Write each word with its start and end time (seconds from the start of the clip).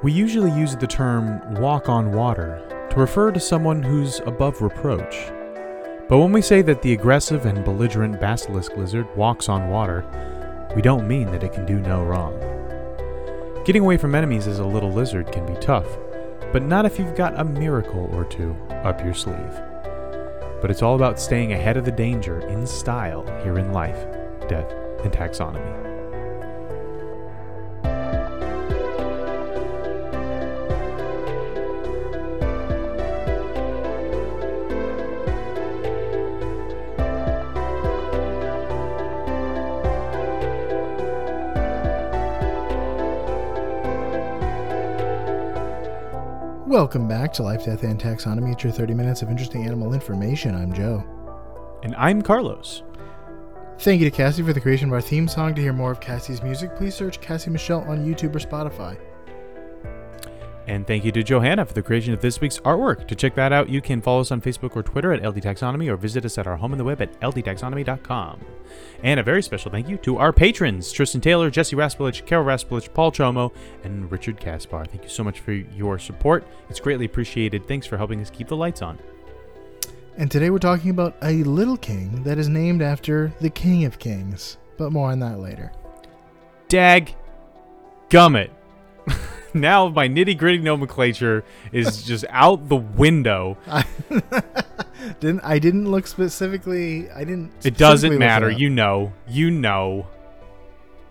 We 0.00 0.12
usually 0.12 0.52
use 0.52 0.76
the 0.76 0.86
term 0.86 1.54
walk 1.54 1.88
on 1.88 2.12
water 2.12 2.62
to 2.90 3.00
refer 3.00 3.32
to 3.32 3.40
someone 3.40 3.82
who's 3.82 4.20
above 4.20 4.62
reproach. 4.62 5.32
But 6.08 6.18
when 6.18 6.30
we 6.30 6.40
say 6.40 6.62
that 6.62 6.82
the 6.82 6.92
aggressive 6.92 7.46
and 7.46 7.64
belligerent 7.64 8.20
basilisk 8.20 8.76
lizard 8.76 9.08
walks 9.16 9.48
on 9.48 9.68
water, 9.68 10.04
we 10.76 10.82
don't 10.82 11.08
mean 11.08 11.32
that 11.32 11.42
it 11.42 11.52
can 11.52 11.66
do 11.66 11.80
no 11.80 12.04
wrong. 12.04 12.38
Getting 13.64 13.82
away 13.82 13.96
from 13.96 14.14
enemies 14.14 14.46
as 14.46 14.60
a 14.60 14.64
little 14.64 14.92
lizard 14.92 15.32
can 15.32 15.44
be 15.44 15.60
tough, 15.60 15.98
but 16.52 16.62
not 16.62 16.86
if 16.86 16.96
you've 16.96 17.16
got 17.16 17.38
a 17.38 17.44
miracle 17.44 18.08
or 18.12 18.24
two 18.24 18.54
up 18.84 19.04
your 19.04 19.14
sleeve. 19.14 19.60
But 20.60 20.70
it's 20.70 20.82
all 20.82 20.94
about 20.94 21.18
staying 21.18 21.52
ahead 21.52 21.76
of 21.76 21.84
the 21.84 21.90
danger 21.90 22.38
in 22.46 22.68
style 22.68 23.24
here 23.42 23.58
in 23.58 23.72
life, 23.72 24.06
death, 24.48 24.72
and 25.02 25.12
taxonomy. 25.12 25.87
Welcome 46.88 47.06
back 47.06 47.34
to 47.34 47.42
Life, 47.42 47.66
Death, 47.66 47.82
and 47.82 48.00
Taxonomy. 48.00 48.54
It's 48.54 48.64
your 48.64 48.72
30 48.72 48.94
minutes 48.94 49.20
of 49.20 49.28
interesting 49.28 49.66
animal 49.66 49.92
information. 49.92 50.54
I'm 50.54 50.72
Joe. 50.72 51.04
And 51.82 51.94
I'm 51.96 52.22
Carlos. 52.22 52.82
Thank 53.80 54.00
you 54.00 54.08
to 54.08 54.16
Cassie 54.16 54.42
for 54.42 54.54
the 54.54 54.60
creation 54.62 54.88
of 54.88 54.94
our 54.94 55.02
theme 55.02 55.28
song. 55.28 55.54
To 55.54 55.60
hear 55.60 55.74
more 55.74 55.90
of 55.90 56.00
Cassie's 56.00 56.42
music, 56.42 56.74
please 56.76 56.94
search 56.94 57.20
Cassie 57.20 57.50
Michelle 57.50 57.82
on 57.82 58.06
YouTube 58.06 58.34
or 58.34 58.38
Spotify. 58.38 58.98
And 60.68 60.86
thank 60.86 61.02
you 61.02 61.10
to 61.12 61.22
Johanna 61.22 61.64
for 61.64 61.72
the 61.72 61.82
creation 61.82 62.12
of 62.12 62.20
this 62.20 62.42
week's 62.42 62.58
artwork. 62.60 63.08
To 63.08 63.14
check 63.14 63.34
that 63.36 63.54
out, 63.54 63.70
you 63.70 63.80
can 63.80 64.02
follow 64.02 64.20
us 64.20 64.30
on 64.30 64.42
Facebook 64.42 64.76
or 64.76 64.82
Twitter 64.82 65.14
at 65.14 65.26
LD 65.26 65.42
Taxonomy 65.42 65.88
or 65.88 65.96
visit 65.96 66.26
us 66.26 66.36
at 66.36 66.46
our 66.46 66.58
home 66.58 66.72
on 66.72 66.78
the 66.78 66.84
web 66.84 67.00
at 67.00 67.18
ldtaxonomy.com. 67.20 68.40
And 69.02 69.18
a 69.18 69.22
very 69.22 69.42
special 69.42 69.70
thank 69.70 69.88
you 69.88 69.96
to 69.98 70.18
our 70.18 70.30
patrons 70.30 70.92
Tristan 70.92 71.22
Taylor, 71.22 71.48
Jesse 71.50 71.74
Raspolich, 71.74 72.26
Carol 72.26 72.44
Raspolich, 72.44 72.92
Paul 72.92 73.10
Chomo, 73.12 73.50
and 73.82 74.12
Richard 74.12 74.38
Kaspar. 74.38 74.84
Thank 74.84 75.04
you 75.04 75.08
so 75.08 75.24
much 75.24 75.40
for 75.40 75.52
your 75.52 75.98
support. 75.98 76.46
It's 76.68 76.80
greatly 76.80 77.06
appreciated. 77.06 77.66
Thanks 77.66 77.86
for 77.86 77.96
helping 77.96 78.20
us 78.20 78.28
keep 78.28 78.48
the 78.48 78.56
lights 78.56 78.82
on. 78.82 78.98
And 80.18 80.30
today 80.30 80.50
we're 80.50 80.58
talking 80.58 80.90
about 80.90 81.16
a 81.22 81.44
little 81.44 81.78
king 81.78 82.24
that 82.24 82.36
is 82.36 82.50
named 82.50 82.82
after 82.82 83.32
the 83.40 83.48
King 83.48 83.86
of 83.86 83.98
Kings. 83.98 84.58
But 84.76 84.92
more 84.92 85.10
on 85.12 85.20
that 85.20 85.38
later. 85.38 85.72
Dag 86.68 87.14
gummit. 88.10 88.50
now 89.54 89.88
my 89.88 90.08
nitty 90.08 90.36
gritty 90.38 90.58
nomenclature 90.58 91.44
is 91.72 92.02
just 92.06 92.24
out 92.30 92.68
the 92.68 92.76
window. 92.76 93.56
I 93.66 93.84
didn't 95.20 95.40
I 95.44 95.58
didn't 95.58 95.90
look 95.90 96.06
specifically 96.06 97.10
I 97.10 97.20
didn't 97.24 97.52
It 97.64 97.76
doesn't 97.76 98.18
matter. 98.18 98.50
You 98.50 98.70
know. 98.70 99.12
You 99.28 99.50
know. 99.50 100.06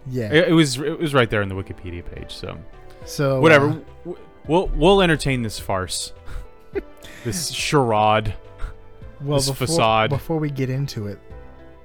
Yeah. 0.09 0.31
It, 0.31 0.49
it 0.49 0.53
was 0.53 0.77
it 0.79 0.99
was 0.99 1.13
right 1.13 1.29
there 1.29 1.41
on 1.41 1.49
the 1.49 1.55
Wikipedia 1.55 2.03
page. 2.05 2.33
So 2.33 2.57
so 3.05 3.39
whatever. 3.41 3.69
uh, 4.05 4.13
We'll 4.47 4.67
we'll 4.75 5.01
entertain 5.01 5.41
this 5.41 5.59
farce. 5.59 6.13
this 7.25 7.51
charade. 7.51 8.33
well 9.21 9.39
this 9.39 9.49
before, 9.49 9.67
facade. 9.67 10.09
before 10.09 10.37
we 10.37 10.49
get 10.49 10.69
into 10.69 11.07
it, 11.07 11.19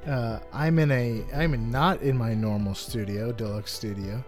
uh, 0.06 0.39
I'm 0.53 0.78
in 0.78 0.92
a 0.92 1.25
I'm 1.34 1.55
in- 1.55 1.70
not 1.72 2.03
in 2.03 2.16
my 2.16 2.34
normal 2.34 2.77
studio, 2.77 3.33
deluxe 3.33 3.72
studio. 3.72 4.22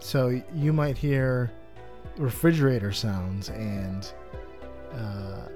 So 0.00 0.40
you 0.54 0.72
might 0.72 0.96
hear 0.98 1.50
refrigerator 2.16 2.92
sounds 2.92 3.48
and 3.50 4.10
uh, 4.92 5.48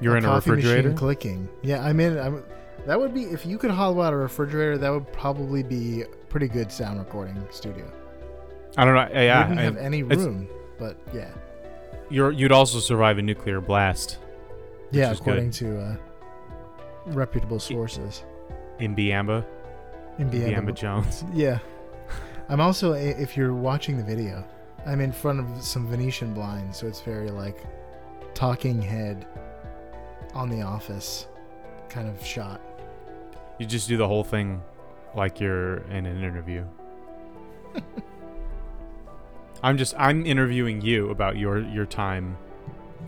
You're 0.00 0.16
in 0.16 0.24
a 0.24 0.28
coffee 0.28 0.50
machine 0.50 0.66
refrigerator. 0.68 0.92
clicking. 0.96 1.48
Yeah, 1.62 1.82
I'm 1.84 1.98
in. 2.00 2.18
I'm, 2.18 2.44
that 2.86 2.98
would 2.98 3.12
be 3.12 3.24
if 3.24 3.44
you 3.44 3.58
could 3.58 3.70
hollow 3.70 4.00
out 4.02 4.12
a 4.12 4.16
refrigerator. 4.16 4.78
That 4.78 4.90
would 4.90 5.10
probably 5.12 5.62
be 5.62 6.04
pretty 6.28 6.48
good 6.48 6.70
sound 6.70 6.98
recording 6.98 7.42
studio. 7.50 7.90
I 8.76 8.84
don't 8.84 8.94
know. 8.94 9.08
Yeah, 9.20 9.40
wouldn't 9.42 9.58
I- 9.60 9.62
have 9.64 9.76
any 9.76 10.02
room, 10.02 10.48
but 10.78 10.96
yeah, 11.12 11.30
You're 12.10 12.30
you'd 12.30 12.52
also 12.52 12.78
survive 12.78 13.18
a 13.18 13.22
nuclear 13.22 13.60
blast 13.60 14.18
yeah, 14.92 15.10
is 15.10 15.18
good. 15.18 15.28
according 15.28 15.50
to 15.52 15.80
uh, 15.80 15.96
reputable 17.06 17.58
sources. 17.58 18.22
in 18.78 18.94
Biamba. 18.94 19.44
In. 20.18 20.30
Biamba 20.30 20.74
Jones. 20.74 21.24
Yeah. 21.34 21.58
I'm 22.48 22.60
also, 22.60 22.92
if 22.94 23.36
you're 23.36 23.52
watching 23.54 23.98
the 23.98 24.02
video, 24.02 24.42
I'm 24.86 25.00
in 25.00 25.12
front 25.12 25.40
of 25.40 25.62
some 25.62 25.86
Venetian 25.86 26.32
blinds, 26.32 26.78
so 26.78 26.86
it's 26.86 27.00
very 27.02 27.30
like 27.30 27.62
talking 28.34 28.80
head 28.80 29.26
on 30.34 30.48
the 30.48 30.62
office 30.62 31.26
kind 31.88 32.08
of 32.08 32.24
shot. 32.24 32.60
You 33.58 33.66
just 33.66 33.88
do 33.88 33.96
the 33.96 34.08
whole 34.08 34.24
thing 34.24 34.62
like 35.14 35.40
you're 35.40 35.78
in 35.90 36.06
an 36.06 36.22
interview. 36.22 36.64
I'm 39.62 39.76
just 39.76 39.94
I'm 39.98 40.24
interviewing 40.24 40.80
you 40.80 41.10
about 41.10 41.36
your 41.36 41.58
your 41.58 41.86
time 41.86 42.36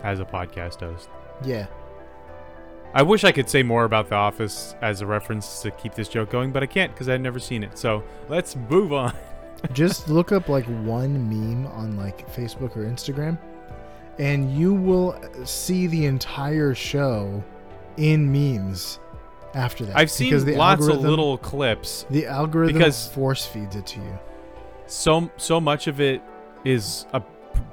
as 0.03 0.21
a 0.21 0.25
podcast 0.25 0.81
host. 0.81 1.09
Yeah. 1.45 1.67
I 2.93 3.03
wish 3.03 3.23
I 3.23 3.31
could 3.31 3.49
say 3.49 3.63
more 3.63 3.85
about 3.85 4.09
The 4.09 4.17
Office 4.17 4.75
as 4.83 5.01
a 5.01 5.07
reference 5.07 5.63
to 5.63 5.71
keep 5.71 5.95
this 5.95 6.09
joke 6.09 6.29
going, 6.29 6.51
but 6.51 6.65
I 6.65 6.67
can't 6.67 6.93
because 6.93 7.09
I've 7.09 7.21
never 7.21 7.39
seen 7.39 7.63
it. 7.63 7.79
So 7.79 8.03
let's 8.29 8.57
move 8.57 8.93
on. 8.93 9.15
Just 9.73 10.09
look 10.09 10.33
up 10.33 10.49
like 10.49 10.65
one 10.85 11.29
meme 11.29 11.67
on 11.67 11.97
like 11.97 12.29
Facebook 12.35 12.77
or 12.77 12.85
Instagram, 12.85 13.39
and 14.19 14.55
you 14.57 14.75
will 14.75 15.21
see 15.45 15.87
the 15.87 16.07
entire 16.07 16.75
show 16.75 17.43
in 17.97 18.31
memes 18.31 18.99
after 19.55 19.85
that. 19.85 19.97
I've 19.97 20.11
seen 20.11 20.57
lots 20.57 20.87
of 20.87 21.01
little 21.01 21.39
clips. 21.39 22.07
The 22.11 22.27
algorithm 22.27 22.77
because- 22.79 23.09
force 23.09 23.47
feeds 23.47 23.77
it 23.77 23.87
to 23.89 24.01
you. 24.01 24.19
So 24.87 25.31
so 25.37 25.61
much 25.61 25.87
of 25.87 26.01
it 26.01 26.23
is 26.65 27.07
a 27.13 27.23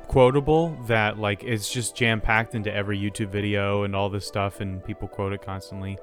quotable 0.07 0.77
that 0.87 1.17
like 1.17 1.43
it's 1.43 1.71
just 1.71 1.95
jam 1.95 2.21
packed 2.21 2.55
into 2.55 2.73
every 2.73 2.97
YouTube 2.97 3.29
video 3.29 3.83
and 3.83 3.95
all 3.95 4.09
this 4.09 4.27
stuff, 4.27 4.61
and 4.61 4.83
people 4.83 5.07
quote 5.07 5.33
it 5.33 5.41
constantly, 5.41 5.97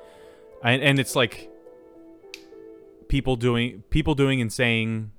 and 0.62 0.83
and 0.83 0.99
it's 0.99 1.15
like 1.15 1.50
people 3.09 3.37
doing 3.37 3.83
people 3.91 4.15
doing 4.15 4.41
and 4.41 4.53
saying 4.53 5.12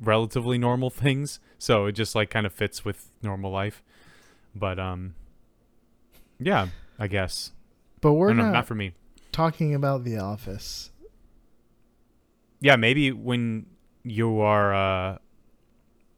relatively 0.00 0.58
normal 0.58 0.90
things, 0.90 1.40
so 1.58 1.86
it 1.86 1.92
just 1.92 2.14
like 2.14 2.30
kind 2.30 2.46
of 2.46 2.52
fits 2.52 2.84
with 2.84 3.10
normal 3.22 3.50
life. 3.50 3.82
But 4.54 4.78
um, 4.78 5.14
yeah, 6.38 6.68
I 6.98 7.06
guess. 7.06 7.52
But 8.00 8.12
we're 8.14 8.28
don't 8.28 8.36
know, 8.38 8.44
not, 8.44 8.52
not 8.52 8.66
for 8.66 8.74
me. 8.74 8.92
talking 9.32 9.74
about 9.74 10.04
The 10.04 10.18
Office. 10.18 10.90
Yeah, 12.60 12.76
maybe 12.76 13.12
when 13.12 13.66
you 14.02 14.40
are 14.40 14.74
uh 14.74 15.18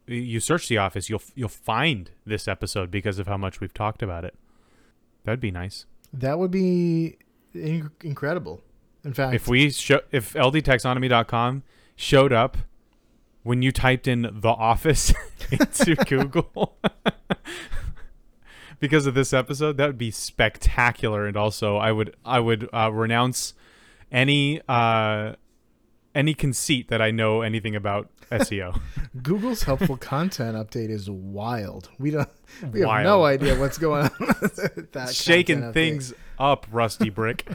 you 0.09 0.39
search 0.41 0.69
the 0.69 0.79
office, 0.79 1.09
you'll 1.11 1.23
you'll 1.35 1.49
find 1.49 2.11
this 2.25 2.47
episode 2.47 2.91
because 2.91 3.19
of 3.19 3.27
how 3.27 3.37
much 3.37 3.61
we've 3.61 3.75
talked 3.75 4.03
about 4.03 4.25
it. 4.25 4.35
That'd 5.25 5.41
be 5.41 5.51
nice. 5.51 5.87
That 6.13 6.39
would 6.39 6.51
be 6.53 7.17
in- 7.53 7.91
incredible. 8.05 8.63
In 9.05 9.13
fact, 9.15 9.35
If 9.35 9.49
we 9.49 9.71
show 9.71 10.01
if 10.13 10.35
ldtaxonomy.com 10.35 11.63
showed 11.97 12.33
up 12.33 12.57
when 13.47 13.63
you 13.63 13.71
typed 13.71 14.09
in 14.09 14.23
the 14.23 14.49
office 14.49 15.15
into 15.53 15.95
Google 16.09 16.77
because 18.81 19.07
of 19.07 19.15
this 19.15 19.33
episode, 19.33 19.77
that 19.77 19.87
would 19.87 19.99
be 19.99 20.11
spectacular 20.11 21.27
and 21.27 21.37
also 21.37 21.77
I 21.77 21.93
would 21.93 22.17
I 22.25 22.41
would 22.41 22.69
uh, 22.75 22.91
renounce 22.93 23.55
any 24.11 24.61
uh 24.69 25.35
any 26.13 26.35
conceit 26.35 26.89
that 26.89 27.01
I 27.01 27.13
know 27.13 27.43
anything 27.43 27.77
about 27.77 28.11
SEO. 28.33 28.81
Google's 29.23 29.63
helpful 29.63 29.97
content 29.97 30.57
update 30.57 30.91
is 30.91 31.09
wild. 31.09 31.89
We 32.01 32.11
don't. 32.11 32.29
We 32.73 32.81
have 32.81 33.05
no 33.05 33.25
idea 33.25 33.57
what's 33.61 33.79
going 33.79 34.07
on. 34.07 34.11
with 34.19 34.91
that 34.93 35.15
shaking 35.15 35.73
things 35.73 36.13
up, 36.37 36.67
Rusty 36.73 37.11
Brick. 37.11 37.47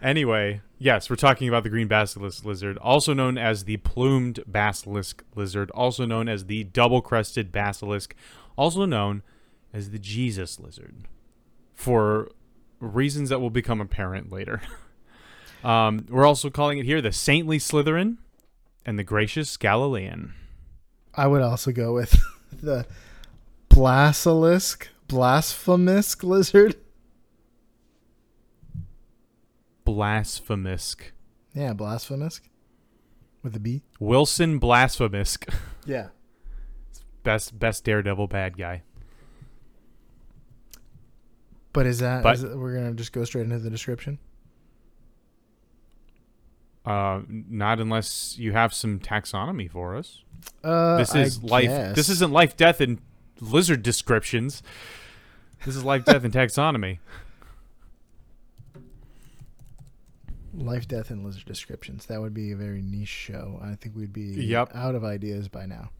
anyway, 0.00 0.60
yes, 0.78 1.10
we're 1.10 1.16
talking 1.16 1.48
about 1.48 1.64
the 1.64 1.70
green 1.70 1.88
basilisk 1.88 2.44
lizard, 2.44 2.78
also 2.78 3.12
known 3.12 3.36
as 3.36 3.64
the 3.64 3.76
plumed 3.78 4.40
basilisk 4.46 5.24
lizard, 5.34 5.70
also 5.72 6.04
known 6.04 6.28
as 6.28 6.46
the 6.46 6.64
double 6.64 7.02
crested 7.02 7.52
basilisk, 7.52 8.14
also 8.56 8.84
known 8.84 9.22
as 9.72 9.90
the 9.90 9.98
Jesus 9.98 10.58
lizard, 10.58 10.94
for 11.74 12.30
reasons 12.80 13.28
that 13.28 13.40
will 13.40 13.50
become 13.50 13.80
apparent 13.80 14.32
later. 14.32 14.62
um, 15.64 16.06
we're 16.08 16.26
also 16.26 16.50
calling 16.50 16.78
it 16.78 16.86
here 16.86 17.02
the 17.02 17.12
saintly 17.12 17.58
Slytherin 17.58 18.18
and 18.86 18.98
the 18.98 19.04
gracious 19.04 19.56
Galilean. 19.56 20.34
I 21.14 21.26
would 21.26 21.42
also 21.42 21.72
go 21.72 21.92
with 21.92 22.16
the 22.62 22.86
basilisk, 23.68 24.88
blasphemous 25.08 26.22
lizard. 26.22 26.76
Blasphemous. 29.94 30.94
Yeah, 31.54 31.72
blasphemous 31.72 32.40
with 33.42 33.56
a 33.56 33.58
B. 33.60 33.82
Wilson 33.98 34.58
Blasphemous. 34.58 35.38
Yeah. 35.86 36.08
best 37.22 37.58
best 37.58 37.84
Daredevil 37.84 38.26
bad 38.28 38.58
guy. 38.58 38.82
But 41.72 41.86
is 41.86 42.00
that, 42.00 42.22
But- 42.22 42.34
is 42.34 42.42
it- 42.44 42.58
we're 42.58 42.74
gonna 42.74 42.92
just 42.92 43.12
go 43.12 43.24
straight 43.24 43.44
into 43.44 43.58
the 43.58 43.70
description? 43.70 44.18
Uh, 46.84 47.22
not 47.28 47.80
unless 47.80 48.36
you 48.38 48.52
have 48.52 48.74
some 48.74 48.98
taxonomy 48.98 49.70
for 49.70 49.96
us. 49.96 50.22
Uh, 50.62 50.98
This 50.98 51.14
I 51.14 51.20
is 51.20 51.42
life. 51.42 51.64
guess. 51.68 51.96
This 51.96 52.08
isn't 52.10 52.30
life, 52.32 52.56
death, 52.56 52.80
and 52.82 52.98
lizard 53.40 53.82
descriptions. 53.82 54.62
This 55.64 55.74
is 55.76 55.84
life, 55.84 56.04
death, 56.04 56.24
and 56.24 56.32
taxonomy. 56.32 56.98
Life, 60.58 60.86
death, 60.88 61.10
and 61.10 61.24
lizard 61.24 61.44
descriptions. 61.44 62.06
That 62.06 62.20
would 62.20 62.34
be 62.34 62.52
a 62.52 62.56
very 62.56 62.82
niche 62.82 63.08
show. 63.08 63.58
I 63.62 63.74
think 63.74 63.94
we'd 63.96 64.12
be 64.12 64.22
Yep. 64.44 64.72
out 64.74 64.94
of 64.94 65.04
ideas 65.04 65.48
by 65.48 65.66
now. 65.66 65.90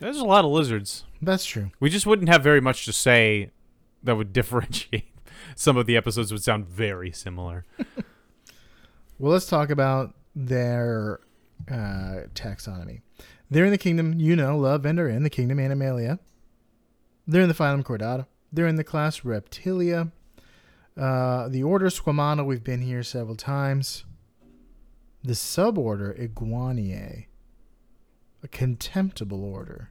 There's 0.00 0.18
a 0.18 0.24
lot 0.24 0.44
of 0.44 0.50
lizards. 0.52 1.04
That's 1.20 1.44
true. 1.44 1.70
We 1.80 1.90
just 1.90 2.06
wouldn't 2.06 2.28
have 2.28 2.42
very 2.42 2.60
much 2.60 2.84
to 2.84 2.92
say 2.92 3.50
that 4.02 4.16
would 4.16 4.32
differentiate. 4.32 5.10
Some 5.56 5.76
of 5.76 5.86
the 5.86 5.96
episodes 5.96 6.30
would 6.32 6.42
sound 6.42 6.66
very 6.66 7.10
similar. 7.12 7.64
Well, 9.20 9.32
let's 9.32 9.46
talk 9.46 9.70
about 9.70 10.14
their 10.36 11.18
uh, 11.68 12.28
taxonomy. 12.36 13.00
They're 13.50 13.64
in 13.64 13.72
the 13.72 13.76
kingdom, 13.78 14.14
you 14.20 14.36
know, 14.36 14.56
love 14.56 14.86
and 14.86 15.00
are 15.00 15.08
in 15.08 15.24
the 15.24 15.28
kingdom 15.30 15.58
Animalia. 15.58 16.20
They're 17.26 17.42
in 17.42 17.48
the 17.48 17.54
phylum 17.54 17.82
Chordata. 17.82 18.26
They're 18.52 18.68
in 18.68 18.76
the 18.76 18.84
class 18.84 19.20
Reptilia. 19.22 20.12
Uh, 20.98 21.48
the 21.48 21.62
order 21.62 21.86
Squamata, 21.86 22.44
we've 22.44 22.64
been 22.64 22.82
here 22.82 23.02
several 23.02 23.36
times. 23.36 24.04
The 25.22 25.34
suborder 25.34 26.18
Iguaniae, 26.18 27.26
a 28.42 28.48
contemptible 28.48 29.44
order. 29.44 29.90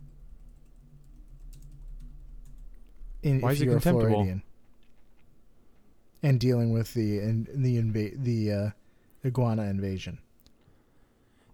In, 3.24 3.42
Why 3.42 3.52
is 3.52 3.62
it 3.62 3.68
contemptible? 3.68 4.10
Floridian. 4.10 4.44
And 6.24 6.40
dealing 6.40 6.72
with 6.72 6.94
the 6.94 7.20
in, 7.20 7.48
the 7.54 7.78
inva- 7.82 8.22
the 8.22 8.52
uh, 8.52 8.70
iguana 9.26 9.64
invasion. 9.64 10.20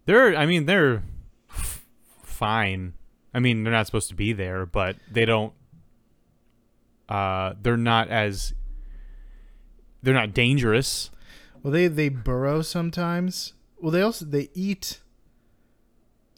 They're, 0.05 0.35
I 0.35 0.45
mean, 0.45 0.65
they're 0.65 1.03
f- 1.49 1.85
fine. 2.23 2.93
I 3.33 3.39
mean, 3.39 3.63
they're 3.63 3.73
not 3.73 3.85
supposed 3.85 4.09
to 4.09 4.15
be 4.15 4.33
there, 4.33 4.65
but 4.65 4.95
they 5.11 5.25
don't. 5.25 5.53
Uh, 7.07 7.53
they're 7.61 7.77
not 7.77 8.09
as. 8.09 8.53
They're 10.03 10.13
not 10.13 10.33
dangerous. 10.33 11.09
Well, 11.63 11.71
they 11.71 11.87
they 11.87 12.09
burrow 12.09 12.61
sometimes. 12.61 13.53
Well, 13.81 13.91
they 13.91 14.01
also 14.01 14.25
they 14.25 14.49
eat 14.53 14.99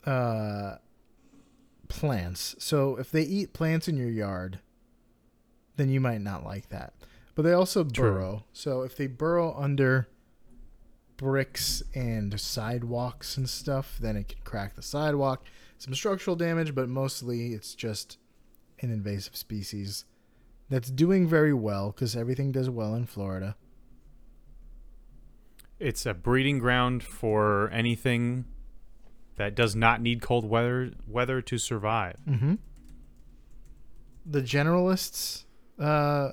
uh 0.06 0.76
plants. 1.88 2.56
So 2.60 2.96
if 2.98 3.12
they 3.12 3.24
eat 3.24 3.54
plants 3.54 3.88
in 3.88 3.98
your 3.98 4.10
yard, 4.10 4.60
then 5.78 5.90
you 5.90 6.00
might 6.00 6.22
not 6.22 6.46
like 6.46 6.70
that. 6.70 6.94
But 7.34 7.42
they 7.42 7.54
also 7.54 7.84
True. 7.84 8.12
burrow. 8.12 8.44
So 8.54 8.84
if 8.84 8.96
they 8.96 9.08
burrow 9.08 9.54
under 9.58 10.08
bricks 11.18 11.82
and 11.94 12.40
sidewalks 12.40 13.38
and 13.38 13.50
stuff, 13.50 13.98
then 14.00 14.16
it 14.16 14.28
can 14.30 14.40
crack 14.44 14.76
the 14.76 14.82
sidewalk. 14.82 15.44
Some 15.78 15.94
structural 15.94 16.36
damage, 16.36 16.76
but 16.76 16.88
mostly 16.88 17.54
it's 17.54 17.76
just 17.76 18.18
an 18.82 18.92
invasive 18.92 19.36
species 19.36 20.06
that's 20.70 20.90
doing 20.90 21.28
very 21.28 21.54
well 21.54 21.92
because 21.92 22.16
everything 22.16 22.52
does 22.52 22.70
well 22.70 22.96
in 22.96 23.06
Florida. 23.06 23.56
It's 25.80 26.06
a 26.06 26.14
breeding 26.14 26.60
ground 26.60 27.04
for 27.04 27.70
anything 27.72 28.46
that 29.36 29.56
does 29.56 29.76
not 29.76 30.02
need 30.02 30.22
cold 30.22 30.46
weather 30.46 30.92
weather 31.08 31.42
to 31.42 31.58
survive. 31.58 32.16
Mm-hmm. 32.28 32.56
The 34.26 34.42
generalists' 34.42 35.44
uh, 35.78 36.32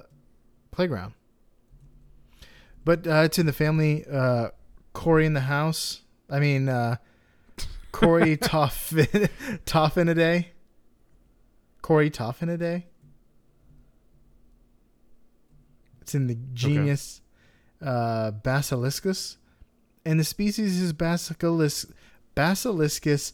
playground, 0.71 1.15
but 2.85 3.07
uh, 3.07 3.23
it's 3.25 3.39
in 3.39 3.47
the 3.47 3.53
family. 3.53 4.05
Uh, 4.11 4.49
Corey 4.93 5.27
in 5.27 5.33
the 5.33 5.41
house. 5.41 6.03
I 6.31 6.39
mean, 6.39 6.69
uh, 6.69 6.97
Corey 7.91 8.37
Toffin 8.41 9.29
Toffin 9.67 10.09
a 10.09 10.15
day. 10.15 10.53
Corey 11.83 12.11
Toffin 12.11 12.49
a 12.49 12.57
day. 12.57 12.87
It's 16.13 16.15
in 16.15 16.27
the 16.27 16.37
genus 16.53 17.23
uh, 17.81 18.33
Basiliscus, 18.33 19.39
and 20.05 20.21
the 20.21 20.25
species 20.25 20.79
is 20.79 20.93
Basilis 20.93 21.91
Basiliscus 22.37 23.33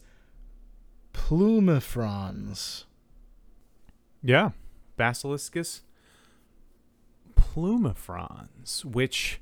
plumifrons. 1.13 2.85
Yeah, 4.23 4.51
Basiliscus 4.97 5.81
plumifrons, 7.35 8.85
which 8.85 9.41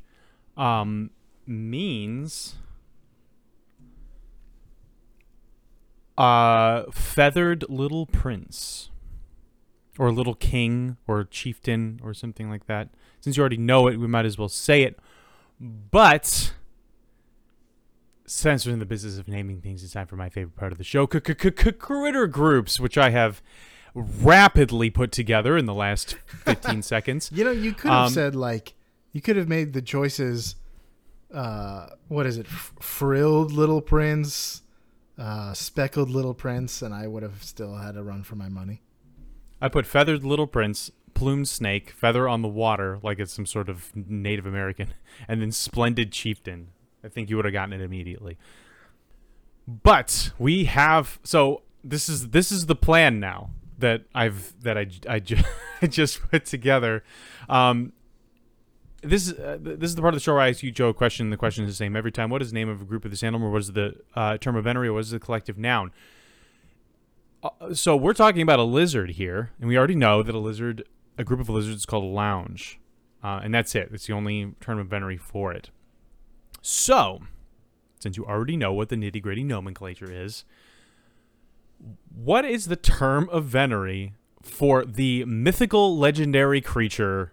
um, 0.57 1.11
means 1.47 2.55
uh, 6.17 6.85
feathered 6.91 7.67
little 7.69 8.07
prince, 8.07 8.89
or 9.99 10.11
little 10.11 10.35
king, 10.35 10.97
or 11.07 11.23
chieftain, 11.25 12.01
or 12.03 12.15
something 12.15 12.49
like 12.49 12.67
that. 12.67 12.89
Since 13.27 13.37
you 13.37 13.41
already 13.41 13.57
know 13.57 13.89
it, 13.89 13.97
we 13.99 14.07
might 14.07 14.25
as 14.25 14.39
well 14.39 14.49
say 14.49 14.83
it. 14.85 15.01
But 15.61 16.53
since 18.25 18.65
we're 18.65 18.73
in 18.73 18.79
the 18.79 18.87
business 18.87 19.19
of 19.19 19.27
naming 19.27 19.61
things, 19.61 19.83
it's 19.83 19.95
time 19.95 20.07
for 20.07 20.15
my 20.15 20.29
favorite 20.29 20.55
part 20.55 20.71
of 20.71 20.79
the 20.79 20.85
show: 20.85 21.09
critter 21.09 22.29
groups, 22.29 22.79
which 22.79 22.97
I 22.97 23.11
have 23.11 23.43
rapidly 23.97 24.91
put 24.91 25.11
together 25.11 25.57
in 25.57 25.67
the 25.67 25.75
last 25.75 26.19
15 26.45 26.83
seconds. 26.83 27.33
You 27.35 27.43
know, 27.43 27.51
you 27.51 27.73
could 27.73 27.91
have 27.91 28.07
Um, 28.07 28.13
said 28.13 28.37
like 28.37 28.75
you 29.11 29.21
could 29.21 29.35
have 29.35 29.49
made 29.49 29.73
the 29.73 29.83
choices. 29.83 30.55
Uh, 31.35 31.89
what 32.07 32.27
is 32.27 32.39
it? 32.39 32.47
Frilled 32.47 33.51
little 33.51 33.81
prince, 33.81 34.63
uh, 35.19 35.53
speckled 35.53 36.11
little 36.11 36.33
prince, 36.33 36.81
and 36.81 36.95
I 36.95 37.09
would 37.09 37.25
have 37.25 37.43
still 37.43 37.75
had 37.75 37.97
a 37.97 38.05
run 38.05 38.23
for 38.23 38.37
my 38.37 38.49
money. 38.49 38.83
I 39.61 39.69
put 39.69 39.85
feathered 39.85 40.23
little 40.23 40.47
prince, 40.47 40.93
plumed 41.17 41.49
snake, 41.49 41.91
feather 41.91 42.29
on 42.29 42.43
the 42.43 42.49
water, 42.49 42.99
like 43.03 43.19
it's 43.19 43.33
some 43.33 43.47
sort 43.47 43.69
of 43.69 43.91
Native 43.97 44.47
American, 44.47 44.95
and 45.29 45.41
then 45.41 45.51
splendid 45.51 46.13
chieftain. 46.13 46.69
I 47.03 47.09
think 47.09 47.31
you 47.31 47.37
would 47.37 47.45
have 47.45 47.55
gotten 47.55 47.73
it 47.73 47.81
immediately. 47.81 48.39
But 49.67 50.33
we 50.39 50.67
have 50.67 51.19
so 51.25 51.63
this 51.83 52.09
is 52.09 52.31
this 52.31 52.53
is 52.53 52.67
the 52.67 52.77
plan 52.77 53.19
now 53.19 53.51
that 53.79 54.03
I've 54.15 54.55
that 54.63 54.77
I 54.79 54.87
I, 55.09 55.19
ju- 55.19 55.43
I 55.83 55.87
just 55.87 56.23
put 56.31 56.45
together. 56.45 57.03
Um, 57.49 57.93
this 59.03 59.29
is 59.29 59.39
uh, 59.39 59.59
this 59.61 59.91
is 59.91 59.95
the 59.95 60.03
part 60.03 60.15
of 60.15 60.21
the 60.21 60.23
show 60.23 60.35
where 60.35 60.43
I 60.43 60.51
ask 60.51 60.63
you 60.63 60.71
Joe 60.71 60.89
a 60.91 60.95
question. 60.95 61.31
The 61.31 61.37
question 61.37 61.65
is 61.65 61.71
the 61.73 61.77
same 61.77 61.97
every 61.97 62.13
time. 62.13 62.31
What 62.31 62.43
is 62.43 62.51
the 62.51 62.55
name 62.55 62.69
of 62.69 62.83
a 62.83 62.85
group 62.85 63.05
of 63.05 63.11
this 63.11 63.23
animal? 63.23 63.51
What 63.51 63.63
is 63.63 63.73
the 63.73 63.97
uh, 64.15 64.37
term 64.39 64.57
of 64.57 64.65
venery? 64.65 64.89
Or 64.89 64.95
what 64.95 65.01
is 65.01 65.11
the 65.11 65.19
collective 65.21 65.57
noun? 65.57 65.93
Uh, 67.43 67.75
so 67.75 67.97
we're 67.97 68.15
talking 68.15 68.43
about 68.43 68.59
a 68.59 68.65
lizard 68.65 69.11
here, 69.11 69.51
and 69.61 69.69
we 69.69 69.77
already 69.77 69.95
know 69.95 70.23
that 70.23 70.35
a 70.35 70.39
lizard, 70.39 70.85
a 71.19 71.25
group 71.25 71.41
of 71.41 71.49
lizards, 71.49 71.77
is 71.81 71.87
called 71.87 72.05
a 72.05 72.07
lounge, 72.09 72.79
uh, 73.23 73.41
and 73.43 73.55
that's 73.55 73.75
it. 73.75 73.91
It's 73.93 74.07
the 74.07 74.13
only 74.13 74.55
term 74.61 74.79
of 74.79 74.87
venery 74.89 75.17
for 75.17 75.53
it. 75.53 75.71
So, 76.63 77.21
since 78.01 78.17
you 78.17 78.25
already 78.27 78.57
know 78.57 78.73
what 78.73 78.89
the 78.89 78.97
nitty 78.97 79.23
gritty 79.23 79.45
nomenclature 79.45 80.11
is, 80.11 80.45
what 82.15 82.45
is 82.45 82.67
the 82.67 82.77
term 82.77 83.29
of 83.31 83.45
venery 83.45 84.15
for 84.43 84.85
the 84.85 85.25
mythical 85.25 85.97
legendary 85.99 86.61
creature, 86.61 87.33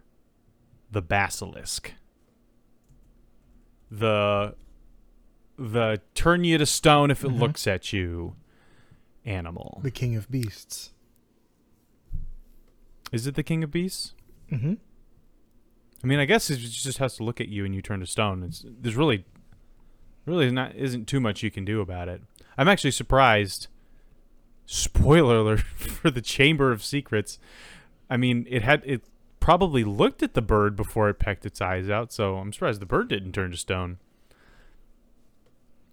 the 0.91 1.01
basilisk? 1.01 1.93
The 3.91 4.55
the 5.57 6.01
turn 6.15 6.43
you 6.43 6.57
to 6.57 6.65
stone 6.65 7.11
if 7.11 7.23
it 7.23 7.27
Mhm. 7.29 7.39
looks 7.39 7.67
at 7.67 7.93
you 7.93 8.35
animal. 9.23 9.79
The 9.83 9.91
king 9.91 10.15
of 10.15 10.29
beasts. 10.31 10.91
Is 13.13 13.27
it 13.27 13.35
the 13.35 13.43
king 13.43 13.63
of 13.63 13.71
beasts? 13.71 14.13
Mm-hmm. 14.51 14.73
I 16.03 16.07
mean, 16.07 16.19
I 16.19 16.25
guess 16.25 16.49
it 16.49 16.57
just 16.57 16.97
has 16.97 17.15
to 17.17 17.23
look 17.23 17.39
at 17.39 17.47
you 17.47 17.63
and 17.63 17.73
you 17.73 17.81
turn 17.81 18.01
to 18.01 18.07
stone. 18.07 18.43
It's 18.43 18.65
there's 18.67 18.95
really, 18.95 19.23
really 20.25 20.51
not 20.51 20.75
isn't 20.75 21.07
too 21.07 21.21
much 21.21 21.43
you 21.43 21.51
can 21.51 21.63
do 21.63 21.79
about 21.79 22.09
it. 22.09 22.21
I'm 22.57 22.67
actually 22.67 22.91
surprised. 22.91 23.67
Spoiler 24.65 25.37
alert 25.37 25.59
for 25.75 26.09
the 26.09 26.21
Chamber 26.21 26.71
of 26.71 26.83
Secrets. 26.83 27.37
I 28.09 28.17
mean, 28.17 28.47
it 28.49 28.63
had 28.63 28.81
it 28.83 29.03
probably 29.39 29.83
looked 29.83 30.23
at 30.23 30.33
the 30.33 30.41
bird 30.41 30.75
before 30.75 31.07
it 31.07 31.19
pecked 31.19 31.45
its 31.45 31.61
eyes 31.61 31.89
out, 31.89 32.11
so 32.11 32.37
I'm 32.37 32.51
surprised 32.51 32.81
the 32.81 32.87
bird 32.87 33.09
didn't 33.09 33.33
turn 33.33 33.51
to 33.51 33.57
stone. 33.57 33.99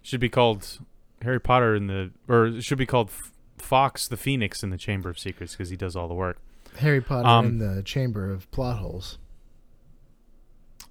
Should 0.03 0.21
be 0.21 0.31
called 0.31 0.79
Harry 1.21 1.41
Potter 1.41 1.75
in 1.75 1.87
the, 1.87 2.13
or 2.27 2.47
it 2.47 2.65
should 2.65 2.79
be 2.79 2.87
called 2.87 3.11
Fawkes 3.59 4.09
the 4.09 4.17
Phoenix 4.17 4.63
in 4.63 4.71
the 4.71 4.79
Chamber 4.79 5.11
of 5.11 5.19
Secrets 5.19 5.53
because 5.53 5.69
he 5.69 5.77
does 5.77 5.95
all 5.95 6.09
the 6.09 6.15
work. 6.15 6.39
Harry 6.79 7.01
Potter 7.01 7.29
Um, 7.29 7.47
in 7.47 7.59
the 7.59 7.83
chamber 7.83 8.31
of 8.31 8.51
plot 8.51 8.79
holes. 8.79 9.19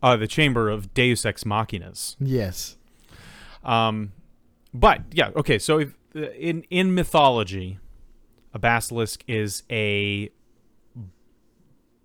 Uh, 0.01 0.15
the 0.15 0.27
Chamber 0.27 0.69
of 0.69 0.93
Deus 0.93 1.25
Ex 1.25 1.43
Machinas. 1.43 2.15
Yes. 2.19 2.77
Um, 3.63 4.13
but 4.73 5.01
yeah, 5.11 5.31
okay. 5.35 5.59
So 5.59 5.79
if, 5.79 5.93
uh, 6.15 6.29
in 6.31 6.63
in 6.69 6.93
mythology, 6.93 7.79
a 8.53 8.59
basilisk 8.59 9.23
is 9.27 9.63
a 9.69 10.31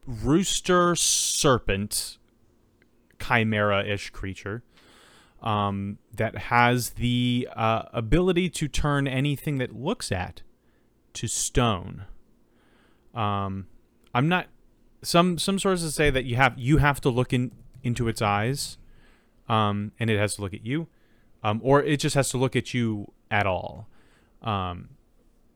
rooster 0.06 0.94
serpent 0.96 2.18
chimera-ish 3.20 4.10
creature 4.10 4.62
um, 5.42 5.98
that 6.12 6.36
has 6.36 6.90
the 6.90 7.48
uh, 7.54 7.84
ability 7.92 8.50
to 8.50 8.68
turn 8.68 9.06
anything 9.06 9.58
that 9.58 9.74
looks 9.74 10.10
at 10.10 10.42
to 11.14 11.28
stone. 11.28 12.04
Um, 13.14 13.66
I'm 14.14 14.28
not. 14.28 14.46
Some 15.02 15.38
some 15.38 15.58
sources 15.58 15.94
say 15.94 16.10
that 16.10 16.24
you 16.24 16.36
have 16.36 16.54
you 16.56 16.78
have 16.78 17.00
to 17.02 17.10
look 17.10 17.32
in 17.32 17.52
into 17.82 18.08
its 18.08 18.22
eyes, 18.22 18.78
um, 19.48 19.92
and 20.00 20.08
it 20.08 20.18
has 20.18 20.36
to 20.36 20.42
look 20.42 20.54
at 20.54 20.64
you, 20.64 20.88
um, 21.42 21.60
or 21.62 21.82
it 21.82 21.98
just 21.98 22.14
has 22.14 22.30
to 22.30 22.38
look 22.38 22.56
at 22.56 22.72
you 22.72 23.12
at 23.30 23.46
all. 23.46 23.88
Um, 24.42 24.90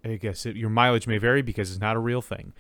I 0.04 0.16
guess 0.16 0.46
it, 0.46 0.56
your 0.56 0.70
mileage 0.70 1.06
may 1.06 1.18
vary 1.18 1.42
because 1.42 1.70
it's 1.70 1.80
not 1.80 1.96
a 1.96 1.98
real 1.98 2.22
thing. 2.22 2.52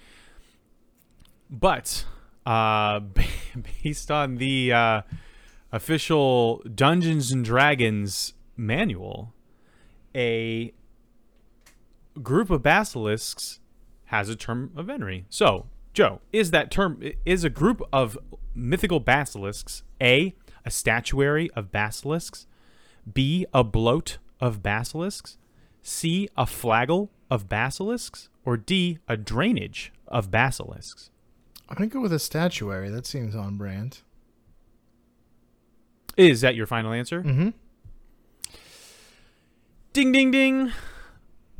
But 1.50 2.04
uh, 2.46 3.00
based 3.82 4.10
on 4.10 4.36
the 4.36 4.72
uh, 4.72 5.02
official 5.72 6.62
Dungeons 6.74 7.30
and 7.30 7.44
Dragons 7.44 8.34
manual, 8.56 9.32
a 10.14 10.72
group 12.22 12.50
of 12.50 12.62
basilisks 12.62 13.60
has 14.08 14.28
a 14.28 14.36
term 14.36 14.70
of 14.76 14.86
venery. 14.86 15.26
So, 15.28 15.66
Joe, 15.92 16.20
is 16.32 16.50
that 16.50 16.70
term 16.70 17.02
is 17.24 17.44
a 17.44 17.50
group 17.50 17.82
of 17.92 18.18
mythical 18.54 19.00
basilisks 19.00 19.82
a 20.00 20.34
a 20.64 20.70
statuary 20.70 21.50
of 21.56 21.70
basilisks, 21.72 22.46
b 23.10 23.46
a 23.54 23.64
bloat 23.64 24.18
of 24.40 24.62
basilisks, 24.62 25.38
c 25.82 26.28
a 26.36 26.44
flagel 26.44 27.08
of 27.30 27.48
basilisks, 27.48 28.28
or 28.44 28.56
d 28.56 28.98
a 29.08 29.16
drainage 29.16 29.92
of 30.06 30.30
basilisks? 30.30 31.10
I'm 31.68 31.76
gonna 31.76 31.88
go 31.88 32.00
with 32.00 32.12
a 32.12 32.18
statuary. 32.18 32.88
That 32.88 33.06
seems 33.06 33.34
on 33.34 33.56
brand. 33.56 34.00
Is 36.16 36.40
that 36.40 36.54
your 36.54 36.66
final 36.66 36.92
answer? 36.92 37.22
Mm-hmm. 37.22 37.50
Ding 39.92 40.12
ding 40.12 40.30
ding. 40.30 40.72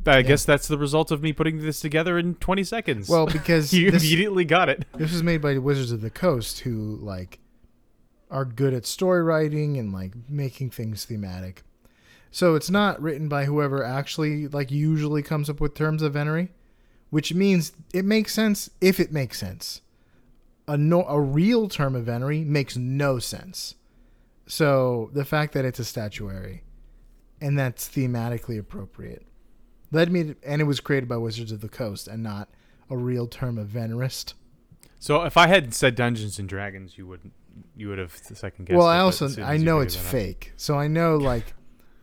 I 0.05 0.21
guess 0.21 0.45
that's 0.45 0.67
the 0.67 0.77
result 0.77 1.11
of 1.11 1.21
me 1.21 1.33
putting 1.33 1.59
this 1.59 1.79
together 1.79 2.17
in 2.17 2.35
20 2.35 2.63
seconds. 2.63 3.09
Well, 3.09 3.25
because 3.31 3.73
you 3.73 3.91
this, 3.91 4.03
immediately 4.03 4.45
got 4.45 4.69
it. 4.69 4.85
this 4.95 5.11
was 5.11 5.23
made 5.23 5.41
by 5.41 5.57
Wizards 5.57 5.91
of 5.91 6.01
the 6.01 6.09
Coast, 6.09 6.59
who 6.61 6.97
like 7.01 7.39
are 8.31 8.45
good 8.45 8.73
at 8.73 8.85
story 8.85 9.23
writing 9.23 9.77
and 9.77 9.91
like 9.91 10.13
making 10.29 10.69
things 10.69 11.05
thematic. 11.05 11.63
So 12.31 12.55
it's 12.55 12.69
not 12.69 13.01
written 13.01 13.27
by 13.27 13.45
whoever 13.45 13.83
actually 13.83 14.47
like 14.47 14.71
usually 14.71 15.23
comes 15.23 15.49
up 15.49 15.59
with 15.59 15.73
terms 15.73 16.01
of 16.01 16.13
venery, 16.13 16.49
which 17.09 17.33
means 17.33 17.73
it 17.93 18.05
makes 18.05 18.33
sense 18.33 18.69
if 18.81 18.99
it 18.99 19.11
makes 19.11 19.39
sense. 19.39 19.81
A 20.67 20.77
no, 20.77 21.03
a 21.05 21.19
real 21.19 21.67
term 21.67 21.95
of 21.95 22.05
venery 22.05 22.43
makes 22.43 22.77
no 22.77 23.17
sense. 23.17 23.75
So 24.45 25.09
the 25.13 25.25
fact 25.25 25.53
that 25.53 25.65
it's 25.65 25.79
a 25.79 25.85
statuary 25.85 26.63
and 27.41 27.57
that's 27.57 27.89
thematically 27.89 28.59
appropriate 28.59 29.25
led 29.91 30.11
me 30.11 30.23
to, 30.23 30.35
and 30.43 30.61
it 30.61 30.65
was 30.65 30.79
created 30.79 31.07
by 31.07 31.17
Wizards 31.17 31.51
of 31.51 31.61
the 31.61 31.69
Coast 31.69 32.07
and 32.07 32.23
not 32.23 32.49
a 32.89 32.97
real 32.97 33.27
term 33.27 33.57
of 33.57 33.67
venerist. 33.67 34.33
So 34.99 35.23
if 35.23 35.37
I 35.37 35.47
had 35.47 35.73
said 35.73 35.95
Dungeons 35.95 36.39
and 36.39 36.49
Dragons, 36.49 36.97
you 36.97 37.07
wouldn't, 37.07 37.33
you 37.75 37.87
would 37.89 37.99
have 37.99 38.13
second 38.15 38.65
guessed. 38.65 38.77
well, 38.77 38.87
it, 38.87 38.93
I 38.93 38.99
also 38.99 39.29
I 39.41 39.57
know 39.57 39.79
it's 39.79 39.95
fake, 39.95 40.53
so 40.57 40.77
I 40.77 40.87
know 40.87 41.17
like 41.17 41.53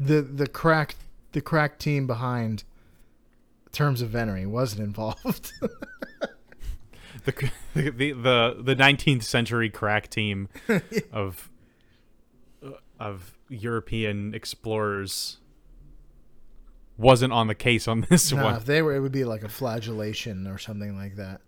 the 0.01 0.23
the 0.23 0.47
crack 0.47 0.97
the 1.33 1.41
crack 1.41 1.79
team 1.79 2.07
behind 2.07 2.65
terms 3.73 4.01
of 4.01 4.09
venery 4.09 4.47
wasn't 4.47 4.83
involved. 4.89 5.53
The 7.25 7.51
the 7.75 8.13
the 8.13 8.57
the 8.63 8.77
19th 8.77 9.25
century 9.25 9.69
crack 9.69 10.09
team 10.09 10.49
of 11.13 11.51
of 12.99 13.37
European 13.49 14.35
explorers 14.35 15.39
wasn't 16.97 17.33
on 17.33 17.47
the 17.47 17.55
case 17.55 17.87
on 17.89 18.01
this 18.11 18.33
nah, 18.33 18.45
one. 18.45 18.55
if 18.57 18.65
they 18.65 18.83
were, 18.83 18.95
it 18.95 19.01
would 19.01 19.13
be 19.13 19.25
like 19.25 19.43
a 19.43 19.49
flagellation 19.49 20.47
or 20.47 20.59
something 20.59 20.97
like 20.97 21.17
that. 21.17 21.41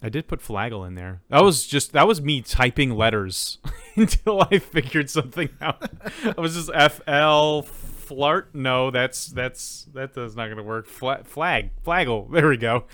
I 0.00 0.08
did 0.08 0.28
put 0.28 0.40
flagel 0.40 0.86
in 0.86 0.94
there. 0.94 1.22
That 1.28 1.42
was 1.42 1.66
just 1.66 1.92
that 1.92 2.06
was 2.06 2.20
me 2.22 2.40
typing 2.40 2.90
letters 2.94 3.58
until 3.96 4.42
I 4.42 4.58
figured 4.60 5.10
something 5.10 5.48
out. 5.60 5.90
I 6.36 6.40
was 6.40 6.54
just 6.54 6.70
F 6.72 7.00
L 7.08 7.62
flart. 7.62 8.46
No, 8.54 8.90
that's 8.92 9.26
that's 9.26 9.88
that 9.94 10.14
does 10.14 10.36
not 10.36 10.48
gonna 10.48 10.62
work. 10.62 10.86
Fla- 10.86 11.24
flag 11.24 11.70
flagel. 11.84 12.30
There 12.32 12.48
we 12.48 12.56
go. 12.56 12.84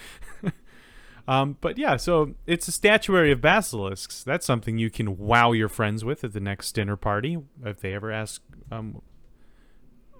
um, 1.28 1.59
but 1.61 1.76
yeah, 1.76 1.97
so 1.97 2.35
it's 2.47 2.68
a 2.68 2.73
statuary 2.73 3.30
of 3.33 3.42
basilisks. 3.42 4.25
That's 4.25 4.47
something 4.47 4.78
you 4.78 4.88
can 4.88 5.18
wow 5.18 5.52
your 5.52 5.68
friends 5.68 6.06
with 6.06 6.25
at 6.25 6.33
the 6.33 6.40
next 6.40 6.73
dinner 6.73 6.97
party 6.97 7.37
if 7.66 7.80
they 7.80 7.92
ever 7.92 8.11
ask 8.11 8.40
um 8.73 9.02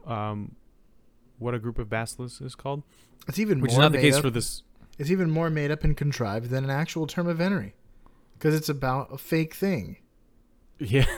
um 0.06 0.54
what 1.44 1.54
a 1.54 1.58
group 1.58 1.78
of 1.78 1.88
basilisks 1.88 2.40
is 2.40 2.54
called. 2.54 2.82
It's 3.28 3.38
even 3.38 3.60
Which 3.60 3.72
more 3.72 3.80
is 3.80 3.84
not 3.84 3.92
the 3.92 4.00
case 4.00 4.16
up, 4.16 4.22
for 4.22 4.30
this 4.30 4.62
It's 4.98 5.10
even 5.10 5.30
more 5.30 5.50
made 5.50 5.70
up 5.70 5.84
and 5.84 5.96
contrived 5.96 6.50
than 6.50 6.64
an 6.64 6.70
actual 6.70 7.06
term 7.06 7.26
of 7.28 7.38
venery, 7.38 7.74
because 8.38 8.54
it's 8.54 8.68
about 8.68 9.12
a 9.12 9.18
fake 9.18 9.54
thing. 9.54 9.98
Yeah. 10.78 11.06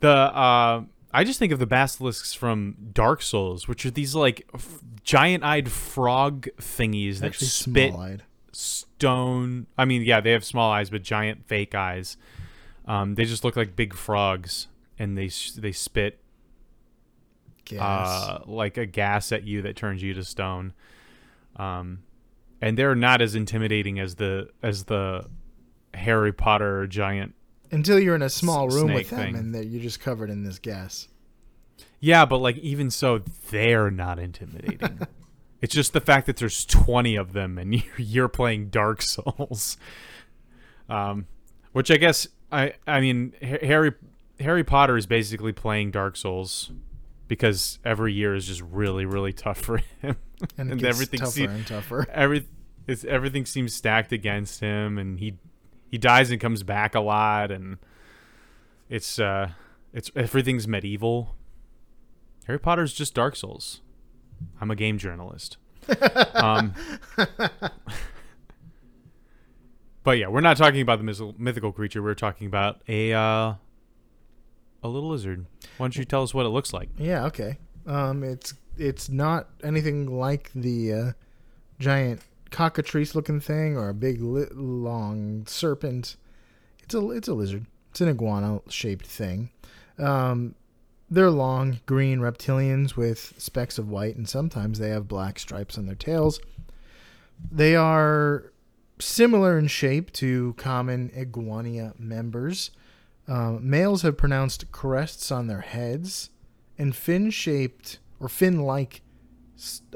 the 0.00 0.08
uh 0.10 0.82
I 1.14 1.24
just 1.24 1.38
think 1.38 1.52
of 1.52 1.58
the 1.58 1.66
basilisks 1.66 2.32
from 2.32 2.74
Dark 2.94 3.20
Souls, 3.20 3.68
which 3.68 3.84
are 3.84 3.90
these 3.90 4.14
like 4.14 4.48
f- 4.54 4.80
giant-eyed 5.04 5.70
frog 5.70 6.48
thingies 6.58 7.18
that 7.20 7.26
Actually, 7.26 7.48
spit 7.48 7.90
small-eyed. 7.92 8.22
stone. 8.52 9.66
I 9.76 9.84
mean, 9.84 10.02
yeah, 10.02 10.22
they 10.22 10.30
have 10.30 10.42
small 10.42 10.70
eyes, 10.72 10.88
but 10.88 11.02
giant 11.02 11.46
fake 11.46 11.74
eyes. 11.74 12.16
Um, 12.86 13.14
they 13.14 13.26
just 13.26 13.44
look 13.44 13.56
like 13.56 13.76
big 13.76 13.92
frogs, 13.94 14.68
and 14.98 15.18
they 15.18 15.28
they 15.58 15.72
spit. 15.72 16.18
Uh, 17.80 18.38
like 18.46 18.76
a 18.76 18.86
gas 18.86 19.32
at 19.32 19.44
you 19.44 19.62
that 19.62 19.76
turns 19.76 20.02
you 20.02 20.14
to 20.14 20.24
stone. 20.24 20.72
Um, 21.56 22.02
and 22.60 22.78
they're 22.78 22.94
not 22.94 23.20
as 23.20 23.34
intimidating 23.34 23.98
as 23.98 24.14
the 24.14 24.48
as 24.62 24.84
the 24.84 25.28
Harry 25.94 26.32
Potter 26.32 26.86
giant 26.86 27.34
Until 27.70 27.98
you're 27.98 28.14
in 28.14 28.22
a 28.22 28.30
small 28.30 28.68
room 28.68 28.92
with 28.92 29.10
them 29.10 29.18
thing. 29.18 29.36
and 29.36 29.54
that 29.54 29.66
you're 29.66 29.82
just 29.82 30.00
covered 30.00 30.30
in 30.30 30.44
this 30.44 30.58
gas. 30.58 31.08
Yeah, 32.00 32.24
but 32.24 32.38
like 32.38 32.56
even 32.58 32.90
so, 32.90 33.22
they're 33.50 33.90
not 33.90 34.18
intimidating. 34.18 35.00
it's 35.60 35.74
just 35.74 35.92
the 35.92 36.00
fact 36.00 36.26
that 36.26 36.36
there's 36.36 36.64
20 36.64 37.16
of 37.16 37.32
them 37.32 37.58
and 37.58 37.74
you're, 37.76 37.98
you're 37.98 38.28
playing 38.28 38.68
Dark 38.68 39.02
Souls. 39.02 39.76
Um, 40.88 41.26
which 41.72 41.90
I 41.90 41.96
guess 41.96 42.28
I 42.50 42.74
I 42.86 43.00
mean 43.00 43.32
Harry 43.40 43.92
Harry 44.40 44.64
Potter 44.64 44.96
is 44.96 45.06
basically 45.06 45.52
playing 45.52 45.90
Dark 45.90 46.16
Souls 46.16 46.70
because 47.28 47.78
every 47.84 48.12
year 48.12 48.34
is 48.34 48.46
just 48.46 48.60
really 48.62 49.04
really 49.06 49.32
tough 49.32 49.58
for 49.58 49.78
him. 50.00 50.16
And 50.58 50.72
And 50.72 50.84
everything 50.84 51.20
tougher 51.20 51.30
se- 51.30 51.44
and 51.44 51.64
tougher. 51.66 52.06
Every 52.10 52.48
it's 52.88 53.04
everything 53.04 53.46
seems 53.46 53.72
stacked 53.74 54.10
against 54.12 54.58
him 54.60 54.98
and 54.98 55.20
he 55.20 55.38
he 55.88 55.98
dies 55.98 56.30
and 56.32 56.40
comes 56.40 56.64
back 56.64 56.96
a 56.96 57.00
lot 57.00 57.52
and 57.52 57.78
it's 58.88 59.20
uh 59.20 59.50
it's 59.92 60.10
everything's 60.16 60.66
medieval. 60.66 61.36
Harry 62.46 62.58
Potter's 62.58 62.92
just 62.92 63.14
Dark 63.14 63.36
Souls. 63.36 63.82
I'm 64.60 64.70
a 64.70 64.76
game 64.76 64.98
journalist. 64.98 65.58
um, 66.34 66.74
but 70.02 70.18
yeah, 70.18 70.28
we're 70.28 70.40
not 70.40 70.56
talking 70.56 70.80
about 70.80 70.98
the 70.98 71.04
mythical, 71.04 71.34
mythical 71.38 71.72
creature. 71.72 72.02
We're 72.02 72.14
talking 72.14 72.46
about 72.46 72.80
a 72.88 73.12
uh, 73.12 73.54
a 74.82 74.88
little 74.88 75.10
lizard. 75.10 75.46
Why 75.76 75.84
don't 75.84 75.96
you 75.96 76.04
tell 76.04 76.22
us 76.22 76.34
what 76.34 76.46
it 76.46 76.50
looks 76.50 76.72
like? 76.72 76.88
Yeah, 76.98 77.24
okay. 77.26 77.58
Um, 77.86 78.22
it's 78.22 78.54
it's 78.76 79.08
not 79.08 79.48
anything 79.62 80.18
like 80.18 80.50
the 80.54 80.92
uh, 80.92 81.12
giant 81.78 82.20
cockatrice 82.50 83.14
looking 83.14 83.40
thing 83.40 83.76
or 83.76 83.88
a 83.88 83.94
big 83.94 84.20
li- 84.22 84.46
long 84.52 85.46
serpent. 85.46 86.16
It's 86.82 86.94
a 86.94 87.10
it's 87.10 87.28
a 87.28 87.34
lizard. 87.34 87.66
It's 87.90 88.00
an 88.00 88.08
iguana 88.08 88.60
shaped 88.68 89.06
thing. 89.06 89.50
Um, 89.98 90.54
they're 91.10 91.30
long 91.30 91.80
green 91.84 92.20
reptilians 92.20 92.96
with 92.96 93.34
specks 93.36 93.76
of 93.78 93.90
white, 93.90 94.16
and 94.16 94.26
sometimes 94.28 94.78
they 94.78 94.88
have 94.88 95.06
black 95.08 95.38
stripes 95.38 95.76
on 95.76 95.86
their 95.86 95.94
tails. 95.94 96.40
They 97.50 97.76
are 97.76 98.52
similar 98.98 99.58
in 99.58 99.66
shape 99.66 100.12
to 100.14 100.54
common 100.56 101.10
iguania 101.14 101.92
members. 101.98 102.70
Um, 103.28 103.68
males 103.68 104.02
have 104.02 104.16
pronounced 104.16 104.70
crests 104.72 105.30
on 105.30 105.46
their 105.46 105.60
heads 105.60 106.30
and 106.76 106.94
fin 106.94 107.30
shaped 107.30 107.98
or 108.18 108.28
fin 108.28 108.62
like 108.62 109.02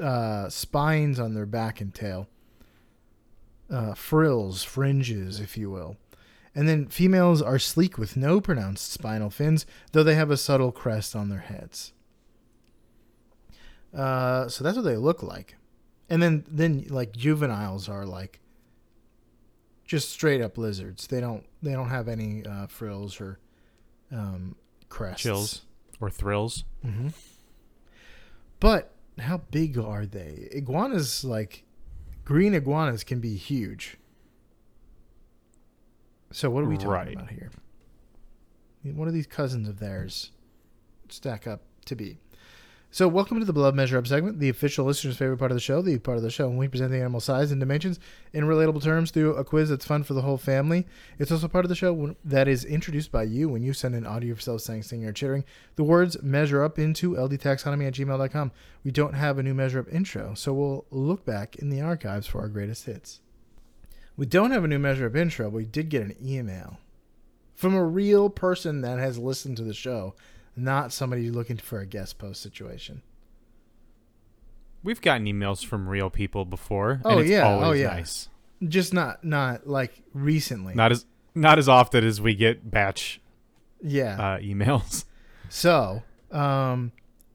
uh, 0.01 0.49
spines 0.49 1.19
on 1.19 1.33
their 1.33 1.45
back 1.45 1.81
and 1.81 1.93
tail. 1.93 2.27
Uh, 3.69 3.93
frills, 3.93 4.63
fringes, 4.63 5.41
if 5.41 5.57
you 5.57 5.69
will. 5.69 5.97
And 6.55 6.67
then 6.67 6.87
females 6.87 7.41
are 7.41 7.59
sleek 7.59 7.97
with 7.97 8.17
no 8.17 8.39
pronounced 8.39 8.91
spinal 8.91 9.29
fins, 9.29 9.65
though 9.91 10.03
they 10.03 10.15
have 10.15 10.31
a 10.31 10.37
subtle 10.37 10.71
crest 10.71 11.15
on 11.15 11.29
their 11.29 11.41
heads. 11.41 11.91
Uh, 13.93 14.47
so 14.47 14.63
that's 14.63 14.77
what 14.77 14.85
they 14.85 14.95
look 14.95 15.21
like. 15.21 15.55
And 16.09 16.23
then 16.23 16.45
then 16.47 16.85
like 16.89 17.11
juveniles 17.11 17.89
are 17.89 18.05
like 18.05 18.39
just 19.87 20.09
straight 20.11 20.41
up 20.41 20.57
lizards. 20.57 21.07
They 21.07 21.19
don't 21.21 21.43
they 21.63 21.71
don't 21.71 21.89
have 21.89 22.07
any 22.07 22.45
uh, 22.45 22.67
frills 22.67 23.19
or 23.19 23.39
um, 24.11 24.55
crests. 24.89 25.23
Chills 25.23 25.61
or 25.99 26.09
thrills. 26.11 26.63
hmm 26.83 27.07
But 28.59 28.93
how 29.19 29.39
big 29.49 29.77
are 29.79 30.05
they? 30.05 30.49
Iguanas 30.51 31.23
like 31.23 31.63
green 32.25 32.53
iguanas 32.53 33.03
can 33.03 33.19
be 33.19 33.35
huge. 33.35 33.97
So 36.31 36.49
what 36.49 36.63
are 36.63 36.67
we 36.67 36.75
talking 36.75 36.91
Right. 36.91 37.13
about 37.15 37.29
here? 37.29 37.51
What 38.83 39.07
are 39.07 39.11
these 39.11 39.27
cousins 39.27 39.67
of 39.67 39.79
theirs 39.79 40.31
stack 41.09 41.47
up 41.47 41.61
to 41.85 41.95
be? 41.95 42.17
So 42.89 43.07
welcome 43.09 43.37
to 43.39 43.45
the 43.45 43.51
Blood 43.51 43.75
Measure 43.75 43.97
Up 43.97 44.07
segment, 44.07 44.39
the 44.39 44.47
official 44.47 44.85
listener's 44.85 45.17
favorite 45.17 45.37
part 45.37 45.51
of 45.51 45.55
the 45.55 45.61
show, 45.61 45.81
the 45.81 45.99
part 45.99 46.15
of 46.15 46.23
the 46.23 46.31
show 46.31 46.47
when 46.47 46.57
we 46.57 46.69
present 46.69 46.89
the 46.89 46.99
animal 46.99 47.19
size 47.19 47.51
and 47.51 47.59
dimensions 47.59 47.99
in 48.31 48.45
relatable 48.45 48.81
terms 48.81 49.11
through 49.11 49.35
a 49.35 49.43
quiz 49.43 49.69
that's 49.69 49.85
fun 49.85 50.03
for 50.03 50.13
the 50.13 50.21
whole 50.21 50.37
family. 50.37 50.87
It's 51.19 51.31
also 51.31 51.49
part 51.49 51.65
of 51.65 51.69
the 51.69 51.75
show 51.75 52.15
that 52.23 52.47
is 52.47 52.63
introduced 52.63 53.11
by 53.11 53.23
you 53.23 53.49
when 53.49 53.61
you 53.61 53.73
send 53.73 53.93
an 53.93 54.07
audio 54.07 54.31
of 54.31 54.37
yourself 54.37 54.61
saying, 54.61 54.83
singing, 54.83 55.05
or 55.05 55.11
chittering. 55.11 55.43
The 55.75 55.83
words 55.83 56.23
measure 56.23 56.63
up 56.63 56.79
into 56.79 57.11
ldtaxonomy 57.11 57.87
at 57.87 57.93
gmail.com. 57.93 58.51
We 58.85 58.91
don't 58.91 59.15
have 59.15 59.37
a 59.37 59.43
new 59.43 59.53
measure 59.53 59.79
up 59.79 59.93
intro, 59.93 60.33
so 60.33 60.53
we'll 60.53 60.85
look 60.89 61.25
back 61.25 61.57
in 61.57 61.69
the 61.69 61.81
archives 61.81 62.25
for 62.25 62.39
our 62.39 62.47
greatest 62.47 62.85
hits. 62.85 63.19
We 64.15 64.25
don't 64.25 64.51
have 64.51 64.63
a 64.63 64.67
new 64.67 64.79
measure 64.79 65.07
up 65.07 65.15
intro, 65.15 65.51
but 65.51 65.57
we 65.57 65.65
did 65.65 65.89
get 65.89 66.03
an 66.03 66.15
email 66.23 66.79
from 67.53 67.75
a 67.75 67.83
real 67.83 68.29
person 68.29 68.81
that 68.81 68.97
has 68.97 69.17
listened 69.17 69.57
to 69.57 69.63
the 69.63 69.73
show, 69.73 70.15
not 70.57 70.91
somebody 70.91 71.29
looking 71.29 71.57
for 71.57 71.79
a 71.79 71.85
guest 71.85 72.17
post 72.17 72.41
situation. 72.41 73.01
We've 74.83 75.01
gotten 75.01 75.25
emails 75.25 75.65
from 75.65 75.87
real 75.87 76.09
people 76.09 76.45
before. 76.45 77.01
Oh, 77.03 77.11
and 77.11 77.21
it's 77.21 77.29
yeah. 77.29 77.47
always 77.47 77.67
Oh, 77.67 77.71
yeah. 77.71 77.87
nice. 77.87 78.29
Just 78.67 78.93
not 78.93 79.23
not 79.23 79.67
like 79.67 80.01
recently. 80.13 80.73
Not 80.73 80.91
as 80.91 81.05
not 81.35 81.59
as 81.59 81.69
often 81.69 82.03
as 82.03 82.19
we 82.19 82.33
get 82.33 82.69
batch 82.71 83.21
yeah. 83.81 84.15
uh, 84.19 84.39
emails. 84.39 85.05
So, 85.49 86.03
um, 86.29 86.91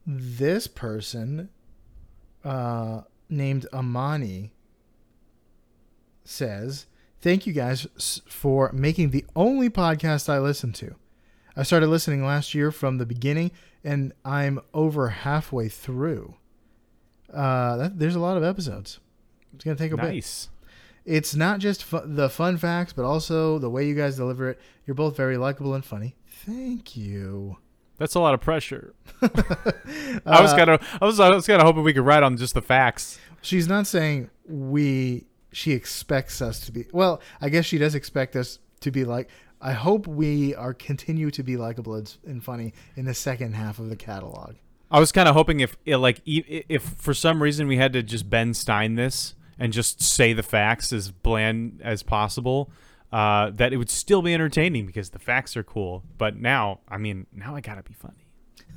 this 0.06 0.66
person, 0.66 1.48
uh, 2.44 3.00
named 3.30 3.66
Amani, 3.72 4.52
says, 6.22 6.84
"Thank 7.22 7.46
you 7.46 7.54
guys 7.54 7.86
for 8.26 8.70
making 8.74 9.12
the 9.12 9.24
only 9.34 9.70
podcast 9.70 10.28
I 10.28 10.40
listen 10.40 10.74
to. 10.74 10.94
I 11.56 11.62
started 11.64 11.88
listening 11.88 12.24
last 12.24 12.54
year 12.54 12.70
from 12.70 12.98
the 12.98 13.06
beginning, 13.06 13.50
and 13.84 14.12
I'm 14.24 14.60
over 14.72 15.08
halfway 15.10 15.68
through. 15.68 16.34
Uh, 17.32 17.76
that, 17.76 17.98
there's 17.98 18.14
a 18.14 18.20
lot 18.20 18.36
of 18.36 18.44
episodes. 18.44 19.00
It's 19.54 19.64
gonna 19.64 19.76
take 19.76 19.92
a 19.92 19.96
bit. 19.96 20.06
nice. 20.06 20.48
It's 21.04 21.34
not 21.34 21.58
just 21.58 21.82
fu- 21.82 22.00
the 22.04 22.30
fun 22.30 22.56
facts, 22.58 22.92
but 22.92 23.04
also 23.04 23.58
the 23.58 23.68
way 23.70 23.86
you 23.86 23.94
guys 23.94 24.16
deliver 24.16 24.48
it. 24.50 24.60
You're 24.86 24.94
both 24.94 25.16
very 25.16 25.36
likable 25.36 25.74
and 25.74 25.84
funny. 25.84 26.14
Thank 26.26 26.96
you." 26.96 27.56
That's 27.98 28.14
a 28.14 28.20
lot 28.20 28.34
of 28.34 28.40
pressure. 28.40 28.94
I 29.22 30.40
was 30.40 30.52
Uh, 30.52 30.56
kind 30.56 30.70
of 30.70 30.98
I 31.00 31.04
was 31.04 31.20
I 31.20 31.30
was 31.30 31.46
kind 31.46 31.60
of 31.60 31.66
hoping 31.66 31.82
we 31.82 31.92
could 31.92 32.04
write 32.06 32.22
on 32.22 32.36
just 32.36 32.54
the 32.54 32.62
facts. 32.62 33.18
She's 33.42 33.68
not 33.68 33.86
saying 33.86 34.30
we. 34.46 35.26
She 35.52 35.72
expects 35.72 36.40
us 36.40 36.60
to 36.60 36.72
be. 36.72 36.86
Well, 36.92 37.20
I 37.40 37.48
guess 37.50 37.64
she 37.66 37.76
does 37.78 37.94
expect 37.94 38.36
us 38.36 38.58
to 38.80 38.90
be 38.90 39.04
like. 39.04 39.28
I 39.64 39.72
hope 39.72 40.06
we 40.08 40.54
are 40.56 40.74
continue 40.74 41.30
to 41.30 41.42
be 41.42 41.56
likable 41.56 41.94
and- 41.94 42.14
and 42.26 42.42
funny 42.42 42.74
in 42.96 43.04
the 43.04 43.14
second 43.14 43.54
half 43.54 43.78
of 43.78 43.88
the 43.88 43.96
catalog. 43.96 44.56
I 44.90 44.98
was 45.00 45.12
kind 45.12 45.28
of 45.28 45.34
hoping 45.34 45.60
if 45.60 45.76
like 45.86 46.20
if 46.26 46.82
for 46.82 47.14
some 47.14 47.42
reason 47.42 47.66
we 47.68 47.76
had 47.78 47.92
to 47.94 48.02
just 48.02 48.28
Ben 48.28 48.52
Stein 48.52 48.96
this 48.96 49.34
and 49.58 49.72
just 49.72 50.02
say 50.02 50.32
the 50.32 50.42
facts 50.42 50.92
as 50.92 51.10
bland 51.12 51.80
as 51.82 52.02
possible, 52.02 52.70
uh, 53.12 53.50
that 53.50 53.72
it 53.72 53.76
would 53.76 53.88
still 53.88 54.20
be 54.20 54.34
entertaining 54.34 54.84
because 54.84 55.10
the 55.10 55.18
facts 55.18 55.56
are 55.56 55.62
cool. 55.62 56.02
But 56.18 56.36
now, 56.36 56.80
I 56.88 56.98
mean, 56.98 57.26
now 57.32 57.54
I 57.54 57.60
gotta 57.60 57.82
be 57.82 57.94
funny. 57.94 58.26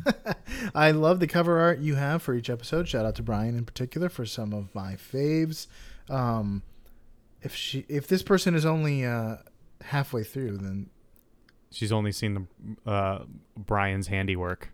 I 0.76 0.92
love 0.92 1.20
the 1.20 1.28
cover 1.28 1.60
art 1.60 1.80
you 1.80 1.96
have 1.96 2.22
for 2.22 2.34
each 2.36 2.50
episode. 2.50 2.88
Shout 2.88 3.06
out 3.06 3.16
to 3.16 3.24
Brian 3.24 3.58
in 3.58 3.66
particular 3.66 4.08
for 4.08 4.26
some 4.26 4.54
of 4.54 4.74
my 4.76 4.94
faves. 4.96 5.68
Um, 6.10 6.62
if 7.42 7.56
she, 7.56 7.86
if 7.90 8.08
this 8.08 8.22
person 8.24 8.56
is 8.56 8.66
only 8.66 9.04
uh, 9.06 9.38
halfway 9.82 10.24
through, 10.24 10.58
then 10.58 10.90
She's 11.72 11.92
only 11.92 12.12
seen 12.14 12.48
the 12.86 12.90
uh, 12.90 13.26
Brian's 13.58 14.08
handiwork. 14.08 14.70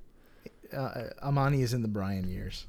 uh, 0.76 1.06
Amani 1.24 1.62
is 1.64 1.74
in 1.74 1.82
the 1.82 1.88
Brian 1.88 2.28
years. 2.30 2.68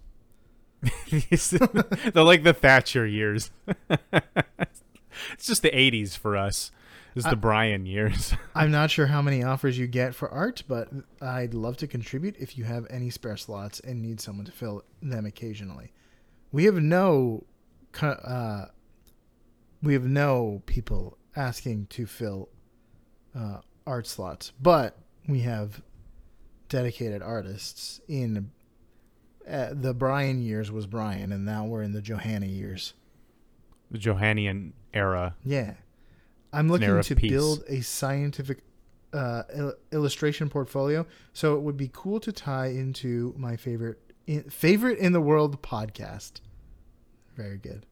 They're 1.11 2.23
like 2.25 2.43
the 2.43 2.57
Thatcher 2.59 3.07
years. 3.07 3.51
it's 4.13 5.47
just 5.47 5.63
the 5.63 5.71
'80s 5.71 6.17
for 6.17 6.37
us. 6.37 6.71
It's 7.15 7.25
the 7.27 7.33
I- 7.33 7.35
Brian 7.35 7.85
years. 7.87 8.33
I'm 8.55 8.71
not 8.71 8.91
sure 8.91 9.07
how 9.07 9.21
many 9.23 9.43
offers 9.45 9.79
you 9.79 9.87
get 9.87 10.15
for 10.15 10.31
art, 10.31 10.63
but 10.67 10.89
I'd 11.21 11.53
love 11.55 11.77
to 11.79 11.87
contribute 11.87 12.37
if 12.39 12.57
you 12.57 12.65
have 12.65 12.87
any 12.89 13.11
spare 13.11 13.37
slots 13.37 13.81
and 13.81 14.01
need 14.01 14.21
someone 14.21 14.47
to 14.47 14.53
fill 14.53 14.83
them 15.03 15.27
occasionally. 15.27 15.93
We 16.53 16.65
have 16.65 16.77
no, 16.77 17.45
uh, 18.01 18.67
we 19.83 19.93
have 19.93 20.05
no 20.07 20.63
people 20.67 21.19
asking 21.37 21.87
to 21.87 22.07
fill 22.07 22.49
uh, 23.35 23.59
art 23.87 24.07
slots, 24.07 24.53
but 24.61 24.99
we 25.29 25.41
have 25.41 25.83
dedicated 26.69 27.23
artists 27.23 28.01
in. 28.09 28.51
Uh, 29.49 29.71
the 29.73 29.93
Brian 29.93 30.41
years 30.41 30.71
was 30.71 30.87
Brian, 30.87 31.33
and 31.33 31.45
now 31.45 31.65
we're 31.65 31.83
in 31.83 31.93
the 31.93 32.01
Johanna 32.01 32.47
years. 32.47 32.95
the 33.91 33.99
Johannian 33.99 34.73
era. 34.95 35.35
Yeah. 35.45 35.75
I'm 36.53 36.69
looking 36.69 37.03
to 37.03 37.17
peace. 37.17 37.31
build 37.31 37.65
a 37.69 37.81
scientific 37.81 38.59
uh, 39.13 39.43
il- 39.55 39.75
illustration 39.91 40.49
portfolio, 40.49 41.07
so 41.33 41.57
it 41.57 41.63
would 41.63 41.77
be 41.77 41.91
cool 41.93 42.21
to 42.21 42.31
tie 42.31 42.67
into 42.67 43.35
my 43.37 43.57
favorite 43.57 43.99
in, 44.27 44.45
favorite 44.45 44.99
in 44.99 45.13
the 45.13 45.21
world 45.21 45.61
podcast. 45.61 46.41
Very 47.37 47.59
good. 47.59 47.87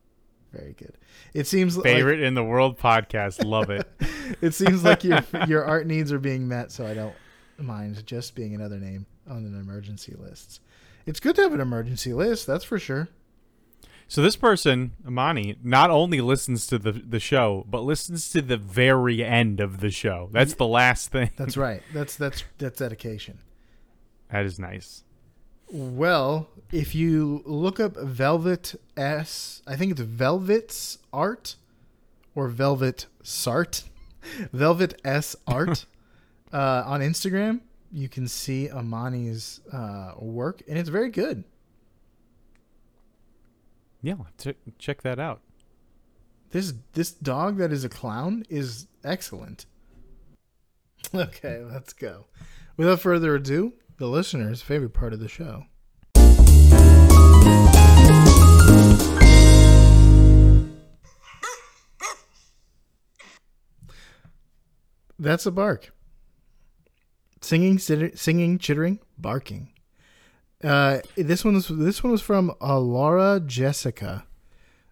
Very 0.53 0.73
good. 0.73 0.97
It 1.33 1.47
seems 1.47 1.77
like 1.77 1.85
Favorite 1.85 2.21
in 2.21 2.35
the 2.35 2.43
world 2.43 2.79
podcast. 2.79 3.45
Love 3.45 3.71
it. 3.71 3.87
it 4.41 4.53
seems 4.53 4.83
like 4.83 5.05
your 5.05 5.23
your 5.47 5.65
art 5.65 5.87
needs 5.87 6.13
are 6.13 6.19
being 6.19 6.49
met, 6.49 6.73
so 6.73 6.87
I 6.87 6.95
don't 6.95 7.15
mind 7.59 8.05
just 8.07 8.35
being 8.35 8.55
another 8.55 8.79
name 8.79 9.07
on 9.29 9.45
an 9.45 9.59
emergency 9.59 10.15
list. 10.19 10.61
It's 11.07 11.21
good 11.21 11.37
to 11.37 11.43
have 11.43 11.53
an 11.53 11.61
emergency 11.61 12.13
list, 12.13 12.47
that's 12.47 12.65
for 12.65 12.79
sure. 12.79 13.09
So 14.09 14.23
this 14.23 14.35
person, 14.35 14.93
Amani, 15.07 15.57
not 15.63 15.89
only 15.89 16.21
listens 16.21 16.67
to 16.67 16.81
the 16.81 16.91
the 16.91 17.21
show, 17.21 17.65
but 17.71 17.83
listens 17.83 18.29
to 18.31 18.43
the 18.43 18.57
very 18.57 19.25
end 19.25 19.61
of 19.61 19.79
the 19.79 19.91
show. 19.91 20.29
That's 20.33 20.55
the 20.55 20.67
last 20.67 21.13
thing. 21.13 21.31
That's 21.37 21.57
right. 21.57 21.81
That's 21.95 22.17
that's 22.17 22.43
that's 22.59 22.79
dedication. 22.79 23.39
That 24.33 24.45
is 24.45 24.59
nice. 24.59 25.05
Well, 25.73 26.49
if 26.73 26.97
you 26.97 27.43
look 27.47 27.79
up 27.79 27.97
Velvet 27.97 28.75
S, 28.97 29.63
I 29.69 29.77
think 29.77 29.93
it's 29.93 30.01
Velvet's 30.01 30.99
Art 31.13 31.55
or 32.35 32.49
Velvet 32.49 33.07
Sart, 33.23 33.85
Velvet 34.53 35.01
S 35.05 35.37
Art 35.47 35.87
uh, 36.53 36.83
on 36.87 37.01
Instagram, 37.01 37.61
you 37.93 38.09
can 38.09 38.27
see 38.27 38.69
Amani's 38.69 39.61
uh, 39.73 40.15
work, 40.19 40.63
and 40.69 40.77
it's 40.77 40.89
very 40.89 41.09
good. 41.09 41.45
Yeah, 44.03 44.15
ch- 44.39 44.57
check 44.79 45.03
that 45.03 45.19
out. 45.21 45.41
This 46.51 46.73
this 46.95 47.13
dog 47.13 47.59
that 47.59 47.71
is 47.71 47.85
a 47.85 47.89
clown 47.89 48.45
is 48.49 48.87
excellent. 49.05 49.67
Okay, 51.15 51.63
let's 51.63 51.95
go. 51.95 52.27
Without 52.77 53.01
further 53.01 53.35
ado, 53.35 53.73
the 54.01 54.09
listener's 54.09 54.63
favorite 54.63 54.95
part 54.95 55.13
of 55.13 55.21
the 55.21 55.29
show. 55.29 55.67
That's 65.19 65.45
a 65.45 65.51
bark. 65.51 65.93
Singing, 67.43 67.79
sitter, 67.79 68.11
singing, 68.17 68.59
chittering, 68.59 69.01
barking. 69.19 69.71
Uh, 70.65 71.01
this 71.17 71.45
one 71.45 71.55
was 71.55 71.69
this 71.69 72.03
one 72.03 72.11
was 72.11 72.23
from 72.23 72.55
uh, 72.63 72.79
Laura 72.79 73.39
Jessica. 73.39 74.25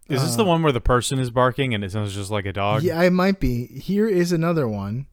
Is 0.07 0.23
this 0.23 0.35
the 0.35 0.45
one 0.45 0.61
where 0.61 0.71
the 0.71 0.81
person 0.81 1.19
is 1.19 1.31
barking 1.31 1.73
and 1.73 1.83
it 1.83 1.91
sounds 1.91 2.13
just 2.13 2.29
like 2.29 2.45
a 2.45 2.53
dog? 2.53 2.83
Yeah, 2.83 3.01
it 3.01 3.11
might 3.11 3.39
be. 3.39 3.65
Here 3.65 4.07
is 4.07 4.31
another 4.31 4.67
one. 4.67 5.07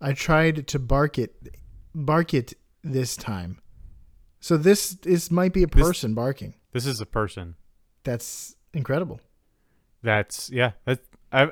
I 0.00 0.14
tried 0.14 0.66
to 0.68 0.78
bark 0.80 1.18
it, 1.18 1.56
bark 1.94 2.34
it 2.34 2.54
this 2.82 3.16
time. 3.16 3.60
So 4.40 4.56
this 4.56 4.90
this 4.90 5.30
might 5.30 5.52
be 5.52 5.62
a 5.62 5.66
This- 5.66 5.82
person 5.86 6.14
barking. 6.14 6.54
This 6.72 6.86
is 6.86 7.00
a 7.00 7.06
person. 7.06 7.56
That's 8.04 8.54
incredible. 8.72 9.20
That's 10.02 10.50
yeah. 10.50 10.72
That 10.86 11.00
I 11.32 11.48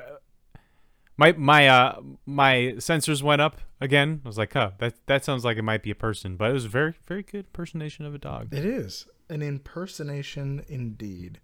my 1.17 1.33
my 1.33 1.67
uh 1.67 2.01
my 2.25 2.73
sensors 2.77 3.21
went 3.21 3.41
up 3.41 3.61
again. 3.81 4.21
I 4.23 4.27
was 4.27 4.37
like, 4.37 4.53
huh, 4.53 4.71
that 4.79 4.95
that 5.05 5.23
sounds 5.25 5.45
like 5.45 5.57
it 5.57 5.61
might 5.63 5.83
be 5.83 5.91
a 5.91 5.95
person, 5.95 6.35
but 6.35 6.49
it 6.49 6.53
was 6.53 6.65
a 6.65 6.69
very 6.69 6.93
very 7.05 7.21
good 7.23 7.45
impersonation 7.45 8.05
of 8.05 8.15
a 8.15 8.17
dog. 8.17 8.53
It 8.53 8.65
is 8.65 9.07
an 9.29 9.41
impersonation 9.41 10.63
indeed. 10.67 11.39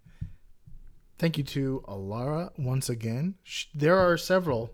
Thank 1.18 1.38
you 1.38 1.44
to 1.44 1.82
Alara 1.86 2.50
once 2.58 2.88
again. 2.88 3.36
There 3.74 3.96
are 3.96 4.16
several 4.18 4.72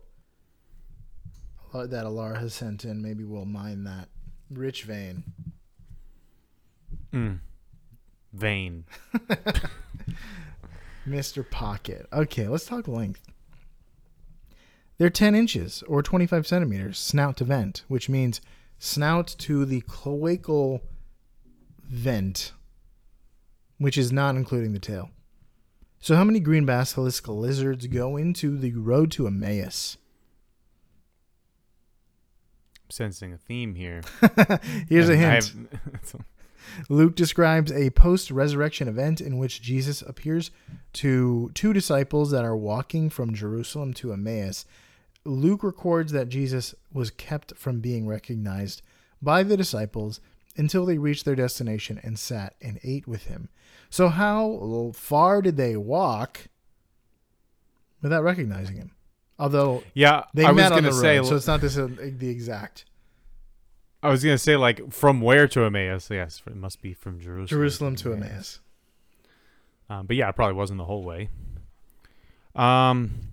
uh, 1.75 1.87
that 1.87 2.05
Alara 2.05 2.38
has 2.40 2.55
sent 2.55 2.85
in. 2.85 3.03
Maybe 3.03 3.25
we'll 3.25 3.44
mine 3.44 3.85
that. 3.85 4.09
Rich 4.58 4.84
vein. 4.84 5.24
Mm. 7.12 7.38
Vain. 8.32 8.84
Mr. 11.08 11.48
Pocket. 11.48 12.06
Okay, 12.12 12.48
let's 12.48 12.66
talk 12.66 12.88
length. 12.88 13.22
They're 14.98 15.10
10 15.10 15.34
inches 15.34 15.82
or 15.88 16.02
25 16.02 16.46
centimeters 16.46 16.98
snout 16.98 17.36
to 17.38 17.44
vent, 17.44 17.84
which 17.88 18.08
means 18.08 18.40
snout 18.78 19.26
to 19.38 19.64
the 19.64 19.80
cloacal 19.82 20.80
vent, 21.82 22.52
which 23.78 23.98
is 23.98 24.12
not 24.12 24.36
including 24.36 24.72
the 24.72 24.78
tail. 24.78 25.10
So, 25.98 26.16
how 26.16 26.24
many 26.24 26.40
green 26.40 26.66
basilisk 26.66 27.28
lizards 27.28 27.86
go 27.86 28.16
into 28.16 28.56
the 28.58 28.72
road 28.74 29.10
to 29.12 29.26
Emmaus? 29.26 29.98
Sensing 32.92 33.33
a 33.33 33.38
theme 33.38 33.74
here. 33.74 34.02
Here's 34.88 35.09
a 35.09 35.12
And 35.14 35.24
I 35.24 35.31
hint. 35.35 35.44
have- 35.92 36.16
Luke 36.88 37.16
describes 37.16 37.72
a 37.72 37.90
post 37.90 38.31
resurrection 38.31 38.87
event 38.88 39.20
in 39.20 39.37
which 39.38 39.61
Jesus 39.61 40.00
appears 40.02 40.50
to 40.94 41.50
two 41.55 41.72
disciples 41.72 42.31
that 42.31 42.44
are 42.44 42.57
walking 42.57 43.11
from 43.11 43.35
Jerusalem 43.35 43.92
to 43.94 44.12
Emmaus. 44.12 44.64
Luke 45.24 45.62
records 45.62 46.12
that 46.12 46.28
Jesus 46.28 46.74
was 46.92 47.11
kept 47.11 47.57
from 47.57 47.81
being 47.81 48.07
recognized 48.07 48.81
by 49.20 49.42
the 49.42 49.57
disciples 49.57 50.20
until 50.57 50.85
they 50.87 50.98
reached 50.98 51.24
their 51.24 51.35
destination 51.37 51.98
and 52.02 52.18
sat 52.18 52.55
and 52.62 52.78
ate 52.85 53.07
with 53.09 53.24
him. 53.24 53.48
So, 53.90 54.09
how 54.09 54.92
far 54.94 55.42
did 55.42 55.57
they 55.57 55.76
walk 55.76 56.48
without 58.00 58.22
recognizing 58.24 58.76
him? 58.76 58.92
Although 59.42 59.83
yeah, 59.92 60.22
they 60.35 60.44
I 60.44 60.52
was 60.52 60.57
met 60.57 60.70
on 60.70 60.78
gonna 60.78 60.90
the 60.90 60.94
road, 60.94 61.24
say. 61.24 61.28
so 61.28 61.35
it's 61.35 61.48
not 61.48 61.61
this, 61.61 61.76
uh, 61.76 61.88
the 61.98 62.28
exact. 62.28 62.85
I 64.00 64.09
was 64.09 64.22
gonna 64.22 64.38
say 64.38 64.57
like 64.57 64.92
from 64.92 65.20
where 65.20 65.48
to 65.48 65.64
Emmaus? 65.64 66.09
Yes, 66.09 66.40
it 66.46 66.55
must 66.55 66.81
be 66.81 66.94
from 66.94 67.18
Jerusalem. 67.18 67.46
Jerusalem 67.48 67.96
to 67.96 68.12
Emmaus. 68.12 68.61
Um, 69.90 70.07
but 70.07 70.14
yeah, 70.14 70.28
it 70.28 70.37
probably 70.37 70.55
wasn't 70.55 70.78
the 70.78 70.85
whole 70.85 71.02
way. 71.02 71.28
Um, 72.55 73.33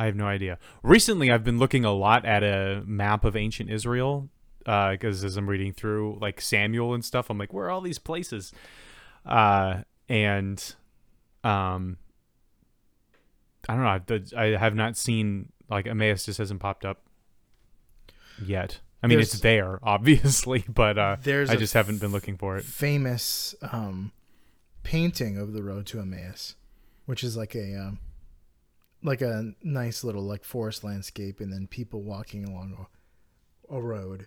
I 0.00 0.06
have 0.06 0.16
no 0.16 0.26
idea. 0.26 0.58
Recently, 0.82 1.30
I've 1.30 1.44
been 1.44 1.60
looking 1.60 1.84
a 1.84 1.92
lot 1.92 2.24
at 2.24 2.42
a 2.42 2.82
map 2.86 3.24
of 3.24 3.36
ancient 3.36 3.70
Israel 3.70 4.28
because 4.58 5.22
as 5.22 5.36
I'm 5.36 5.48
reading 5.48 5.72
through 5.72 6.18
like 6.20 6.40
Samuel 6.40 6.92
and 6.92 7.04
stuff, 7.04 7.30
I'm 7.30 7.38
like, 7.38 7.52
where 7.52 7.66
are 7.66 7.70
all 7.70 7.82
these 7.82 8.00
places? 8.00 8.52
Uh, 9.24 9.82
and 10.08 10.74
um, 11.44 11.98
I 13.68 13.74
don't 13.74 13.82
know. 13.84 13.88
I've, 13.90 14.32
I 14.36 14.58
have 14.58 14.74
not 14.74 14.96
seen 14.96 15.52
like 15.68 15.86
Emmaus 15.86 16.24
just 16.24 16.38
hasn't 16.38 16.60
popped 16.60 16.84
up 16.84 17.02
yet. 18.44 18.80
I 19.02 19.06
mean, 19.06 19.18
There's- 19.18 19.34
it's 19.34 19.42
there, 19.42 19.78
obviously, 19.86 20.64
but 20.68 20.98
uh, 20.98 21.16
There's 21.22 21.50
I 21.50 21.56
just 21.56 21.74
haven't 21.74 21.98
been 22.00 22.10
looking 22.12 22.36
for 22.36 22.56
it. 22.56 22.64
famous 22.64 23.54
um, 23.62 24.12
painting 24.82 25.38
of 25.38 25.52
the 25.52 25.62
road 25.62 25.86
to 25.86 26.00
Emmaus, 26.00 26.56
which 27.06 27.22
is 27.22 27.36
like 27.36 27.54
a 27.54 27.74
um, 27.76 27.98
like 29.02 29.20
a 29.20 29.52
nice 29.62 30.02
little 30.02 30.22
like 30.24 30.44
forest 30.44 30.82
landscape, 30.82 31.40
and 31.40 31.52
then 31.52 31.66
people 31.68 32.02
walking 32.02 32.44
along 32.44 32.86
a, 33.70 33.76
a 33.76 33.80
road. 33.80 34.26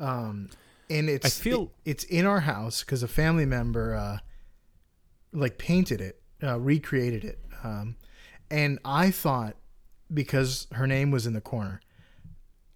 Um, 0.00 0.50
and 0.90 1.08
it's 1.08 1.26
I 1.26 1.28
feel- 1.28 1.72
it- 1.84 1.90
it's 1.90 2.04
in 2.04 2.26
our 2.26 2.40
house 2.40 2.82
because 2.82 3.02
a 3.04 3.08
family 3.08 3.46
member 3.46 3.94
uh, 3.94 4.18
like 5.32 5.58
painted 5.58 6.00
it, 6.00 6.20
uh, 6.42 6.58
recreated 6.58 7.24
it, 7.24 7.38
um, 7.62 7.94
and 8.50 8.78
I 8.84 9.10
thought 9.10 9.56
because 10.12 10.66
her 10.72 10.86
name 10.86 11.10
was 11.10 11.26
in 11.26 11.32
the 11.34 11.40
corner, 11.40 11.80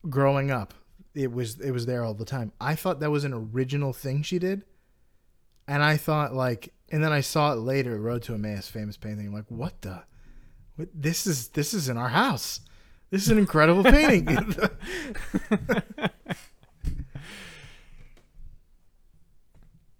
growing 0.08 0.50
up, 0.50 0.74
it 1.14 1.32
was 1.32 1.60
it 1.60 1.70
was 1.70 1.86
there 1.86 2.04
all 2.04 2.14
the 2.14 2.24
time. 2.24 2.52
I 2.60 2.74
thought 2.74 3.00
that 3.00 3.10
was 3.10 3.24
an 3.24 3.32
original 3.32 3.92
thing 3.92 4.22
she 4.22 4.38
did, 4.38 4.64
and 5.66 5.82
I 5.82 5.96
thought 5.96 6.34
like, 6.34 6.72
and 6.90 7.02
then 7.02 7.12
I 7.12 7.20
saw 7.20 7.52
it 7.52 7.56
later, 7.56 7.98
Road 7.98 8.22
to 8.24 8.34
Emmaus, 8.34 8.68
famous 8.68 8.96
painting. 8.96 9.28
I'm 9.28 9.34
like, 9.34 9.44
what 9.48 9.82
the? 9.82 10.04
What, 10.76 10.88
this 10.94 11.26
is 11.26 11.48
this 11.48 11.74
is 11.74 11.88
in 11.88 11.96
our 11.96 12.08
house. 12.08 12.60
This 13.10 13.22
is 13.22 13.28
an 13.28 13.38
incredible 13.38 13.84
painting. 13.84 14.54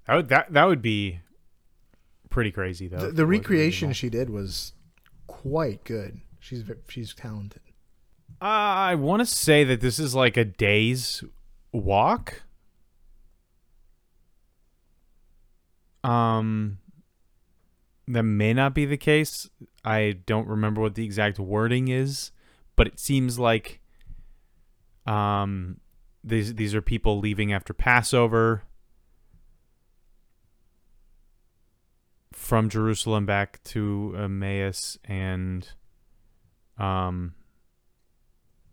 That 0.06 0.16
would, 0.16 0.28
that 0.28 0.52
that 0.52 0.64
would 0.64 0.82
be 0.82 1.20
pretty 2.28 2.50
crazy 2.50 2.88
though. 2.88 2.98
the, 2.98 3.12
the 3.12 3.26
recreation 3.26 3.92
she 3.92 4.10
did 4.10 4.30
was 4.30 4.72
quite 5.26 5.84
good. 5.84 6.20
She's 6.40 6.64
she's 6.88 7.14
talented. 7.14 7.62
I 8.40 8.96
want 8.96 9.20
to 9.20 9.26
say 9.26 9.62
that 9.64 9.80
this 9.80 9.98
is 9.98 10.14
like 10.14 10.36
a 10.36 10.44
day's 10.44 11.22
walk. 11.70 12.42
Um, 16.02 16.78
that 18.08 18.24
may 18.24 18.52
not 18.52 18.74
be 18.74 18.84
the 18.84 18.96
case. 18.96 19.48
I 19.84 20.16
don't 20.26 20.48
remember 20.48 20.80
what 20.80 20.96
the 20.96 21.04
exact 21.04 21.38
wording 21.38 21.88
is, 21.88 22.32
but 22.74 22.86
it 22.86 22.98
seems 22.98 23.38
like 23.38 23.80
um 25.06 25.80
these 26.22 26.54
these 26.54 26.74
are 26.74 26.82
people 26.82 27.18
leaving 27.18 27.52
after 27.52 27.72
Passover 27.72 28.62
from 32.32 32.68
Jerusalem 32.68 33.26
back 33.26 33.62
to 33.64 34.14
Emmaus 34.18 34.98
and 35.04 35.68
um 36.78 37.34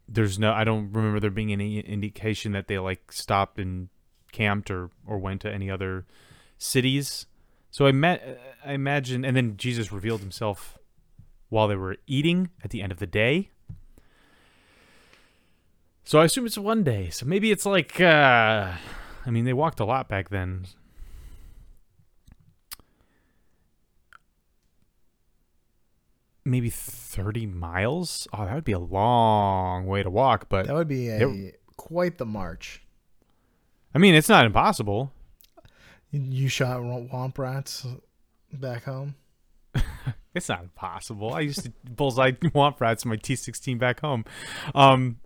there's 0.08 0.40
no 0.40 0.52
I 0.52 0.64
don't 0.64 0.92
remember 0.92 1.20
there 1.20 1.30
being 1.30 1.52
any 1.52 1.80
indication 1.80 2.54
that 2.54 2.68
they 2.68 2.80
like 2.80 3.12
stopped 3.12 3.60
and 3.60 3.90
camped 4.32 4.72
or 4.72 4.90
or 5.06 5.18
went 5.18 5.42
to 5.42 5.52
any 5.52 5.70
other 5.70 6.06
cities. 6.58 7.26
So 7.72 7.86
I 7.86 7.92
met 7.92 8.40
I 8.66 8.74
imagine 8.74 9.24
and 9.24 9.36
then 9.36 9.58
Jesus 9.58 9.92
revealed 9.92 10.22
himself 10.22 10.78
while 11.50 11.68
they 11.68 11.76
were 11.76 11.98
eating 12.08 12.50
at 12.64 12.72
the 12.72 12.82
end 12.82 12.92
of 12.92 13.00
the 13.00 13.08
day. 13.08 13.50
So 16.04 16.20
I 16.20 16.26
assume 16.26 16.48
it's 16.48 16.58
one 16.58 16.84
day. 16.84 17.10
So 17.10 17.26
maybe 17.26 17.52
it's 17.52 17.66
like 17.66 18.00
uh 18.02 18.74
I 19.26 19.30
mean 19.30 19.46
they 19.46 19.54
walked 19.54 19.80
a 19.80 19.86
lot 19.86 20.10
back 20.10 20.30
then. 20.30 20.66
Maybe 26.46 26.70
30 26.70 27.46
miles? 27.46 28.28
Oh, 28.34 28.46
that 28.46 28.56
would 28.56 28.64
be 28.64 28.72
a 28.72 28.80
long 28.80 29.86
way 29.86 30.04
to 30.04 30.10
walk, 30.10 30.48
but 30.50 30.68
That 30.68 30.74
would 30.76 30.88
be 30.88 31.10
a 31.10 31.28
It- 31.28 31.62
quite 31.78 32.18
the 32.18 32.26
march. 32.26 32.82
I 33.94 33.98
mean, 33.98 34.14
it's 34.16 34.30
not 34.30 34.46
impossible. 34.46 35.12
You 36.12 36.48
shot 36.48 36.80
womp 36.82 37.38
rats 37.38 37.86
back 38.52 38.84
home. 38.86 39.16
It's 40.36 40.48
not 40.48 40.62
impossible. 40.62 41.34
I 41.34 41.40
used 41.40 41.64
to 41.64 41.74
bullseye 41.90 42.32
womp 42.32 42.80
rats 42.80 43.04
in 43.04 43.10
my 43.10 43.18
T16 43.18 43.80
back 43.80 44.00
home. 44.02 44.26
Um, 44.76 45.18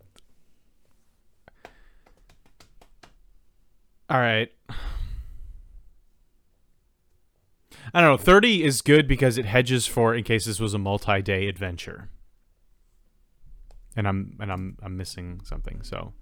all 4.09 4.17
right. 4.19 4.49
I 7.93 8.01
don't 8.01 8.11
know. 8.11 8.17
30 8.17 8.63
is 8.63 8.81
good 8.81 9.07
because 9.07 9.37
it 9.37 9.45
hedges 9.45 9.87
for 9.87 10.13
in 10.13 10.23
case 10.23 10.45
this 10.45 10.59
was 10.59 10.73
a 10.73 10.79
multi-day 10.79 11.47
adventure. 11.47 12.09
And 13.95 14.07
I'm 14.07 14.37
and 14.39 14.51
I'm 14.51 14.77
I'm 14.81 14.97
missing 14.97 15.41
something. 15.43 15.81
So 15.83 16.13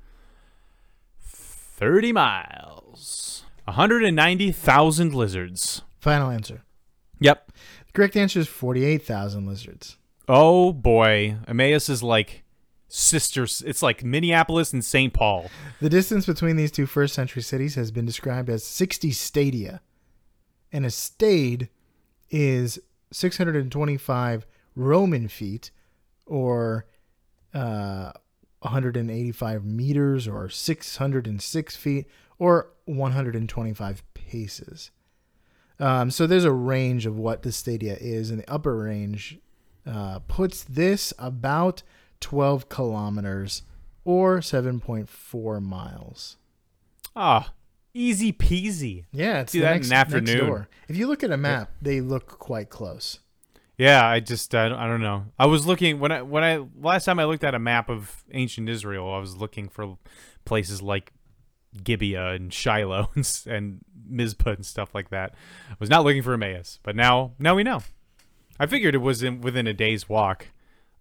30 1.22 2.12
miles. 2.12 3.44
190,000 3.66 5.14
lizards. 5.16 5.82
Final 6.00 6.30
answer. 6.30 6.64
Yep. 7.20 7.52
The 7.88 7.92
correct 7.94 8.18
answer 8.18 8.40
is 8.40 8.48
forty-eight 8.48 9.06
thousand 9.06 9.46
lizards. 9.46 9.98
Oh 10.28 10.74
boy, 10.74 11.38
Emmaus 11.48 11.88
is 11.88 12.02
like 12.02 12.44
sisters. 12.88 13.64
It's 13.66 13.82
like 13.82 14.04
Minneapolis 14.04 14.74
and 14.74 14.84
St. 14.84 15.14
Paul. 15.14 15.50
The 15.80 15.90
distance 15.90 16.26
between 16.26 16.56
these 16.56 16.72
two 16.72 16.86
first 16.86 17.14
century 17.14 17.42
cities 17.42 17.76
has 17.76 17.92
been 17.92 18.06
described 18.06 18.50
as 18.50 18.64
60 18.64 19.12
stadia. 19.12 19.82
And 20.72 20.86
a 20.86 20.92
stade 20.92 21.70
is 22.30 22.80
625 23.12 24.46
Roman 24.76 25.28
feet 25.28 25.72
or 26.26 26.86
uh, 27.54 28.12
185 28.60 29.66
meters 29.66 30.28
or 30.28 30.50
606 30.50 31.76
feet 31.76 32.08
or 32.40 32.72
125 32.86 34.04
paces. 34.14 34.92
Um, 35.80 36.12
so 36.12 36.28
there's 36.28 36.46
a 36.46 36.52
range 36.52 37.06
of 37.06 37.18
what 37.18 37.42
the 37.42 37.52
stadia 37.52 37.98
is, 38.00 38.30
and 38.30 38.40
the 38.40 38.52
upper 38.52 38.78
range 38.78 39.40
uh, 39.86 40.20
puts 40.28 40.64
this 40.64 41.12
about 41.18 41.82
12 42.20 42.70
kilometers 42.70 43.64
or 44.06 44.40
7.4 44.40 45.62
miles. 45.62 46.38
Ah, 47.16 47.52
Easy 47.94 48.32
peasy. 48.32 49.06
Yeah, 49.12 49.42
it's 49.42 49.52
Do 49.52 49.60
the 49.60 49.66
that 49.66 49.72
in 49.72 49.78
next, 49.78 49.90
the 49.90 49.96
afternoon. 49.96 50.26
next 50.36 50.40
door. 50.48 50.70
If 50.88 50.98
you 50.98 51.08
look 51.08 51.24
at 51.24 51.32
a 51.32 51.38
map, 51.38 51.72
they 51.82 52.00
look 52.02 52.40
quite 52.40 52.70
close. 52.70 53.20
Yeah, 53.78 54.06
I 54.06 54.20
just 54.20 54.54
I 54.54 54.70
don't, 54.70 54.78
I 54.78 54.88
don't 54.88 55.02
know. 55.02 55.26
I 55.40 55.48
was 55.48 55.66
looking 55.66 56.00
when 56.00 56.12
I 56.12 56.22
when 56.22 56.44
I 56.44 56.64
last 56.80 57.06
time 57.06 57.20
I 57.20 57.26
looked 57.26 57.44
at 57.44 57.56
a 57.56 57.60
map 57.60 57.90
of 57.90 58.24
ancient 58.32 58.70
Israel, 58.70 59.12
I 59.14 59.18
was 59.20 59.36
looking 59.38 59.68
for 59.70 59.98
places 60.46 60.82
like 60.82 61.12
Gibeah 61.84 62.30
and 62.30 62.54
Shiloh 62.54 63.10
and, 63.16 63.42
and 63.48 63.80
Mizpah 64.08 64.52
and 64.52 64.66
stuff 64.66 64.94
like 64.94 65.10
that. 65.10 65.34
I 65.70 65.76
was 65.80 65.90
not 65.90 66.04
looking 66.04 66.22
for 66.22 66.34
Emmaus, 66.34 66.80
but 66.84 66.96
now 66.96 67.34
now 67.40 67.56
we 67.56 67.64
know. 67.64 67.82
I 68.60 68.68
figured 68.68 68.94
it 68.94 69.00
was 69.00 69.24
in, 69.24 69.42
within 69.42 69.66
a 69.66 69.74
day's 69.74 70.08
walk. 70.08 70.48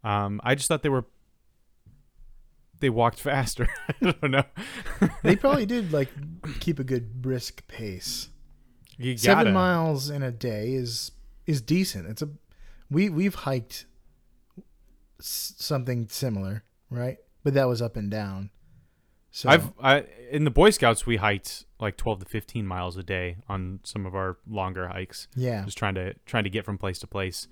Um, 0.03 0.40
I 0.42 0.55
just 0.55 0.66
thought 0.68 0.83
they 0.83 0.88
were 0.88 1.05
they 2.81 2.90
walked 2.90 3.21
faster. 3.21 3.69
I 4.03 4.11
don't 4.12 4.31
know. 4.31 4.45
They 5.23 5.37
probably 5.45 5.66
did 5.66 5.93
like 5.93 6.09
keep 6.61 6.79
a 6.79 6.85
good 6.85 7.21
brisk 7.23 7.66
pace. 7.69 8.29
You 8.99 9.16
Seven 9.16 9.45
gotta. 9.45 9.53
miles 9.53 10.11
in 10.11 10.23
a 10.23 10.31
day 10.33 10.73
is 10.73 11.12
is 11.47 11.61
decent. 11.62 12.09
It's 12.09 12.23
a 12.23 12.29
we 12.90 13.09
we've 13.09 13.35
hiked 13.35 13.87
s- 15.21 15.55
something 15.59 16.09
similar, 16.09 16.64
right? 16.90 17.19
But 17.45 17.55
that 17.55 17.69
was 17.69 17.81
up 17.81 17.97
and 17.97 18.11
down. 18.11 18.51
So 19.31 19.49
I've 19.49 19.73
I 19.81 20.05
in 20.31 20.45
the 20.45 20.51
Boy 20.51 20.71
Scouts 20.71 21.07
we 21.07 21.16
hiked 21.16 21.64
like 21.79 21.97
12 21.97 22.21
to 22.21 22.27
15 22.27 22.66
miles 22.66 22.97
a 22.97 23.03
day 23.03 23.37
on 23.49 23.81
some 23.85 24.05
of 24.05 24.14
our 24.14 24.37
longer 24.49 24.88
hikes. 24.88 25.29
yeah, 25.37 25.64
just 25.64 25.79
trying 25.79 25.95
to 25.95 26.14
trying 26.27 26.45
to 26.45 26.51
get 26.51 26.64
from 26.64 26.79
place 26.79 26.99
to 26.99 27.07
place 27.07 27.47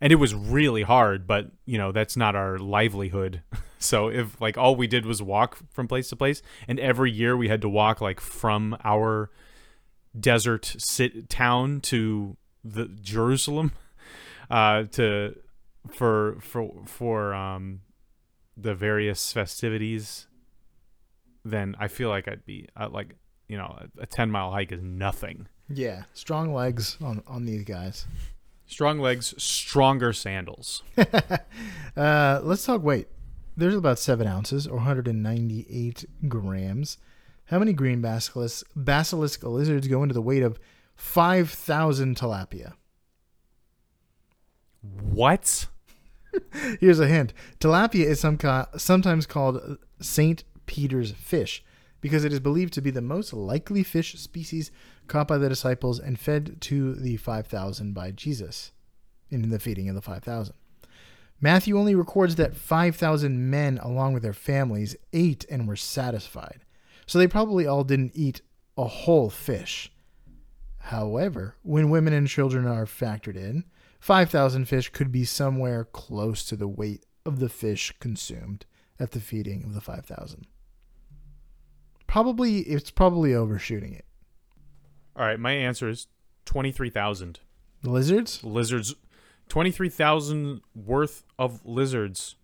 and 0.00 0.12
it 0.12 0.16
was 0.16 0.34
really 0.34 0.82
hard 0.82 1.26
but 1.26 1.50
you 1.66 1.78
know 1.78 1.92
that's 1.92 2.16
not 2.16 2.34
our 2.34 2.58
livelihood. 2.58 3.42
So 3.82 4.08
if 4.10 4.38
like 4.42 4.58
all 4.58 4.76
we 4.76 4.86
did 4.86 5.06
was 5.06 5.22
walk 5.22 5.56
from 5.72 5.88
place 5.88 6.10
to 6.10 6.16
place 6.16 6.42
and 6.68 6.78
every 6.78 7.10
year 7.10 7.34
we 7.34 7.48
had 7.48 7.62
to 7.62 7.68
walk 7.70 8.02
like 8.02 8.20
from 8.20 8.76
our 8.84 9.30
desert 10.18 10.74
sit 10.76 11.30
town 11.30 11.80
to 11.80 12.36
the 12.62 12.88
Jerusalem 13.00 13.72
uh 14.50 14.82
to 14.92 15.34
for 15.88 16.36
for 16.42 16.70
for 16.84 17.32
um 17.32 17.80
the 18.54 18.74
various 18.74 19.32
festivities 19.32 20.26
then 21.44 21.74
I 21.78 21.88
feel 21.88 22.08
like 22.08 22.28
I'd 22.28 22.44
be 22.44 22.68
uh, 22.76 22.88
like 22.90 23.16
you 23.48 23.56
know 23.56 23.78
a 23.98 24.06
10 24.06 24.30
mile 24.30 24.50
hike 24.50 24.72
is 24.72 24.82
nothing. 24.82 25.48
Yeah, 25.68 26.04
strong 26.12 26.52
legs 26.52 26.96
on 27.00 27.22
on 27.26 27.44
these 27.44 27.64
guys. 27.64 28.06
Strong 28.70 29.00
legs, 29.00 29.34
stronger 29.36 30.12
sandals. 30.12 30.84
uh, 31.96 32.40
let's 32.40 32.64
talk 32.64 32.84
weight. 32.84 33.08
There's 33.56 33.74
about 33.74 33.98
seven 33.98 34.28
ounces 34.28 34.64
or 34.64 34.76
198 34.76 36.04
grams. 36.28 36.96
How 37.46 37.58
many 37.58 37.72
green 37.72 38.00
basilisk 38.00 38.64
basilisk 38.76 39.42
lizards 39.42 39.88
go 39.88 40.04
into 40.04 40.14
the 40.14 40.22
weight 40.22 40.44
of 40.44 40.60
5,000 40.94 42.16
tilapia? 42.16 42.74
What? 45.02 45.66
Here's 46.78 47.00
a 47.00 47.08
hint. 47.08 47.34
Tilapia 47.58 48.04
is 48.04 48.20
some 48.20 48.38
ca- 48.38 48.68
sometimes 48.76 49.26
called 49.26 49.78
St. 50.00 50.44
Peter's 50.66 51.10
fish 51.10 51.64
because 52.00 52.24
it 52.24 52.32
is 52.32 52.40
believed 52.40 52.72
to 52.74 52.80
be 52.80 52.90
the 52.90 53.00
most 53.00 53.32
likely 53.32 53.82
fish 53.82 54.14
species 54.18 54.70
caught 55.06 55.28
by 55.28 55.38
the 55.38 55.48
disciples 55.48 55.98
and 55.98 56.18
fed 56.18 56.60
to 56.60 56.94
the 56.94 57.16
5,000 57.16 57.92
by 57.92 58.10
Jesus 58.10 58.72
in 59.30 59.50
the 59.50 59.58
feeding 59.58 59.88
of 59.88 59.94
the 59.94 60.02
5,000. 60.02 60.54
Matthew 61.40 61.78
only 61.78 61.94
records 61.94 62.36
that 62.36 62.56
5,000 62.56 63.50
men, 63.50 63.78
along 63.78 64.12
with 64.12 64.22
their 64.22 64.32
families, 64.32 64.94
ate 65.12 65.46
and 65.50 65.66
were 65.66 65.76
satisfied. 65.76 66.64
So 67.06 67.18
they 67.18 67.26
probably 67.26 67.66
all 67.66 67.82
didn't 67.82 68.12
eat 68.14 68.42
a 68.76 68.84
whole 68.84 69.30
fish. 69.30 69.90
However, 70.78 71.56
when 71.62 71.90
women 71.90 72.12
and 72.12 72.28
children 72.28 72.66
are 72.66 72.86
factored 72.86 73.36
in, 73.36 73.64
5,000 74.00 74.66
fish 74.66 74.90
could 74.90 75.12
be 75.12 75.24
somewhere 75.24 75.84
close 75.84 76.44
to 76.44 76.56
the 76.56 76.68
weight 76.68 77.04
of 77.24 77.38
the 77.38 77.48
fish 77.48 77.92
consumed 78.00 78.64
at 78.98 79.12
the 79.12 79.20
feeding 79.20 79.62
of 79.64 79.74
the 79.74 79.80
5,000. 79.80 80.46
Probably, 82.10 82.58
it's 82.60 82.90
probably 82.90 83.34
overshooting 83.34 83.94
it. 83.94 84.04
All 85.16 85.24
right, 85.24 85.38
my 85.38 85.52
answer 85.52 85.88
is 85.88 86.08
23,000 86.46 87.40
lizards? 87.82 88.42
lizards. 88.42 88.94
23,000 89.48 90.62
worth 90.74 91.22
of 91.38 91.64
lizards 91.64 92.36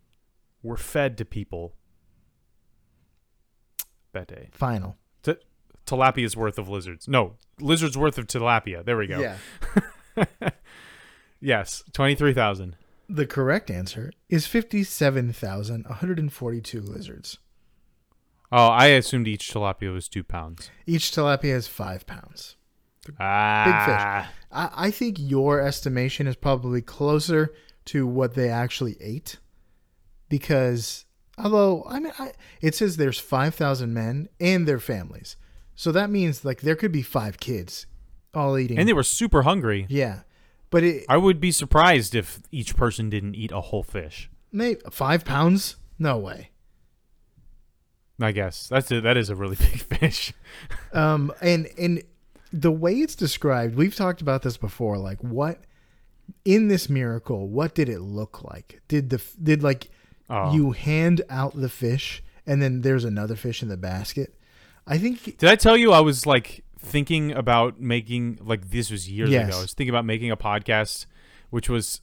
were 0.63 0.77
fed 0.77 1.19
to 1.19 1.25
people 1.25 1.75
that 4.13 4.29
day. 4.29 4.51
Final. 4.53 4.97
T- 5.23 5.35
tilapia's 5.87 6.37
worth 6.37 6.59
of 6.59 6.69
lizards. 6.69 7.09
No, 7.09 7.35
lizards 7.61 7.99
worth 7.99 8.19
of 8.19 8.27
tilapia. 8.27 8.85
There 8.85 8.97
we 8.97 9.07
go. 9.07 9.21
Yeah. 9.21 9.37
Yes, 11.41 11.83
23,000. 11.93 12.77
The 13.09 13.27
correct 13.27 13.71
answer 13.71 14.13
is 14.29 14.47
57,142 14.47 16.81
lizards. 16.81 17.39
Oh, 18.53 18.69
I 18.69 18.87
assumed 18.87 19.27
each 19.29 19.51
tilapia 19.53 19.93
was 19.93 20.09
two 20.09 20.23
pounds. 20.25 20.71
Each 20.87 21.11
tilapia 21.11 21.55
is 21.55 21.67
five 21.69 22.07
pounds. 22.07 22.57
Ah, 23.21 23.65
Big 23.65 23.75
fish. 24.29 24.35
I, 24.53 24.87
I 24.87 24.91
think 24.91 25.17
your 25.19 25.61
estimation 25.61 26.27
is 26.27 26.37
probably 26.37 26.81
closer 26.83 27.55
to 27.87 28.07
what 28.07 28.35
they 28.35 28.49
actually 28.49 28.97
ate, 29.01 29.39
because 30.29 31.05
although 31.39 31.85
I 31.89 32.01
mean, 32.01 32.13
I, 32.19 32.33
it 32.61 32.75
says 32.75 32.97
there's 32.97 33.19
five 33.19 33.55
thousand 33.55 33.95
men 33.95 34.29
and 34.41 34.67
their 34.67 34.81
families, 34.81 35.37
so 35.75 35.93
that 35.93 36.11
means 36.11 36.45
like 36.45 36.61
there 36.63 36.77
could 36.77 36.93
be 36.93 37.03
five 37.03 37.39
kids 37.39 37.87
all 38.35 38.59
eating. 38.59 38.79
And 38.79 38.89
they 38.89 38.93
were 38.93 39.03
super 39.03 39.43
hungry. 39.43 39.87
yeah, 39.89 40.21
but 40.71 40.83
it 40.83 41.05
I 41.09 41.17
would 41.17 41.41
be 41.41 41.53
surprised 41.53 42.15
if 42.15 42.41
each 42.51 42.77
person 42.77 43.09
didn't 43.11 43.35
eat 43.35 43.53
a 43.53 43.61
whole 43.61 43.83
fish. 43.83 44.31
may 44.53 44.77
five 44.91 45.25
pounds? 45.25 45.77
No 45.99 46.19
way. 46.19 46.51
I 48.21 48.33
guess 48.33 48.69
that's 48.69 48.91
a, 48.91 49.01
that 49.03 49.17
is 49.17 49.29
a 49.31 49.35
really 49.37 49.57
big 49.61 49.81
fish. 49.81 50.33
Um, 50.93 51.33
and 51.41 51.69
and 51.79 52.03
the 52.53 52.73
way 52.73 52.95
it's 52.95 53.15
described, 53.15 53.75
we've 53.77 53.95
talked 53.95 54.21
about 54.23 54.43
this 54.43 54.57
before. 54.57 54.97
Like, 54.99 55.23
what 55.23 55.61
in 56.45 56.69
this 56.69 56.89
miracle? 56.89 57.49
What 57.49 57.75
did 57.75 57.89
it 57.89 58.01
look 58.01 58.43
like? 58.43 58.81
Did 58.89 59.11
the 59.11 59.23
did 59.43 59.63
like 59.63 59.91
Oh. 60.29 60.53
you 60.53 60.73
hand 60.73 61.23
out 61.31 61.55
the 61.55 61.69
fish 61.69 62.21
and 62.47 62.61
then 62.61 62.81
there's 62.81 63.05
another 63.05 63.37
fish 63.37 63.63
in 63.63 63.69
the 63.69 63.77
basket? 63.77 64.35
I 64.87 64.99
think 64.99 65.39
Did 65.39 65.49
I 65.51 65.57
tell 65.57 65.77
you 65.77 65.93
I 65.93 66.01
was 66.01 66.27
like 66.27 66.65
thinking 66.79 67.33
about 67.33 67.81
making 67.81 68.39
like 68.43 68.71
this 68.71 68.91
was 68.91 69.09
years 69.11 69.31
Yes. 69.31 69.49
ago. 69.49 69.59
I 69.59 69.63
was 69.63 69.75
thinking 69.75 69.91
about 69.91 70.05
making 70.05 70.31
a 70.31 70.37
podcast 70.37 71.07
which 71.51 71.69
was 71.69 72.01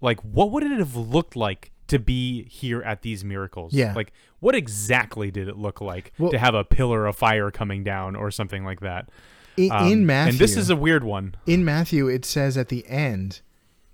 like 0.00 0.20
what 0.22 0.50
would 0.50 0.62
it 0.62 0.70
have 0.78 0.96
looked 0.96 1.36
like 1.36 1.71
to 1.92 1.98
be 1.98 2.44
here 2.48 2.82
at 2.82 3.02
these 3.02 3.24
miracles? 3.24 3.72
Yeah. 3.72 3.94
Like 3.94 4.12
what 4.40 4.54
exactly 4.54 5.30
did 5.30 5.46
it 5.48 5.56
look 5.56 5.80
like 5.80 6.12
Well- 6.18 6.32
to 6.32 6.38
have 6.38 6.54
a 6.54 6.64
pillar 6.64 7.06
of 7.06 7.16
fire 7.16 7.50
coming 7.50 7.84
down 7.84 8.16
or 8.16 8.30
something 8.30 8.64
like 8.64 8.80
that? 8.80 9.08
in, 9.56 9.70
Um, 9.70 9.86
in 9.92 10.06
Matthew, 10.06 10.30
And 10.30 10.38
this 10.38 10.56
is 10.56 10.70
a 10.70 10.76
weird 10.76 11.04
one. 11.04 11.34
in 11.46 11.64
Matthew, 11.64 12.08
it 12.08 12.24
says 12.24 12.56
at 12.56 12.68
the 12.70 12.86
end 12.88 13.40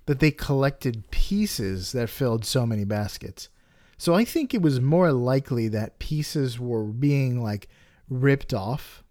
that 0.05 0.19
they 0.19 0.31
collected 0.31 1.11
pieces 1.11 1.91
that 1.91 2.09
filled 2.09 2.45
so 2.45 2.65
many 2.65 2.83
baskets. 2.85 3.49
So 3.97 4.15
I 4.15 4.23
think 4.25 4.53
it 4.53 4.61
was 4.61 4.79
more 4.79 5.11
likely 5.11 5.67
that 5.67 5.99
pieces 5.99 6.57
were 6.59 6.85
being 6.85 7.43
like 7.43 7.67
ripped 8.09 8.53
off 8.53 9.03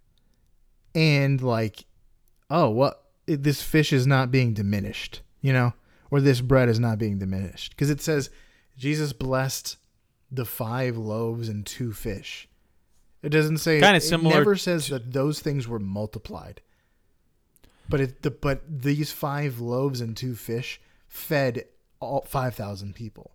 and 0.94 1.40
like, 1.42 1.84
oh, 2.50 2.70
what? 2.70 3.04
it- 3.26 3.42
This 3.42 3.62
fish 3.62 3.92
is 3.92 4.06
not 4.06 4.30
being 4.30 4.54
diminished, 4.54 5.20
you 5.42 5.52
know, 5.52 5.74
or 6.10 6.20
this 6.22 6.40
bread 6.40 6.68
is 6.70 6.80
not 6.80 6.98
being 6.98 7.18
diminished. 7.18 7.70
Because 7.72 7.90
it 7.90 8.00
says 8.00 8.30
Jesus 8.78 9.12
blessed 9.12 9.76
the 10.30 10.44
five 10.44 10.96
loaves 10.96 11.48
and 11.48 11.66
two 11.66 11.92
fish. 11.92 12.48
It 13.22 13.30
doesn't 13.30 13.58
say 13.58 13.80
Kinda 13.80 13.96
it 13.96 14.02
similar 14.02 14.36
never 14.36 14.54
says 14.56 14.88
that 14.88 15.12
those 15.12 15.40
things 15.40 15.66
were 15.66 15.80
multiplied. 15.80 16.60
But 17.88 18.00
it 18.00 18.22
the 18.22 18.30
but 18.30 18.62
these 18.68 19.10
five 19.10 19.58
loaves 19.60 20.00
and 20.00 20.16
two 20.16 20.34
fish 20.36 20.80
fed 21.08 21.64
all 22.00 22.20
five 22.28 22.54
thousand 22.54 22.94
people. 22.94 23.32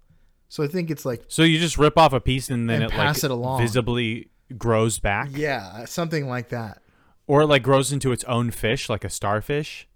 So 0.47 0.63
I 0.63 0.67
think 0.67 0.89
it's 0.91 1.03
like 1.03 1.23
So 1.27 1.43
you 1.43 1.59
just 1.59 1.77
rip 1.77 1.97
off 1.97 2.13
a 2.13 2.21
piece 2.21 2.49
and 2.49 2.69
then 2.69 2.83
And 2.83 2.91
it 2.91 2.95
pass 2.95 3.17
like 3.17 3.23
it 3.25 3.31
along. 3.31 3.59
visibly 3.61 4.29
grows 4.57 4.99
back 4.99 5.29
yeah, 5.31 5.83
something 5.85 6.27
like 6.29 6.49
that. 6.49 6.81
or 7.27 7.41
it 7.41 7.47
like 7.47 7.63
grows 7.63 7.91
into 7.91 8.11
its 8.11 8.23
own 8.25 8.51
fish 8.51 8.87
like 8.87 9.03
a 9.03 9.09
starfish. 9.09 9.87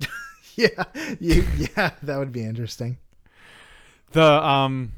Yeah, 0.56 0.84
you, 1.18 1.44
yeah, 1.56 1.90
that 2.04 2.16
would 2.18 2.30
be 2.30 2.44
interesting. 2.44 2.98
The 4.14 4.22
um 4.46 4.92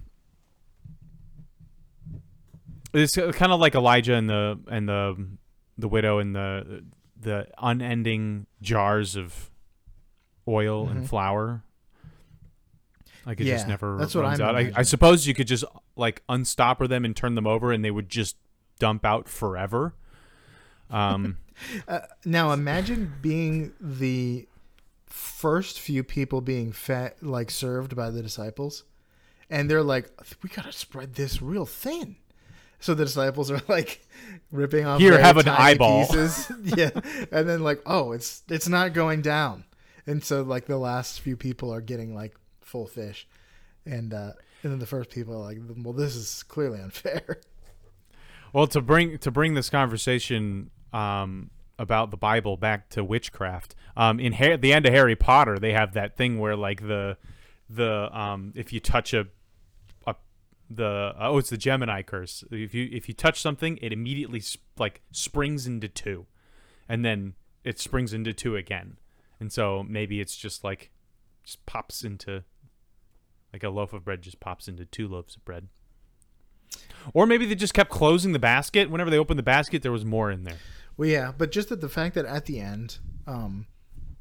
it's 2.94 3.16
kind 3.16 3.52
of 3.52 3.60
like 3.60 3.74
Elijah 3.74 4.14
and 4.14 4.28
the 4.28 4.58
and 4.68 4.88
the 4.88 5.26
the 5.78 5.88
widow 5.88 6.18
and 6.18 6.34
the 6.34 6.84
the 7.20 7.48
unending 7.58 8.46
jars 8.62 9.16
of 9.16 9.50
oil 10.48 10.86
Mhm. 10.86 10.90
and 10.92 11.08
flour. 11.08 11.62
Like 13.26 13.40
it 13.40 13.44
just 13.44 13.66
never 13.66 13.96
that's 13.98 14.14
what 14.14 14.24
I'm 14.24 14.40
out. 14.40 14.54
I, 14.54 14.70
I 14.76 14.82
suppose 14.82 15.26
you 15.26 15.34
could 15.34 15.48
just 15.48 15.64
like 15.96 16.22
unstopper 16.28 16.88
them 16.88 17.04
and 17.04 17.16
turn 17.16 17.34
them 17.34 17.46
over, 17.46 17.72
and 17.72 17.84
they 17.84 17.90
would 17.90 18.08
just 18.08 18.36
dump 18.78 19.04
out 19.04 19.28
forever. 19.28 19.94
Um, 20.90 21.38
Uh, 21.88 22.00
now 22.26 22.52
imagine 22.52 23.14
being 23.22 23.72
the 23.80 24.46
first 25.06 25.80
few 25.80 26.04
people 26.04 26.42
being 26.42 26.70
fed, 26.70 27.14
like 27.22 27.50
served 27.50 27.96
by 27.96 28.10
the 28.10 28.20
disciples, 28.20 28.84
and 29.50 29.70
they're 29.70 29.82
like, 29.82 30.10
"We 30.42 30.48
gotta 30.48 30.72
spread 30.72 31.14
this 31.14 31.40
real 31.40 31.66
thin." 31.66 32.16
So 32.80 32.94
the 32.94 33.04
disciples 33.04 33.50
are 33.50 33.60
like 33.68 34.06
ripping 34.50 34.86
off. 34.86 35.00
Here, 35.00 35.18
have 35.18 35.36
an 35.38 35.48
eyeball. 35.48 36.06
Pieces. 36.06 36.50
yeah, 36.76 36.90
and 37.32 37.48
then 37.48 37.62
like, 37.62 37.82
oh, 37.86 38.12
it's 38.12 38.42
it's 38.48 38.68
not 38.68 38.92
going 38.92 39.22
down, 39.22 39.64
and 40.06 40.22
so 40.22 40.42
like 40.42 40.66
the 40.66 40.78
last 40.78 41.20
few 41.20 41.36
people 41.36 41.72
are 41.72 41.80
getting 41.80 42.14
like 42.14 42.36
full 42.60 42.86
fish, 42.86 43.26
and 43.84 44.12
uh, 44.12 44.32
and 44.62 44.72
then 44.72 44.78
the 44.78 44.86
first 44.86 45.10
people 45.10 45.34
are 45.34 45.44
like, 45.44 45.58
well, 45.78 45.92
this 45.92 46.16
is 46.16 46.42
clearly 46.42 46.80
unfair. 46.80 47.40
well, 48.52 48.66
to 48.68 48.80
bring 48.80 49.18
to 49.18 49.30
bring 49.30 49.54
this 49.54 49.70
conversation 49.70 50.70
um, 50.92 51.50
about 51.78 52.10
the 52.10 52.16
Bible 52.16 52.56
back 52.56 52.88
to 52.90 53.04
witchcraft, 53.04 53.74
um, 53.96 54.20
in 54.20 54.32
Har- 54.34 54.56
the 54.56 54.72
end 54.72 54.86
of 54.86 54.92
Harry 54.92 55.16
Potter, 55.16 55.58
they 55.58 55.72
have 55.72 55.94
that 55.94 56.16
thing 56.16 56.38
where 56.38 56.56
like 56.56 56.86
the 56.86 57.16
the 57.68 58.16
um, 58.16 58.52
if 58.54 58.72
you 58.72 58.80
touch 58.80 59.12
a 59.14 59.26
a 60.06 60.14
the 60.70 61.14
oh 61.18 61.38
it's 61.38 61.50
the 61.50 61.58
Gemino 61.58 62.04
curse. 62.04 62.44
If 62.50 62.74
you 62.74 62.88
if 62.92 63.08
you 63.08 63.14
touch 63.14 63.40
something, 63.40 63.78
it 63.82 63.92
immediately 63.92 64.40
sp- 64.40 64.62
like 64.78 65.02
springs 65.12 65.66
into 65.66 65.88
two, 65.88 66.26
and 66.88 67.04
then 67.04 67.34
it 67.64 67.78
springs 67.78 68.12
into 68.12 68.32
two 68.32 68.56
again. 68.56 68.98
And 69.38 69.52
so 69.52 69.84
maybe 69.88 70.20
it's 70.20 70.36
just 70.36 70.64
like 70.64 70.90
just 71.44 71.64
pops 71.66 72.02
into 72.04 72.44
like 73.52 73.62
a 73.62 73.70
loaf 73.70 73.92
of 73.92 74.04
bread 74.04 74.22
just 74.22 74.40
pops 74.40 74.68
into 74.68 74.84
two 74.84 75.08
loaves 75.08 75.36
of 75.36 75.44
bread. 75.44 75.68
Or 77.14 77.26
maybe 77.26 77.46
they 77.46 77.54
just 77.54 77.74
kept 77.74 77.90
closing 77.90 78.32
the 78.32 78.38
basket. 78.38 78.90
Whenever 78.90 79.10
they 79.10 79.18
opened 79.18 79.38
the 79.38 79.44
basket, 79.44 79.82
there 79.82 79.92
was 79.92 80.04
more 80.04 80.30
in 80.30 80.44
there. 80.44 80.58
Well, 80.96 81.08
yeah, 81.08 81.32
but 81.36 81.52
just 81.52 81.68
that 81.68 81.80
the 81.80 81.88
fact 81.88 82.14
that 82.14 82.26
at 82.26 82.46
the 82.46 82.58
end, 82.58 82.98
um, 83.26 83.66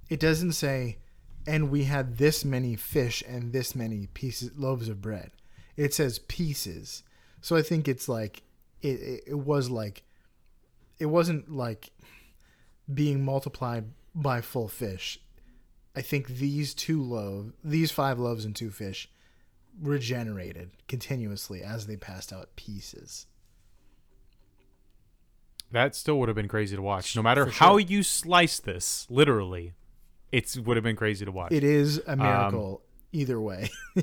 it 0.09 0.19
doesn't 0.19 0.53
say, 0.53 0.99
and 1.47 1.69
we 1.69 1.83
had 1.83 2.17
this 2.17 2.43
many 2.43 2.75
fish 2.75 3.23
and 3.27 3.53
this 3.53 3.75
many 3.75 4.07
pieces 4.13 4.51
loaves 4.57 4.89
of 4.89 5.01
bread. 5.01 5.31
It 5.77 5.93
says 5.93 6.19
pieces. 6.19 7.03
So 7.41 7.55
I 7.55 7.61
think 7.61 7.87
it's 7.87 8.09
like 8.09 8.43
it, 8.81 8.99
it, 8.99 9.23
it 9.27 9.39
was 9.39 9.69
like 9.69 10.03
it 10.99 11.07
wasn't 11.07 11.51
like 11.51 11.91
being 12.91 13.23
multiplied 13.23 13.85
by 14.13 14.41
full 14.41 14.67
fish. 14.67 15.19
I 15.95 16.01
think 16.01 16.27
these 16.27 16.73
two 16.73 17.01
loaves, 17.01 17.53
these 17.63 17.91
five 17.91 18.19
loaves 18.19 18.45
and 18.45 18.55
two 18.55 18.69
fish, 18.69 19.09
regenerated 19.81 20.71
continuously 20.87 21.61
as 21.63 21.87
they 21.87 21.95
passed 21.95 22.33
out 22.33 22.55
pieces. 22.55 23.27
That 25.71 25.95
still 25.95 26.19
would 26.19 26.29
have 26.29 26.35
been 26.35 26.47
crazy 26.47 26.75
to 26.75 26.81
watch. 26.81 27.15
No 27.15 27.23
matter 27.23 27.45
For 27.45 27.51
how 27.51 27.77
you 27.77 28.03
slice 28.03 28.59
this, 28.59 29.07
literally, 29.09 29.73
it 30.35 30.57
would 30.65 30.75
have 30.75 30.83
been 30.83 30.97
crazy 30.97 31.23
to 31.23 31.31
watch. 31.31 31.53
It 31.53 31.63
is 31.63 32.01
a 32.05 32.15
miracle 32.17 32.81
either 33.13 33.39
way. 33.39 33.69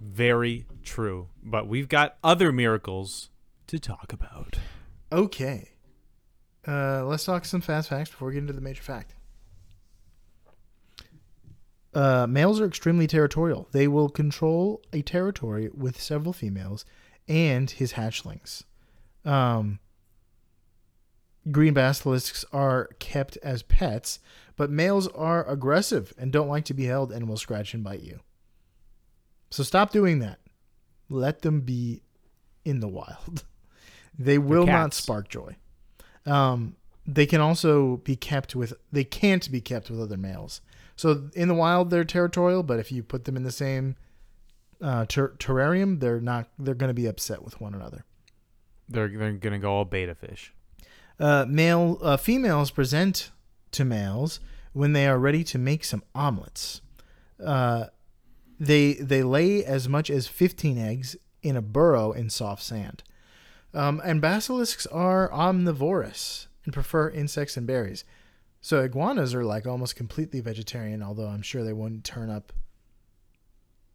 Very 0.00 0.66
true. 0.82 1.28
But 1.42 1.66
we've 1.66 1.88
got 1.88 2.18
other 2.22 2.52
miracles 2.52 3.30
to 3.68 3.78
talk 3.78 4.12
about. 4.12 4.58
Okay. 5.10 5.70
Uh, 6.68 7.04
let's 7.06 7.24
talk 7.24 7.46
some 7.46 7.62
fast 7.62 7.88
facts 7.88 8.10
before 8.10 8.28
we 8.28 8.34
get 8.34 8.40
into 8.40 8.52
the 8.52 8.60
major 8.60 8.82
fact. 8.82 9.14
Uh, 11.94 12.26
males 12.28 12.60
are 12.60 12.66
extremely 12.66 13.06
territorial. 13.06 13.68
They 13.72 13.88
will 13.88 14.10
control 14.10 14.82
a 14.92 15.00
territory 15.00 15.70
with 15.72 15.98
several 15.98 16.34
females 16.34 16.84
and 17.26 17.70
his 17.70 17.94
hatchlings. 17.94 18.64
Um, 19.24 19.78
green 21.50 21.74
basilisks 21.74 22.44
are 22.52 22.90
kept 22.98 23.36
as 23.42 23.62
pets, 23.62 24.18
but 24.56 24.70
males 24.70 25.08
are 25.08 25.48
aggressive 25.48 26.12
and 26.18 26.32
don't 26.32 26.48
like 26.48 26.64
to 26.66 26.74
be 26.74 26.84
held 26.84 27.12
and 27.12 27.28
will 27.28 27.36
scratch 27.36 27.74
and 27.74 27.84
bite 27.84 28.02
you. 28.02 28.20
So 29.50 29.62
stop 29.62 29.92
doing 29.92 30.18
that. 30.20 30.38
Let 31.08 31.42
them 31.42 31.60
be 31.60 32.02
in 32.64 32.80
the 32.80 32.88
wild. 32.88 33.44
They 34.18 34.38
will 34.38 34.64
not 34.64 34.94
spark 34.94 35.28
joy. 35.28 35.56
Um, 36.24 36.76
they 37.06 37.26
can 37.26 37.42
also 37.42 37.98
be 37.98 38.16
kept 38.16 38.56
with. 38.56 38.72
They 38.90 39.04
can't 39.04 39.52
be 39.52 39.60
kept 39.60 39.90
with 39.90 40.00
other 40.00 40.16
males. 40.16 40.62
So 40.96 41.28
in 41.34 41.48
the 41.48 41.54
wild, 41.54 41.90
they're 41.90 42.02
territorial, 42.02 42.62
but 42.62 42.78
if 42.78 42.90
you 42.90 43.02
put 43.02 43.24
them 43.24 43.36
in 43.36 43.42
the 43.42 43.52
same 43.52 43.96
uh, 44.80 45.04
ter- 45.04 45.34
terrarium, 45.36 46.00
they're 46.00 46.20
not. 46.20 46.48
They're 46.58 46.74
going 46.74 46.88
to 46.88 46.94
be 46.94 47.06
upset 47.06 47.42
with 47.42 47.60
one 47.60 47.74
another. 47.74 48.04
They're, 48.88 49.08
they're 49.08 49.32
going 49.32 49.52
to 49.52 49.58
go 49.58 49.70
all 49.70 49.84
betta 49.84 50.14
fish. 50.14 50.54
Uh, 51.18 51.46
male 51.48 51.98
uh, 52.02 52.16
females 52.16 52.70
present 52.70 53.30
to 53.72 53.84
males 53.84 54.40
when 54.72 54.92
they 54.92 55.06
are 55.06 55.18
ready 55.18 55.42
to 55.44 55.58
make 55.58 55.84
some 55.84 56.02
omelets. 56.14 56.80
Uh, 57.44 57.86
they 58.58 58.94
they 58.94 59.22
lay 59.22 59.64
as 59.64 59.88
much 59.88 60.10
as 60.10 60.26
15 60.26 60.78
eggs 60.78 61.16
in 61.42 61.56
a 61.56 61.62
burrow 61.62 62.12
in 62.12 62.30
soft 62.30 62.62
sand. 62.62 63.02
Um, 63.74 64.00
and 64.04 64.20
basilisks 64.20 64.86
are 64.86 65.32
omnivorous 65.32 66.48
and 66.64 66.72
prefer 66.72 67.10
insects 67.10 67.56
and 67.56 67.66
berries. 67.66 68.04
So 68.60 68.82
iguanas 68.82 69.34
are 69.34 69.44
like 69.44 69.66
almost 69.66 69.96
completely 69.96 70.40
vegetarian, 70.40 71.02
although 71.02 71.28
I'm 71.28 71.42
sure 71.42 71.62
they 71.62 71.72
wouldn't 71.72 72.04
turn 72.04 72.30
up 72.30 72.52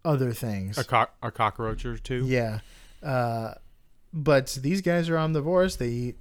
other 0.06 0.34
things. 0.34 0.78
A, 0.78 0.84
co- 0.84 1.08
a 1.22 1.32
cockroach 1.32 1.86
or 1.86 1.98
two. 1.98 2.26
Yeah. 2.26 2.60
Uh, 3.04 3.56
but 4.14 4.58
these 4.62 4.82
guys 4.82 5.10
are 5.10 5.18
omnivorous. 5.18 5.76
They 5.76 5.90
eat 5.90 6.18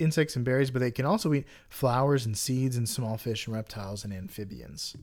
insects 0.00 0.34
and 0.36 0.44
berries, 0.44 0.70
but 0.70 0.78
they 0.80 0.90
can 0.90 1.04
also 1.06 1.32
eat 1.34 1.46
flowers 1.68 2.26
and 2.26 2.36
seeds 2.36 2.76
and 2.76 2.88
small 2.88 3.16
fish 3.16 3.46
and 3.46 3.54
reptiles 3.54 4.04
and 4.04 4.12
amphibians. 4.12 4.96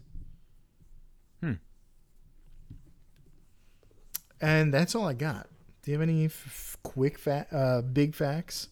Hmm. 1.42 1.54
And 4.42 4.74
that's 4.74 4.96
all 4.96 5.08
I 5.08 5.14
got. 5.14 5.48
Do 5.82 5.92
you 5.92 5.96
have 6.00 6.02
any 6.08 6.26
f- 6.26 6.78
quick, 6.84 7.18
fa- 7.18 7.48
uh, 7.52 7.82
big 7.82 8.14
facts? 8.14 8.70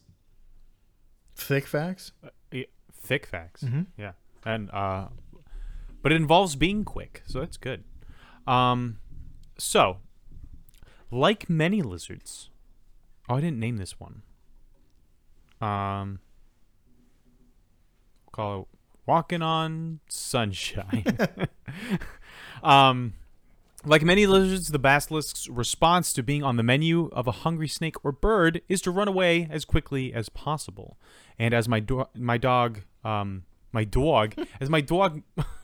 Thick 1.34 1.66
facts? 1.66 2.12
Yeah, 2.50 2.64
thick 2.92 3.26
facts. 3.26 3.62
Mhm. 3.62 3.86
Yeah, 3.96 4.12
and 4.44 4.70
uh, 4.70 5.08
but 6.02 6.12
it 6.12 6.16
involves 6.16 6.56
being 6.56 6.84
quick, 6.84 7.22
so 7.26 7.40
that's 7.40 7.56
good. 7.56 7.84
Um, 8.46 8.98
so 9.58 9.98
like 11.10 11.50
many 11.50 11.82
lizards, 11.82 12.48
oh, 13.28 13.36
I 13.36 13.40
didn't 13.40 13.58
name 13.58 13.76
this 13.76 13.98
one. 14.00 14.22
Um, 15.60 16.20
call 18.32 18.62
it 18.62 18.68
walking 19.06 19.42
on 19.42 20.00
sunshine. 20.08 21.04
um. 22.62 23.14
Like 23.84 24.02
many 24.02 24.26
lizards, 24.26 24.70
the 24.70 24.80
basilisk's 24.80 25.48
response 25.48 26.12
to 26.14 26.22
being 26.24 26.42
on 26.42 26.56
the 26.56 26.64
menu 26.64 27.08
of 27.12 27.28
a 27.28 27.30
hungry 27.30 27.68
snake 27.68 28.04
or 28.04 28.10
bird 28.10 28.60
is 28.68 28.80
to 28.80 28.90
run 28.90 29.06
away 29.06 29.46
as 29.48 29.64
quickly 29.64 30.12
as 30.12 30.28
possible. 30.28 30.98
And 31.38 31.54
as 31.54 31.68
my 31.68 31.78
do- 31.78 32.08
my 32.16 32.36
dog, 32.36 32.80
um, 33.04 33.44
my 33.70 33.84
dog, 33.84 34.34
as 34.60 34.68
my 34.68 34.80
dog 34.80 35.22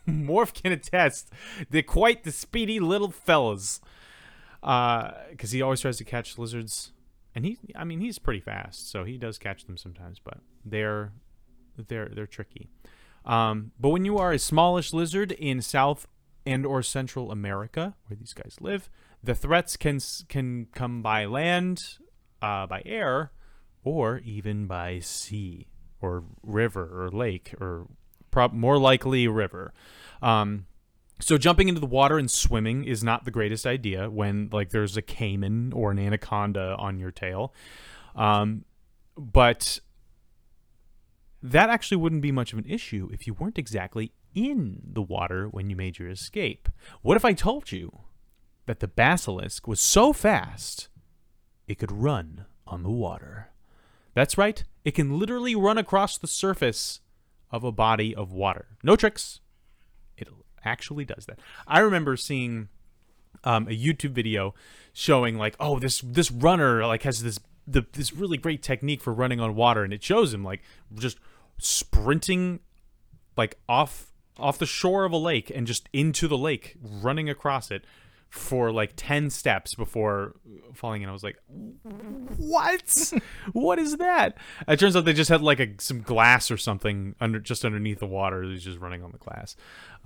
Morph 0.09 0.55
can 0.55 0.70
attest, 0.70 1.33
they're 1.68 1.83
quite 1.83 2.22
the 2.22 2.31
speedy 2.31 2.78
little 2.78 3.11
fellas. 3.11 3.81
Uh, 4.62 5.11
because 5.31 5.50
he 5.50 5.61
always 5.61 5.81
tries 5.81 5.96
to 5.96 6.05
catch 6.05 6.38
lizards, 6.38 6.92
and 7.34 7.44
he, 7.44 7.58
I 7.74 7.84
mean, 7.84 8.00
he's 8.00 8.18
pretty 8.18 8.40
fast, 8.40 8.90
so 8.90 9.04
he 9.04 9.16
does 9.16 9.38
catch 9.38 9.64
them 9.66 9.76
sometimes. 9.76 10.20
But 10.22 10.38
they're 10.64 11.12
they're 11.88 12.10
they're 12.14 12.26
tricky. 12.26 12.68
Um, 13.24 13.72
but 13.78 13.90
when 13.90 14.04
you 14.04 14.18
are 14.18 14.33
a 14.33 14.38
smallish 14.38 14.92
lizard 14.92 15.33
in 15.33 15.62
South 15.62 16.06
and 16.44 16.66
or 16.66 16.83
Central 16.83 17.30
America, 17.30 17.94
where 18.06 18.16
these 18.16 18.35
guys 18.35 18.56
live, 18.60 18.90
the 19.22 19.35
threats 19.35 19.76
can 19.76 20.00
can 20.28 20.66
come 20.74 21.02
by 21.02 21.24
land, 21.24 21.78
uh, 22.40 22.66
by 22.66 22.83
air, 22.85 23.33
or 23.85 24.18
even 24.24 24.66
by 24.66 24.98
sea 24.98 25.68
or 26.00 26.24
river 26.42 27.04
or 27.04 27.10
lake 27.10 27.54
or 27.60 27.87
prob- 28.30 28.52
more 28.52 28.78
likely 28.78 29.28
river. 29.28 29.72
Um, 30.20 30.66
so 31.23 31.38
jumping 31.38 31.68
into 31.68 31.81
the 31.81 31.87
water 31.87 32.18
and 32.18 32.29
swimming 32.29 32.85
is 32.85 33.04
not 33.04 33.25
the 33.25 33.31
greatest 33.31 33.64
idea 33.64 34.10
when 34.10 34.48
like 34.52 34.70
there's 34.70 34.96
a 34.96 35.02
caiman 35.02 35.73
or 35.73 35.92
an 35.92 35.98
anaconda 35.98 36.75
on 36.79 36.98
your 36.98 37.12
tail. 37.12 37.54
Um, 38.16 38.64
but 39.16 39.79
that 41.40 41.70
actually 41.70 41.98
wouldn't 41.98 42.23
be 42.23 42.33
much 42.33 42.52
of 42.52 42.58
an 42.58 42.66
issue 42.68 43.08
if 43.12 43.27
you 43.27 43.35
weren't 43.35 43.58
exactly 43.58 44.12
in 44.35 44.81
the 44.85 45.02
water 45.02 45.48
when 45.48 45.70
you 45.70 45.77
made 45.77 45.98
your 45.98 46.08
escape. 46.08 46.68
What 47.02 47.16
if 47.16 47.25
I 47.25 47.35
told 47.35 47.70
you 47.70 48.00
that 48.66 48.81
the 48.81 48.88
basilisk 48.88 49.68
was 49.68 49.81
so 49.81 50.12
fast 50.12 50.88
it 51.68 51.79
could 51.79 51.92
run 51.92 52.46
on 52.66 52.83
the 52.83 52.90
water? 52.90 53.50
That's 54.14 54.37
right, 54.37 54.62
it 54.85 54.92
can 54.92 55.18
literally 55.20 55.54
run 55.54 55.79
across 55.79 56.18
the 56.18 56.27
surface 56.27 57.00
of 57.52 57.62
a 57.62 57.73
body 57.73 58.12
of 58.12 58.33
water. 58.33 58.66
No 58.83 58.96
tricks. 58.96 59.40
Actually 60.65 61.04
does 61.04 61.27
that. 61.27 61.38
I 61.67 61.81
remember 61.81 62.17
seeing 62.17 62.69
um, 63.44 63.67
a 63.69 63.77
YouTube 63.77 64.13
video 64.13 64.54
showing 64.92 65.37
like, 65.37 65.56
oh, 65.58 65.79
this 65.79 66.00
this 66.00 66.31
runner 66.31 66.87
like 66.87 67.02
has 67.02 67.23
this 67.23 67.38
the 67.67 67.85
this 67.92 68.13
really 68.13 68.37
great 68.37 68.63
technique 68.63 69.00
for 69.00 69.13
running 69.13 69.40
on 69.40 69.54
water, 69.54 69.85
and 69.85 69.92
it 69.92 70.02
shows 70.02 70.33
him 70.33 70.44
like 70.44 70.63
just 70.94 71.19
sprinting 71.58 72.60
like 73.37 73.58
off 73.69 74.13
off 74.38 74.58
the 74.58 74.67
shore 74.67 75.04
of 75.04 75.13
a 75.13 75.17
lake 75.17 75.50
and 75.54 75.67
just 75.67 75.88
into 75.92 76.27
the 76.29 76.38
lake, 76.38 76.77
running 76.83 77.29
across 77.29 77.71
it 77.71 77.85
for 78.33 78.73
like 78.73 78.94
10 78.96 79.29
steps 79.29 79.75
before 79.75 80.35
falling 80.73 81.02
in. 81.02 81.08
I 81.08 81.13
was 81.13 81.23
like, 81.23 81.38
what? 82.38 83.13
what 83.52 83.79
is 83.79 83.98
that? 83.98 84.38
It 84.67 84.79
turns 84.79 84.96
out 84.96 85.04
they 85.04 85.13
just 85.13 85.29
had 85.29 85.42
like 85.42 85.60
a, 85.60 85.75
some 85.79 86.00
glass 86.00 86.50
or 86.50 86.56
something 86.56 87.15
under 87.21 87.38
just 87.38 87.63
underneath 87.63 87.98
the 87.98 88.06
water. 88.06 88.42
He's 88.42 88.65
just 88.65 88.79
running 88.79 89.02
on 89.02 89.13
the 89.13 89.19
glass. 89.19 89.54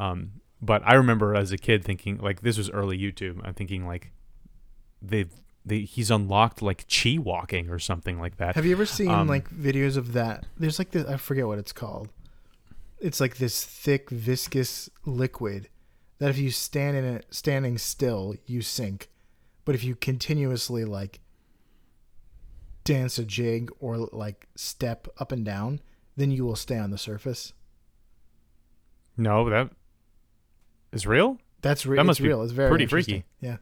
Um, 0.01 0.33
but 0.61 0.83
I 0.85 0.95
remember 0.95 1.35
as 1.35 1.53
a 1.53 1.59
kid 1.59 1.85
thinking 1.85 2.19
like 2.19 2.43
this 2.43 2.59
was 2.59 2.71
early 2.71 2.99
YouTube. 2.99 3.41
I'm 3.45 3.55
thinking 3.55 3.87
like 3.87 4.13
they've 5.03 5.31
they, 5.65 5.81
he's 5.81 6.11
unlocked 6.13 6.63
like 6.63 6.87
chi 6.89 7.19
walking 7.19 7.69
or 7.71 7.81
something 7.81 8.21
like 8.21 8.37
that. 8.37 8.55
Have 8.55 8.65
you 8.65 8.73
ever 8.73 8.87
seen 8.87 9.11
Um, 9.11 9.27
like 9.27 9.51
videos 9.51 9.97
of 9.97 10.13
that? 10.13 10.47
There's 10.57 10.79
like 10.79 10.93
this, 10.93 11.05
I 11.07 11.17
forget 11.17 11.47
what 11.47 11.59
it's 11.59 11.73
called. 11.73 12.09
It's 13.01 13.21
like 13.21 13.39
this 13.39 13.65
thick, 13.65 14.09
viscous 14.11 14.89
liquid 15.05 15.69
that 16.19 16.31
if 16.31 16.39
you 16.39 16.51
stand 16.51 16.97
in 16.97 17.05
it, 17.05 17.27
standing 17.31 17.79
still, 17.79 18.37
you 18.47 18.63
sink. 18.63 19.11
But 19.65 19.75
if 19.75 19.83
you 19.83 19.97
continuously 19.97 20.85
like 20.85 21.19
dance 22.85 23.19
a 23.19 23.25
jig 23.25 23.71
or 23.81 23.97
like 23.97 24.47
step 24.55 25.09
up 25.19 25.33
and 25.33 25.45
down, 25.45 25.81
then 26.17 26.31
you 26.31 26.47
will 26.47 26.57
stay 26.57 26.79
on 26.79 26.91
the 26.93 26.99
surface. 26.99 27.53
No, 29.17 29.51
that 29.51 29.71
is 30.97 31.07
real. 31.07 31.39
That's 31.63 31.87
re- 31.87 31.97
That 31.97 32.03
it's 32.03 32.07
must 32.07 32.21
be 32.21 32.29
real. 32.29 32.43
It's 32.43 32.53
very 32.53 32.69
pretty 32.69 32.87
freaky. 32.87 33.25
Yeah. 33.41 33.57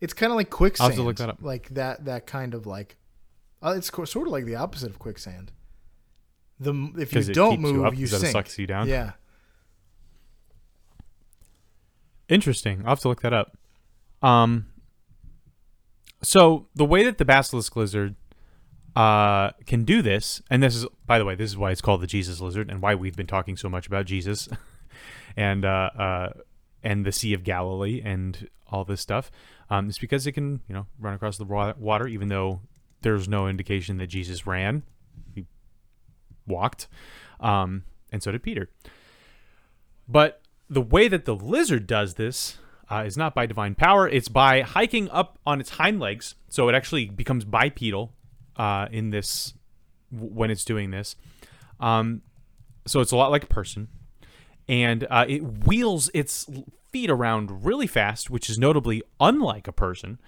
It's 0.00 0.12
kind 0.14 0.32
of 0.32 0.36
like 0.36 0.50
quicksand. 0.50 0.84
I'll 0.84 0.90
have 0.90 0.96
to 0.98 1.02
look 1.02 1.16
that 1.16 1.28
up. 1.28 1.38
Like 1.40 1.68
that. 1.70 2.04
That 2.06 2.26
kind 2.26 2.54
of 2.54 2.66
like. 2.66 2.96
Uh, 3.62 3.74
it's 3.76 3.90
co- 3.90 4.04
sort 4.04 4.26
of 4.26 4.32
like 4.32 4.44
the 4.44 4.56
opposite 4.56 4.90
of 4.90 4.98
quicksand. 4.98 5.52
The 6.58 6.72
if 6.98 7.12
you 7.12 7.22
don't 7.32 7.56
keeps 7.56 7.68
you 7.68 7.74
move, 7.74 7.84
up 7.84 7.96
you, 7.96 8.06
sink. 8.06 8.26
sucks 8.26 8.58
you 8.58 8.66
down? 8.66 8.88
Yeah. 8.88 9.12
Interesting. 12.28 12.80
I'll 12.82 12.90
have 12.90 13.00
to 13.00 13.08
look 13.08 13.22
that 13.22 13.32
up. 13.32 13.56
Um, 14.22 14.66
so 16.22 16.68
the 16.74 16.84
way 16.84 17.02
that 17.04 17.18
the 17.18 17.24
basilisk 17.24 17.76
lizard 17.76 18.14
uh, 18.94 19.50
can 19.66 19.84
do 19.84 20.02
this, 20.02 20.40
and 20.50 20.62
this 20.62 20.74
is, 20.76 20.86
by 21.06 21.18
the 21.18 21.24
way, 21.24 21.34
this 21.34 21.50
is 21.50 21.56
why 21.56 21.70
it's 21.70 21.80
called 21.80 22.00
the 22.00 22.06
Jesus 22.06 22.40
lizard, 22.40 22.70
and 22.70 22.80
why 22.80 22.94
we've 22.94 23.16
been 23.16 23.26
talking 23.26 23.56
so 23.56 23.68
much 23.68 23.86
about 23.86 24.06
Jesus, 24.06 24.48
and 25.36 25.64
uh, 25.64 25.90
uh, 25.96 26.32
and 26.82 27.04
the 27.04 27.12
Sea 27.12 27.34
of 27.34 27.44
Galilee, 27.44 28.02
and 28.04 28.48
all 28.68 28.84
this 28.84 29.00
stuff. 29.00 29.30
Um, 29.70 29.88
it's 29.88 29.98
because 29.98 30.26
it 30.26 30.32
can, 30.32 30.60
you 30.68 30.74
know, 30.74 30.86
run 30.98 31.14
across 31.14 31.38
the 31.38 31.44
water, 31.44 32.06
even 32.06 32.28
though 32.28 32.60
there's 33.02 33.28
no 33.28 33.48
indication 33.48 33.98
that 33.98 34.08
Jesus 34.08 34.46
ran. 34.46 34.82
He 35.34 35.46
walked, 36.46 36.88
um, 37.40 37.84
and 38.10 38.22
so 38.22 38.32
did 38.32 38.42
Peter. 38.42 38.68
But 40.08 40.42
the 40.68 40.82
way 40.82 41.08
that 41.08 41.24
the 41.24 41.34
lizard 41.34 41.86
does 41.86 42.14
this 42.14 42.58
uh, 42.90 43.04
is 43.06 43.16
not 43.16 43.34
by 43.34 43.46
divine 43.46 43.74
power. 43.74 44.08
It's 44.08 44.28
by 44.28 44.60
hiking 44.60 45.08
up 45.10 45.38
on 45.46 45.60
its 45.60 45.70
hind 45.70 46.00
legs, 46.00 46.34
so 46.48 46.68
it 46.68 46.74
actually 46.74 47.06
becomes 47.06 47.44
bipedal 47.44 48.12
uh, 48.56 48.88
in 48.90 49.10
this 49.10 49.54
when 50.10 50.50
it's 50.50 50.64
doing 50.64 50.90
this. 50.90 51.16
Um, 51.80 52.22
so 52.86 53.00
it's 53.00 53.12
a 53.12 53.16
lot 53.16 53.30
like 53.30 53.44
a 53.44 53.48
person, 53.48 53.88
and 54.68 55.06
uh, 55.10 55.24
it 55.28 55.66
wheels 55.66 56.10
its 56.14 56.48
feet 56.90 57.10
around 57.10 57.64
really 57.64 57.86
fast, 57.86 58.30
which 58.30 58.48
is 58.50 58.58
notably 58.58 59.02
unlike 59.20 59.66
a 59.66 59.72
person, 59.72 60.20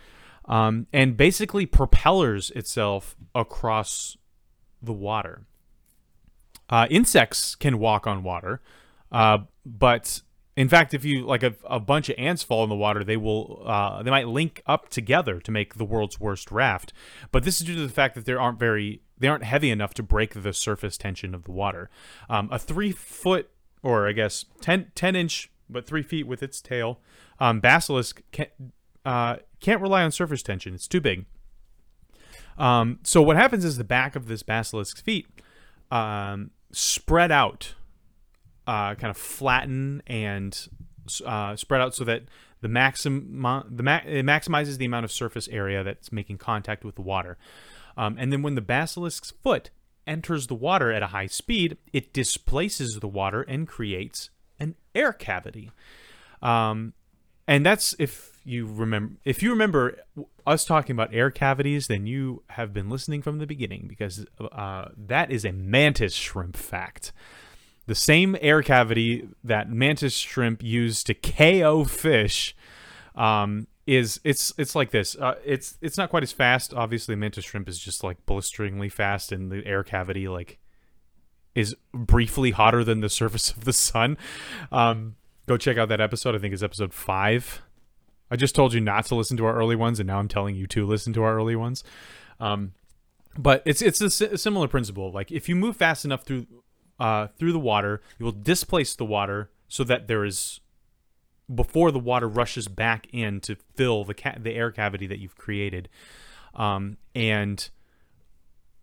um, 0.46 0.86
and 0.92 1.16
basically 1.16 1.66
propellers 1.66 2.50
itself 2.50 3.16
across 3.34 4.16
the 4.82 4.92
water. 4.92 5.42
Uh, 6.68 6.86
insects 6.90 7.54
can 7.54 7.78
walk 7.78 8.06
on 8.06 8.22
water, 8.22 8.60
uh, 9.12 9.38
but 9.64 10.22
in 10.56 10.68
fact, 10.68 10.94
if 10.94 11.04
you 11.04 11.26
like 11.26 11.42
a, 11.42 11.54
a 11.64 11.80
bunch 11.80 12.08
of 12.08 12.14
ants 12.16 12.42
fall 12.42 12.62
in 12.62 12.70
the 12.70 12.76
water, 12.76 13.02
they 13.02 13.16
will 13.16 13.62
uh, 13.66 14.02
they 14.02 14.10
might 14.10 14.28
link 14.28 14.62
up 14.66 14.88
together 14.88 15.40
to 15.40 15.50
make 15.50 15.74
the 15.74 15.84
world's 15.84 16.20
worst 16.20 16.50
raft. 16.52 16.92
But 17.32 17.44
this 17.44 17.60
is 17.60 17.66
due 17.66 17.74
to 17.74 17.82
the 17.82 17.92
fact 17.92 18.14
that 18.14 18.24
they 18.24 18.32
aren't 18.32 18.58
very 18.58 19.02
they 19.18 19.28
aren't 19.28 19.44
heavy 19.44 19.70
enough 19.70 19.94
to 19.94 20.02
break 20.02 20.34
the 20.34 20.52
surface 20.52 20.96
tension 20.96 21.34
of 21.34 21.44
the 21.44 21.50
water. 21.50 21.90
Um, 22.28 22.48
a 22.52 22.58
three 22.58 22.92
foot 22.92 23.50
or 23.84 24.08
I 24.08 24.12
guess 24.12 24.44
10, 24.60 24.90
10 24.96 25.14
inch 25.14 25.50
but 25.70 25.86
three 25.86 26.02
feet 26.02 26.26
with 26.26 26.42
its 26.42 26.60
tail 26.60 27.00
um, 27.38 27.60
basilisk 27.60 28.22
can't 28.32 28.50
uh, 29.04 29.36
can't 29.60 29.82
rely 29.82 30.02
on 30.02 30.10
surface 30.10 30.42
tension. 30.42 30.74
It's 30.74 30.88
too 30.88 31.00
big. 31.00 31.26
Um, 32.56 33.00
so 33.02 33.20
what 33.20 33.36
happens 33.36 33.64
is 33.64 33.76
the 33.76 33.84
back 33.84 34.16
of 34.16 34.28
this 34.28 34.42
basilisk's 34.42 35.00
feet 35.00 35.26
um, 35.90 36.52
spread 36.72 37.30
out, 37.30 37.74
uh, 38.66 38.94
kind 38.94 39.10
of 39.10 39.16
flatten 39.16 40.02
and 40.06 40.68
uh, 41.24 41.54
spread 41.56 41.80
out 41.80 41.94
so 41.94 42.04
that 42.04 42.22
the 42.62 42.68
maximum 42.68 43.66
the 43.70 43.82
ma- 43.82 44.00
it 44.06 44.24
maximizes 44.24 44.78
the 44.78 44.86
amount 44.86 45.04
of 45.04 45.12
surface 45.12 45.48
area 45.48 45.84
that's 45.84 46.10
making 46.10 46.38
contact 46.38 46.84
with 46.84 46.94
the 46.94 47.02
water. 47.02 47.36
Um, 47.96 48.16
and 48.18 48.32
then 48.32 48.42
when 48.42 48.54
the 48.54 48.62
basilisk's 48.62 49.30
foot 49.30 49.70
enters 50.06 50.46
the 50.46 50.54
water 50.54 50.92
at 50.92 51.02
a 51.02 51.08
high 51.08 51.26
speed, 51.26 51.76
it 51.92 52.12
displaces 52.12 53.00
the 53.00 53.08
water 53.08 53.42
and 53.42 53.68
creates 53.68 54.30
an 54.58 54.74
air 54.94 55.12
cavity. 55.12 55.70
Um, 56.42 56.92
and 57.46 57.64
that's 57.64 57.94
if 57.98 58.32
you 58.44 58.66
remember 58.66 59.16
if 59.24 59.42
you 59.42 59.50
remember 59.50 59.98
us 60.46 60.64
talking 60.64 60.92
about 60.92 61.12
air 61.12 61.30
cavities 61.30 61.86
then 61.86 62.06
you 62.06 62.42
have 62.50 62.72
been 62.72 62.90
listening 62.90 63.22
from 63.22 63.38
the 63.38 63.46
beginning 63.46 63.86
because 63.88 64.26
uh, 64.38 64.86
that 64.96 65.30
is 65.30 65.44
a 65.44 65.52
mantis 65.52 66.14
shrimp 66.14 66.56
fact 66.56 67.12
the 67.86 67.94
same 67.94 68.36
air 68.40 68.62
cavity 68.62 69.28
that 69.42 69.70
mantis 69.70 70.14
shrimp 70.14 70.62
use 70.62 71.02
to 71.02 71.14
ko 71.14 71.84
fish 71.84 72.54
um, 73.14 73.66
is 73.86 74.20
it's 74.24 74.52
it's 74.56 74.74
like 74.74 74.90
this 74.90 75.14
uh, 75.16 75.34
it's 75.44 75.76
it's 75.82 75.98
not 75.98 76.08
quite 76.08 76.22
as 76.22 76.32
fast 76.32 76.72
obviously 76.72 77.14
mantis 77.14 77.44
shrimp 77.44 77.68
is 77.68 77.78
just 77.78 78.02
like 78.02 78.24
blisteringly 78.24 78.88
fast 78.88 79.30
and 79.30 79.52
the 79.52 79.64
air 79.66 79.84
cavity 79.84 80.26
like 80.26 80.58
is 81.54 81.76
briefly 81.92 82.50
hotter 82.52 82.82
than 82.82 83.00
the 83.00 83.08
surface 83.10 83.50
of 83.50 83.64
the 83.64 83.72
sun 83.72 84.16
um, 84.72 85.16
go 85.46 85.56
check 85.56 85.76
out 85.76 85.88
that 85.88 86.00
episode. 86.00 86.34
I 86.34 86.38
think 86.38 86.54
it's 86.54 86.62
episode 86.62 86.92
five. 86.92 87.62
I 88.30 88.36
just 88.36 88.54
told 88.54 88.72
you 88.72 88.80
not 88.80 89.06
to 89.06 89.14
listen 89.14 89.36
to 89.36 89.46
our 89.46 89.54
early 89.54 89.76
ones, 89.76 90.00
and 90.00 90.06
now 90.06 90.18
I'm 90.18 90.28
telling 90.28 90.56
you 90.56 90.66
to 90.68 90.86
listen 90.86 91.12
to 91.14 91.22
our 91.22 91.36
early 91.36 91.56
ones. 91.56 91.84
Um, 92.40 92.72
but 93.36 93.62
it's 93.64 93.82
it's 93.82 94.00
a, 94.00 94.38
similar 94.38 94.68
principle. 94.68 95.12
Like 95.12 95.30
if 95.30 95.48
you 95.48 95.56
move 95.56 95.76
fast 95.76 96.04
enough 96.04 96.24
through 96.24 96.46
uh, 96.98 97.28
through 97.38 97.52
the 97.52 97.58
water, 97.58 98.00
you 98.18 98.24
will 98.24 98.32
displace 98.32 98.94
the 98.94 99.04
water 99.04 99.50
so 99.68 99.84
that 99.84 100.08
there 100.08 100.24
is 100.24 100.60
before 101.52 101.90
the 101.90 101.98
water 101.98 102.28
rushes 102.28 102.68
back 102.68 103.06
in 103.12 103.40
to 103.40 103.56
fill 103.74 104.04
the 104.04 104.14
ca- 104.14 104.38
the 104.38 104.52
air 104.52 104.70
cavity 104.70 105.06
that 105.06 105.18
you've 105.18 105.36
created. 105.36 105.88
Um, 106.54 106.96
and 107.14 107.68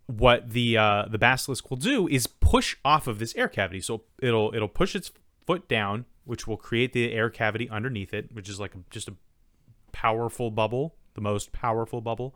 what 0.06 0.50
the 0.50 0.76
uh, 0.76 1.06
the 1.08 1.18
basilisk 1.18 1.70
will 1.70 1.76
do 1.76 2.06
is 2.08 2.26
push 2.26 2.76
off 2.84 3.06
of 3.06 3.18
this 3.18 3.34
air 3.34 3.48
cavity. 3.48 3.80
So 3.80 4.02
it'll 4.20 4.54
it'll 4.54 4.68
push 4.68 4.94
its 4.94 5.10
foot 5.46 5.68
down, 5.68 6.04
which 6.24 6.46
will 6.46 6.56
create 6.56 6.92
the 6.92 7.12
air 7.12 7.30
cavity 7.30 7.68
underneath 7.68 8.12
it, 8.12 8.32
which 8.32 8.48
is 8.48 8.60
like 8.60 8.74
a, 8.74 8.78
just 8.90 9.08
a 9.08 9.14
powerful 9.92 10.50
bubble, 10.50 10.94
the 11.14 11.20
most 11.20 11.52
powerful 11.52 12.00
bubble. 12.00 12.34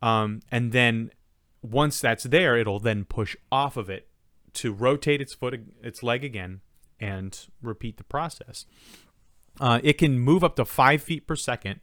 Um, 0.00 0.40
and 0.50 0.72
then 0.72 1.10
once 1.62 2.00
that's 2.00 2.24
there, 2.24 2.56
it'll 2.56 2.80
then 2.80 3.04
push 3.04 3.36
off 3.50 3.76
of 3.76 3.90
it 3.90 4.08
to 4.54 4.72
rotate 4.72 5.20
its 5.20 5.34
foot, 5.34 5.60
its 5.82 6.02
leg 6.02 6.24
again, 6.24 6.60
and 7.00 7.46
repeat 7.62 7.96
the 7.96 8.04
process. 8.04 8.64
Uh, 9.60 9.80
it 9.82 9.94
can 9.94 10.18
move 10.18 10.44
up 10.44 10.56
to 10.56 10.64
five 10.64 11.02
feet 11.02 11.26
per 11.26 11.36
second, 11.36 11.80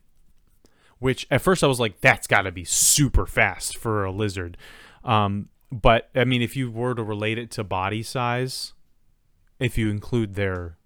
which 1.00 1.28
at 1.30 1.42
first 1.42 1.64
I 1.64 1.68
was 1.68 1.80
like, 1.80 2.02
that's 2.02 2.28
got 2.28 2.44
to 2.44 2.52
be 2.52 2.64
super 2.64 3.26
fast 3.26 3.78
for 3.78 4.06
a 4.06 4.12
lizard. 4.12 4.58
Um, 5.04 5.50
but 5.72 6.10
I 6.16 6.24
mean, 6.24 6.42
if 6.42 6.56
you 6.56 6.72
were 6.72 6.96
to 6.96 7.04
relate 7.04 7.38
it 7.38 7.52
to 7.52 7.64
body 7.64 8.04
size, 8.04 8.74
if 9.60 9.78
you 9.78 9.90
include 9.90 10.36
their 10.36 10.78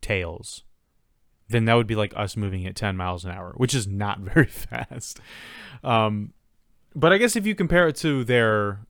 tails, 0.00 0.62
then 1.48 1.64
that 1.64 1.74
would 1.74 1.86
be 1.86 1.96
like 1.96 2.12
us 2.16 2.36
moving 2.36 2.66
at 2.66 2.76
10 2.76 2.96
miles 2.96 3.24
an 3.24 3.32
hour, 3.32 3.52
which 3.56 3.74
is 3.74 3.86
not 3.86 4.20
very 4.20 4.46
fast. 4.46 5.20
Um, 5.82 6.32
but 6.94 7.12
I 7.12 7.18
guess 7.18 7.36
if 7.36 7.46
you 7.46 7.54
compare 7.54 7.88
it 7.88 7.96
to 7.96 8.24
their 8.24 8.80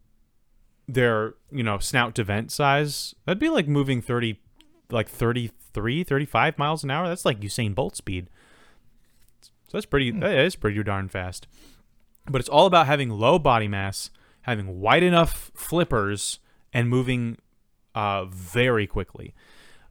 their, 0.88 1.34
you 1.52 1.62
know, 1.62 1.78
snout 1.78 2.16
to 2.16 2.24
vent 2.24 2.50
size, 2.50 3.14
that'd 3.24 3.38
be 3.38 3.48
like 3.48 3.68
moving 3.68 4.02
30 4.02 4.40
like 4.92 5.08
33, 5.08 6.04
35 6.04 6.58
miles 6.58 6.84
an 6.84 6.90
hour. 6.90 7.08
That's 7.08 7.24
like 7.24 7.40
Usain 7.40 7.74
Bolt 7.74 7.96
speed. 7.96 8.28
So 9.42 9.76
that's 9.76 9.86
pretty 9.86 10.10
that 10.10 10.36
is 10.36 10.56
pretty 10.56 10.82
darn 10.82 11.08
fast. 11.08 11.46
But 12.28 12.40
it's 12.40 12.48
all 12.48 12.66
about 12.66 12.86
having 12.86 13.08
low 13.08 13.38
body 13.38 13.68
mass, 13.68 14.10
having 14.42 14.80
wide 14.80 15.02
enough 15.02 15.50
flippers 15.54 16.40
and 16.72 16.88
moving 16.88 17.38
uh, 17.94 18.24
very 18.26 18.86
quickly. 18.86 19.34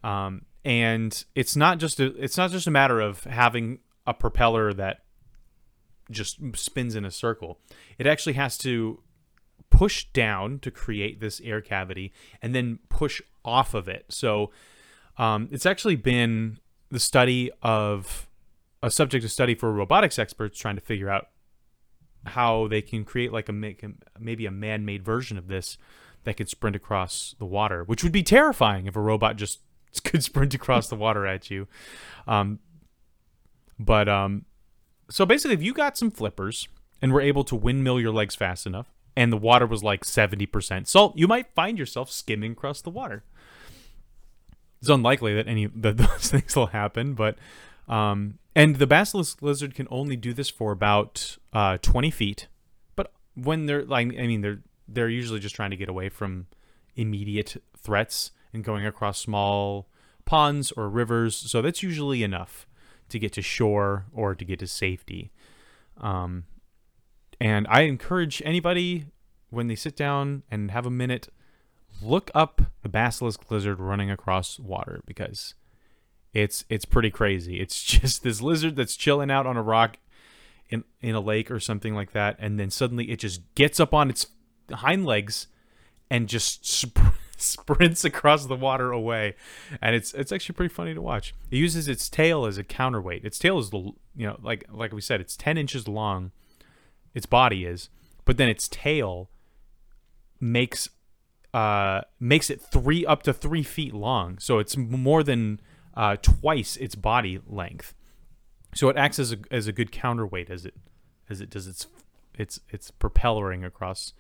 Um, 0.03 0.45
and 0.65 1.23
it's 1.35 1.55
not 1.55 1.79
just 1.79 1.99
a 1.99 2.07
it's 2.21 2.37
not 2.37 2.51
just 2.51 2.67
a 2.67 2.71
matter 2.71 2.99
of 2.99 3.23
having 3.23 3.79
a 4.05 4.13
propeller 4.13 4.73
that 4.73 5.03
just 6.11 6.39
spins 6.55 6.95
in 6.95 7.05
a 7.05 7.11
circle. 7.11 7.59
It 7.97 8.07
actually 8.07 8.33
has 8.33 8.57
to 8.59 9.01
push 9.69 10.05
down 10.11 10.59
to 10.59 10.71
create 10.71 11.19
this 11.19 11.39
air 11.41 11.61
cavity 11.61 12.11
and 12.41 12.53
then 12.55 12.79
push 12.89 13.21
off 13.45 13.73
of 13.73 13.87
it. 13.87 14.05
So 14.09 14.51
um, 15.19 15.49
it's 15.51 15.65
actually 15.65 15.97
been 15.97 16.59
the 16.89 16.99
study 16.99 17.51
of 17.61 18.27
a 18.81 18.89
subject 18.89 19.23
of 19.25 19.31
study 19.31 19.53
for 19.53 19.71
robotics 19.71 20.17
experts 20.17 20.57
trying 20.57 20.75
to 20.75 20.81
figure 20.81 21.09
out 21.09 21.27
how 22.25 22.67
they 22.67 22.81
can 22.81 23.03
create 23.05 23.31
like 23.31 23.49
a 23.49 23.53
make 23.53 23.85
maybe 24.19 24.45
a 24.45 24.51
man-made 24.51 25.03
version 25.03 25.37
of 25.37 25.47
this 25.47 25.77
that 26.23 26.37
could 26.37 26.49
sprint 26.49 26.75
across 26.75 27.35
the 27.39 27.45
water, 27.45 27.83
which 27.83 28.03
would 28.03 28.11
be 28.11 28.23
terrifying 28.23 28.87
if 28.87 28.95
a 28.95 29.01
robot 29.01 29.35
just 29.35 29.59
could 30.03 30.23
sprint 30.23 30.53
across 30.53 30.87
the 30.87 30.95
water 30.95 31.25
at 31.25 31.49
you. 31.49 31.67
Um, 32.27 32.59
but 33.77 34.09
um, 34.09 34.45
so 35.09 35.25
basically, 35.25 35.55
if 35.55 35.63
you 35.63 35.73
got 35.73 35.97
some 35.97 36.11
flippers 36.11 36.67
and 37.01 37.13
were 37.13 37.21
able 37.21 37.43
to 37.45 37.55
windmill 37.55 37.99
your 37.99 38.11
legs 38.11 38.35
fast 38.35 38.65
enough, 38.65 38.93
and 39.15 39.33
the 39.33 39.37
water 39.37 39.65
was 39.65 39.83
like 39.83 40.05
seventy 40.05 40.45
percent 40.45 40.87
salt, 40.87 41.17
you 41.17 41.27
might 41.27 41.53
find 41.53 41.77
yourself 41.77 42.11
skimming 42.11 42.53
across 42.53 42.81
the 42.81 42.89
water. 42.89 43.23
It's 44.79 44.89
unlikely 44.89 45.35
that 45.35 45.47
any 45.47 45.67
that 45.67 45.97
those 45.97 46.31
things 46.31 46.55
will 46.55 46.67
happen, 46.67 47.13
but 47.13 47.37
um, 47.87 48.39
and 48.55 48.75
the 48.75 48.87
basilisk 48.87 49.41
lizard 49.41 49.73
can 49.73 49.87
only 49.89 50.15
do 50.15 50.33
this 50.33 50.49
for 50.49 50.71
about 50.71 51.37
uh, 51.53 51.77
20 51.81 52.11
feet. 52.11 52.47
But 52.95 53.11
when 53.35 53.65
they're 53.65 53.83
like, 53.83 54.07
I 54.07 54.27
mean, 54.27 54.41
they're 54.41 54.61
they're 54.87 55.09
usually 55.09 55.39
just 55.39 55.55
trying 55.55 55.71
to 55.71 55.77
get 55.77 55.89
away 55.89 56.09
from 56.09 56.47
immediate 56.95 57.61
threats 57.77 58.31
and 58.53 58.63
going 58.63 58.85
across 58.85 59.19
small 59.19 59.87
ponds 60.25 60.71
or 60.71 60.89
rivers. 60.89 61.35
So 61.35 61.61
that's 61.61 61.83
usually 61.83 62.23
enough 62.23 62.67
to 63.09 63.19
get 63.19 63.33
to 63.33 63.41
shore 63.41 64.05
or 64.13 64.35
to 64.35 64.45
get 64.45 64.59
to 64.59 64.67
safety. 64.67 65.31
Um, 65.97 66.45
and 67.39 67.67
I 67.69 67.81
encourage 67.81 68.41
anybody 68.45 69.05
when 69.49 69.67
they 69.67 69.75
sit 69.75 69.95
down 69.95 70.43
and 70.51 70.71
have 70.71 70.85
a 70.85 70.91
minute, 70.91 71.29
look 72.01 72.31
up 72.33 72.61
the 72.81 72.89
basilisk 72.89 73.49
lizard 73.51 73.79
running 73.79 74.11
across 74.11 74.59
water 74.59 75.01
because 75.05 75.53
it's 76.33 76.65
it's 76.69 76.85
pretty 76.85 77.09
crazy. 77.09 77.59
It's 77.59 77.83
just 77.83 78.23
this 78.23 78.41
lizard 78.41 78.75
that's 78.75 78.95
chilling 78.95 79.31
out 79.31 79.45
on 79.45 79.57
a 79.57 79.63
rock 79.63 79.97
in 80.69 80.83
in 81.01 81.15
a 81.15 81.19
lake 81.19 81.49
or 81.49 81.59
something 81.59 81.95
like 81.95 82.11
that, 82.11 82.37
and 82.39 82.59
then 82.59 82.69
suddenly 82.69 83.11
it 83.11 83.19
just 83.19 83.41
gets 83.55 83.79
up 83.79 83.93
on 83.93 84.09
its 84.09 84.27
hind 84.71 85.05
legs 85.05 85.47
and 86.09 86.27
just 86.27 86.65
sp- 86.65 87.15
sprints 87.37 88.03
across 88.03 88.45
the 88.45 88.55
water 88.55 88.91
away, 88.91 89.35
and 89.81 89.95
it's 89.95 90.13
it's 90.13 90.31
actually 90.31 90.55
pretty 90.55 90.73
funny 90.73 90.93
to 90.93 91.01
watch. 91.01 91.33
It 91.51 91.57
uses 91.57 91.87
its 91.87 92.09
tail 92.09 92.45
as 92.45 92.57
a 92.57 92.63
counterweight. 92.63 93.25
Its 93.25 93.39
tail 93.39 93.59
is 93.59 93.69
the 93.69 93.91
you 94.15 94.27
know 94.27 94.37
like 94.41 94.65
like 94.71 94.93
we 94.93 95.01
said, 95.01 95.21
it's 95.21 95.35
ten 95.35 95.57
inches 95.57 95.87
long. 95.87 96.31
Its 97.15 97.25
body 97.25 97.65
is, 97.65 97.89
but 98.23 98.37
then 98.37 98.49
its 98.49 98.67
tail 98.67 99.31
makes 100.39 100.89
uh 101.53 102.01
makes 102.19 102.49
it 102.49 102.61
three 102.61 103.05
up 103.05 103.23
to 103.23 103.33
three 103.33 103.63
feet 103.63 103.93
long. 103.93 104.39
So 104.39 104.59
it's 104.59 104.77
more 104.77 105.23
than 105.23 105.59
uh, 105.95 106.15
twice 106.21 106.77
its 106.77 106.95
body 106.95 107.39
length. 107.47 107.93
So 108.75 108.89
it 108.89 108.97
acts 108.97 109.19
as 109.19 109.31
a 109.31 109.37
as 109.51 109.67
a 109.67 109.71
good 109.71 109.91
counterweight 109.91 110.49
as 110.49 110.65
it 110.65 110.75
as 111.29 111.41
it 111.41 111.49
does 111.49 111.67
its 111.67 111.87
its 112.37 112.59
its 112.69 112.91
propellering 112.91 113.63
across 113.63 114.13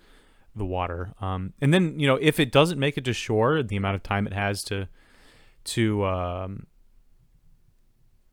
the 0.55 0.65
water. 0.65 1.13
Um, 1.21 1.53
and 1.61 1.73
then 1.73 1.99
you 1.99 2.07
know 2.07 2.17
if 2.21 2.39
it 2.39 2.51
doesn't 2.51 2.79
make 2.79 2.97
it 2.97 3.05
to 3.05 3.13
shore, 3.13 3.63
the 3.63 3.75
amount 3.75 3.95
of 3.95 4.03
time 4.03 4.27
it 4.27 4.33
has 4.33 4.63
to 4.65 4.87
to 5.65 6.05
um, 6.05 6.67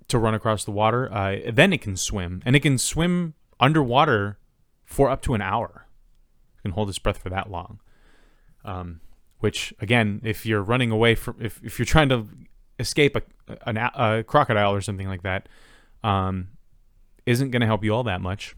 to 0.08 0.18
run 0.18 0.34
across 0.34 0.64
the 0.64 0.70
water, 0.70 1.12
uh, 1.12 1.36
then 1.52 1.72
it 1.72 1.80
can 1.80 1.96
swim, 1.96 2.42
and 2.44 2.54
it 2.54 2.60
can 2.60 2.78
swim 2.78 3.34
underwater 3.58 4.38
for 4.84 5.10
up 5.10 5.22
to 5.22 5.34
an 5.34 5.42
hour. 5.42 5.86
It 6.58 6.62
can 6.62 6.70
hold 6.72 6.88
its 6.88 6.98
breath 6.98 7.18
for 7.18 7.30
that 7.30 7.50
long. 7.50 7.80
Um, 8.66 9.00
which 9.38 9.72
again, 9.80 10.20
if 10.24 10.44
you're 10.44 10.62
running 10.62 10.90
away 10.90 11.14
from, 11.14 11.36
if, 11.40 11.60
if 11.62 11.78
you're 11.78 11.86
trying 11.86 12.08
to 12.08 12.26
escape 12.78 13.16
a, 13.16 13.22
a, 13.66 14.24
crocodile 14.24 14.72
or 14.72 14.80
something 14.80 15.08
like 15.08 15.22
that 15.22 15.48
um, 16.02 16.48
isn't 17.26 17.50
going 17.50 17.60
to 17.60 17.66
help 17.66 17.84
you 17.84 17.94
all 17.94 18.04
that 18.04 18.20
much. 18.20 18.54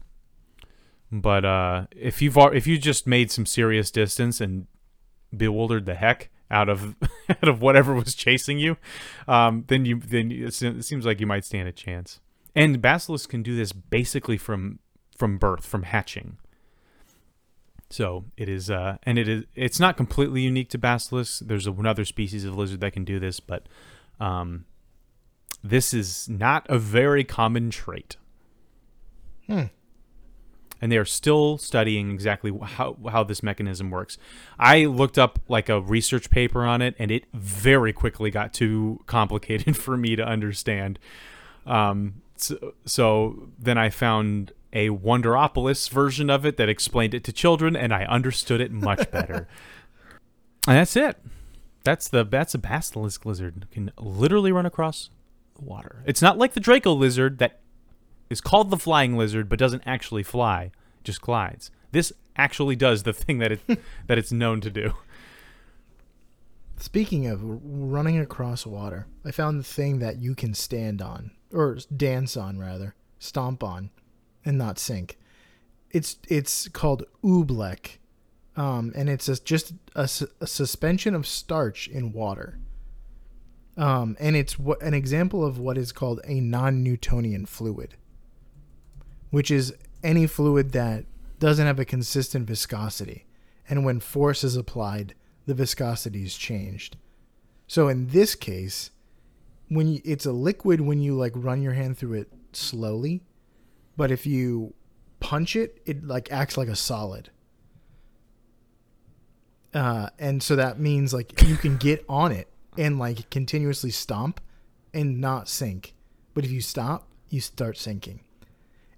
But 1.11 1.43
uh, 1.45 1.87
if 1.91 2.21
you've 2.21 2.37
if 2.37 2.67
you 2.67 2.77
just 2.77 3.07
made 3.07 3.31
some 3.31 3.45
serious 3.45 3.89
distance 3.89 4.39
and 4.39 4.67
bewildered 5.35 5.85
the 5.85 5.95
heck 5.95 6.29
out 6.51 6.69
of 6.69 6.95
out 7.29 7.47
of 7.47 7.61
whatever 7.61 7.95
was 7.95 8.13
chasing 8.13 8.59
you, 8.59 8.77
um, 9.27 9.65
then 9.67 9.85
you 9.85 9.99
then 9.99 10.31
it 10.31 10.53
seems 10.53 11.05
like 11.05 11.19
you 11.19 11.25
might 11.25 11.45
stand 11.45 11.67
a 11.67 11.71
chance. 11.71 12.19
And 12.55 12.81
basilisks 12.81 13.25
can 13.25 13.41
do 13.41 13.55
this 13.55 13.71
basically 13.71 14.37
from 14.37 14.79
from 15.17 15.37
birth, 15.39 15.65
from 15.65 15.83
hatching. 15.83 16.37
So 17.89 18.25
it 18.37 18.47
is, 18.47 18.69
uh, 18.69 18.97
and 19.03 19.17
it 19.17 19.27
is. 19.27 19.43
It's 19.55 19.79
not 19.79 19.97
completely 19.97 20.41
unique 20.41 20.69
to 20.69 20.77
basilisks. 20.77 21.39
There's 21.39 21.65
another 21.65 22.05
species 22.05 22.45
of 22.45 22.55
lizard 22.55 22.81
that 22.81 22.93
can 22.93 23.03
do 23.03 23.19
this, 23.19 23.39
but 23.39 23.65
um, 24.19 24.65
this 25.63 25.93
is 25.93 26.29
not 26.29 26.65
a 26.69 26.77
very 26.77 27.23
common 27.23 27.71
trait. 27.71 28.17
Hmm. 29.47 29.63
And 30.81 30.91
they 30.91 30.97
are 30.97 31.05
still 31.05 31.57
studying 31.57 32.11
exactly 32.11 32.57
how, 32.61 32.95
how 33.09 33.23
this 33.23 33.43
mechanism 33.43 33.89
works. 33.89 34.17
I 34.57 34.85
looked 34.85 35.17
up 35.17 35.39
like 35.49 35.67
a 35.67 35.81
research 35.81 36.29
paper 36.29 36.63
on 36.63 36.81
it, 36.81 36.95
and 36.99 37.11
it 37.11 37.25
very 37.33 37.91
quickly 37.91 38.31
got 38.31 38.53
too 38.53 39.01
complicated 39.07 39.75
for 39.83 39.97
me 39.97 40.15
to 40.15 40.23
understand. 40.23 40.99
Um, 41.65 42.21
so, 42.37 42.75
so 42.85 43.49
then 43.57 43.77
I 43.77 43.89
found 43.89 44.53
a 44.73 44.89
Wonderopolis 44.89 45.89
version 45.89 46.29
of 46.29 46.45
it 46.45 46.57
that 46.57 46.69
explained 46.69 47.13
it 47.13 47.23
to 47.25 47.33
children, 47.33 47.75
and 47.75 47.93
I 47.93 48.03
understood 48.05 48.61
it 48.61 48.71
much 48.71 49.09
better. 49.11 49.47
and 50.67 50.77
that's 50.77 50.95
it. 50.95 51.17
That's 51.83 52.07
the 52.07 52.23
that's 52.23 52.53
a 52.53 52.57
basilisk 52.57 53.25
lizard 53.25 53.67
can 53.71 53.91
literally 53.97 54.51
run 54.51 54.65
across 54.65 55.09
the 55.55 55.63
water. 55.63 56.03
It's 56.05 56.21
not 56.21 56.37
like 56.37 56.53
the 56.53 56.59
Draco 56.59 56.93
lizard 56.93 57.39
that 57.39 57.59
is 58.29 58.41
called 58.41 58.69
the 58.69 58.77
flying 58.77 59.17
lizard 59.17 59.49
but 59.49 59.59
doesn't 59.59 59.83
actually 59.85 60.23
fly, 60.23 60.71
just 61.03 61.21
glides. 61.21 61.71
This 61.91 62.13
actually 62.35 62.75
does 62.75 63.03
the 63.03 63.13
thing 63.13 63.39
that 63.39 63.51
it 63.53 63.61
that 64.07 64.17
it's 64.17 64.31
known 64.31 64.61
to 64.61 64.69
do. 64.69 64.93
Speaking 66.77 67.27
of 67.27 67.41
running 67.43 68.19
across 68.19 68.65
water, 68.65 69.07
I 69.25 69.31
found 69.31 69.59
the 69.59 69.65
thing 69.65 69.99
that 69.99 70.17
you 70.19 70.33
can 70.33 70.53
stand 70.53 71.01
on 71.01 71.31
or 71.51 71.77
dance 71.95 72.37
on 72.37 72.57
rather, 72.57 72.95
stomp 73.19 73.63
on 73.63 73.89
and 74.45 74.57
not 74.57 74.79
sink. 74.79 75.17
It's 75.91 76.17
it's 76.27 76.67
called 76.67 77.05
oobleck 77.23 77.97
um, 78.59 78.91
and 78.93 79.09
it's 79.09 79.29
a, 79.29 79.41
just 79.41 79.71
a, 79.95 80.09
a, 80.41 80.47
suspension 80.47 81.15
of 81.15 81.25
starch 81.25 81.87
in 81.87 82.11
water. 82.11 82.59
Um, 83.77 84.17
and 84.19 84.35
it's 84.35 84.59
what 84.59 84.81
an 84.81 84.93
example 84.93 85.45
of 85.45 85.57
what 85.57 85.77
is 85.77 85.93
called 85.93 86.19
a 86.25 86.41
non-Newtonian 86.41 87.45
fluid, 87.45 87.95
which 89.29 89.49
is 89.49 89.73
any 90.03 90.27
fluid 90.27 90.73
that 90.73 91.05
doesn't 91.39 91.65
have 91.65 91.79
a 91.79 91.85
consistent 91.85 92.47
viscosity, 92.47 93.25
and 93.69 93.85
when 93.85 94.01
force 94.01 94.43
is 94.43 94.57
applied, 94.57 95.15
the 95.45 95.53
viscosity 95.53 96.23
is 96.23 96.35
changed. 96.35 96.97
So 97.65 97.87
in 97.87 98.07
this 98.07 98.35
case, 98.35 98.91
when 99.69 99.87
you, 99.87 100.01
it's 100.03 100.25
a 100.25 100.33
liquid 100.33 100.81
when 100.81 100.99
you 100.99 101.15
like 101.15 101.31
run 101.33 101.61
your 101.61 101.73
hand 101.73 101.97
through 101.97 102.15
it 102.15 102.33
slowly, 102.51 103.23
but 103.99 104.09
if 104.09 104.25
you 104.25 104.73
punch 105.19 105.55
it, 105.55 105.81
it 105.85 106.03
like 106.03 106.31
acts 106.31 106.57
like 106.57 106.69
a 106.69 106.75
solid 106.75 107.29
uh, 109.73 110.09
and 110.17 110.41
so 110.41 110.55
that 110.55 110.79
means 110.79 111.13
like 111.13 111.41
you 111.47 111.55
can 111.55 111.77
get 111.77 112.03
on 112.09 112.31
it 112.31 112.47
and 112.77 112.97
like 112.97 113.29
continuously 113.29 113.91
stomp 113.91 114.39
and 114.93 115.19
not 115.19 115.47
sink. 115.47 115.93
But 116.33 116.45
if 116.45 116.51
you 116.51 116.61
stop, 116.61 117.07
you 117.29 117.41
start 117.41 117.77
sinking. 117.77 118.21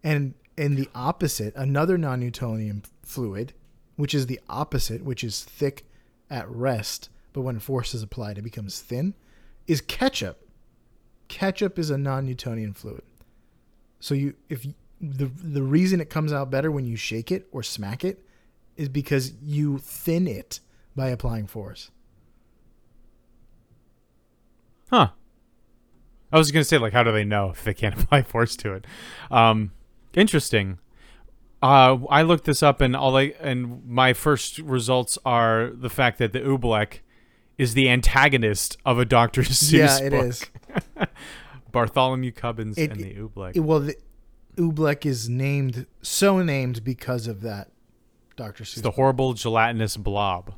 And 0.04 0.34
in 0.58 0.76
the 0.76 0.90
opposite, 0.96 1.56
another 1.56 1.98
non-Newtonian 1.98 2.84
fluid, 3.04 3.54
which 3.96 4.14
is 4.14 4.28
the 4.28 4.40
opposite, 4.50 5.04
which 5.04 5.24
is 5.24 5.44
thick 5.44 5.86
at 6.30 6.50
rest, 6.50 7.10
but 7.34 7.42
when 7.42 7.60
force 7.60 7.94
is 7.94 8.04
applied, 8.04 8.38
it 8.38 8.44
becomes 8.44 8.80
thin, 8.80 9.14
is 9.68 9.82
ketchup. 9.82 10.48
Ketchup 11.28 11.80
is 11.80 11.90
a 11.90 11.98
non-Newtonian 11.98 12.74
fluid. 12.74 13.04
So 14.00 14.14
you, 14.16 14.36
if 14.50 14.66
you, 14.66 14.74
the 15.02 15.26
the 15.26 15.64
reason 15.64 16.00
it 16.00 16.10
comes 16.10 16.32
out 16.32 16.52
better 16.52 16.72
when 16.72 16.86
you 16.86 16.96
shake 16.96 17.32
it 17.32 17.48
or 17.52 17.64
smack 17.64 18.06
it 18.06 18.24
is 18.78 18.88
because 18.88 19.34
you 19.42 19.80
thin 19.80 20.28
it 20.28 20.60
by 20.96 21.10
applying 21.10 21.48
force. 21.48 21.92
Huh. 24.90 25.10
I 26.32 26.38
was 26.38 26.52
going 26.52 26.62
to 26.62 26.68
say, 26.68 26.78
like, 26.78 26.94
how 26.94 27.04
do 27.04 27.12
they 27.12 27.26
know 27.26 27.50
if 27.50 27.64
they 27.64 27.74
can't 27.74 27.96
apply 28.04 28.22
force 28.22 28.56
to 28.58 28.74
it? 28.74 28.86
Um, 29.30 29.72
interesting. 30.14 30.80
Uh, 31.62 32.00
I 32.10 32.22
looked 32.24 32.46
this 32.46 32.64
up, 32.64 32.82
and 32.82 32.96
all 32.96 33.18
I 33.18 33.34
and 33.40 33.86
my 33.88 34.14
first 34.14 34.58
results 34.60 35.18
are 35.26 35.72
the 35.74 35.90
fact 35.90 36.18
that 36.20 36.34
the 36.34 36.40
Oobleck 36.40 37.00
is 37.58 37.74
the 37.76 37.90
antagonist 37.90 38.78
of 38.86 38.98
a 38.98 39.06
Dr. 39.06 39.42
Seuss 39.44 39.72
yeah, 39.72 40.00
it 40.00 40.10
book. 40.10 40.26
is. 40.26 40.46
Bartholomew 41.72 42.32
Cubbins 42.32 42.78
it, 42.78 42.92
and 42.92 43.00
the 43.00 43.14
Oobleck. 43.16 43.56
It, 43.56 43.60
well, 43.62 43.80
the, 43.80 43.96
Oobleck 44.58 45.06
is 45.06 45.30
named 45.30 45.86
so 46.02 46.42
named 46.42 46.84
because 46.84 47.28
of 47.28 47.42
that. 47.42 47.70
Dr. 48.36 48.64
It's 48.64 48.76
the 48.82 48.92
horrible 48.92 49.34
gelatinous 49.34 49.98
blob. 49.98 50.54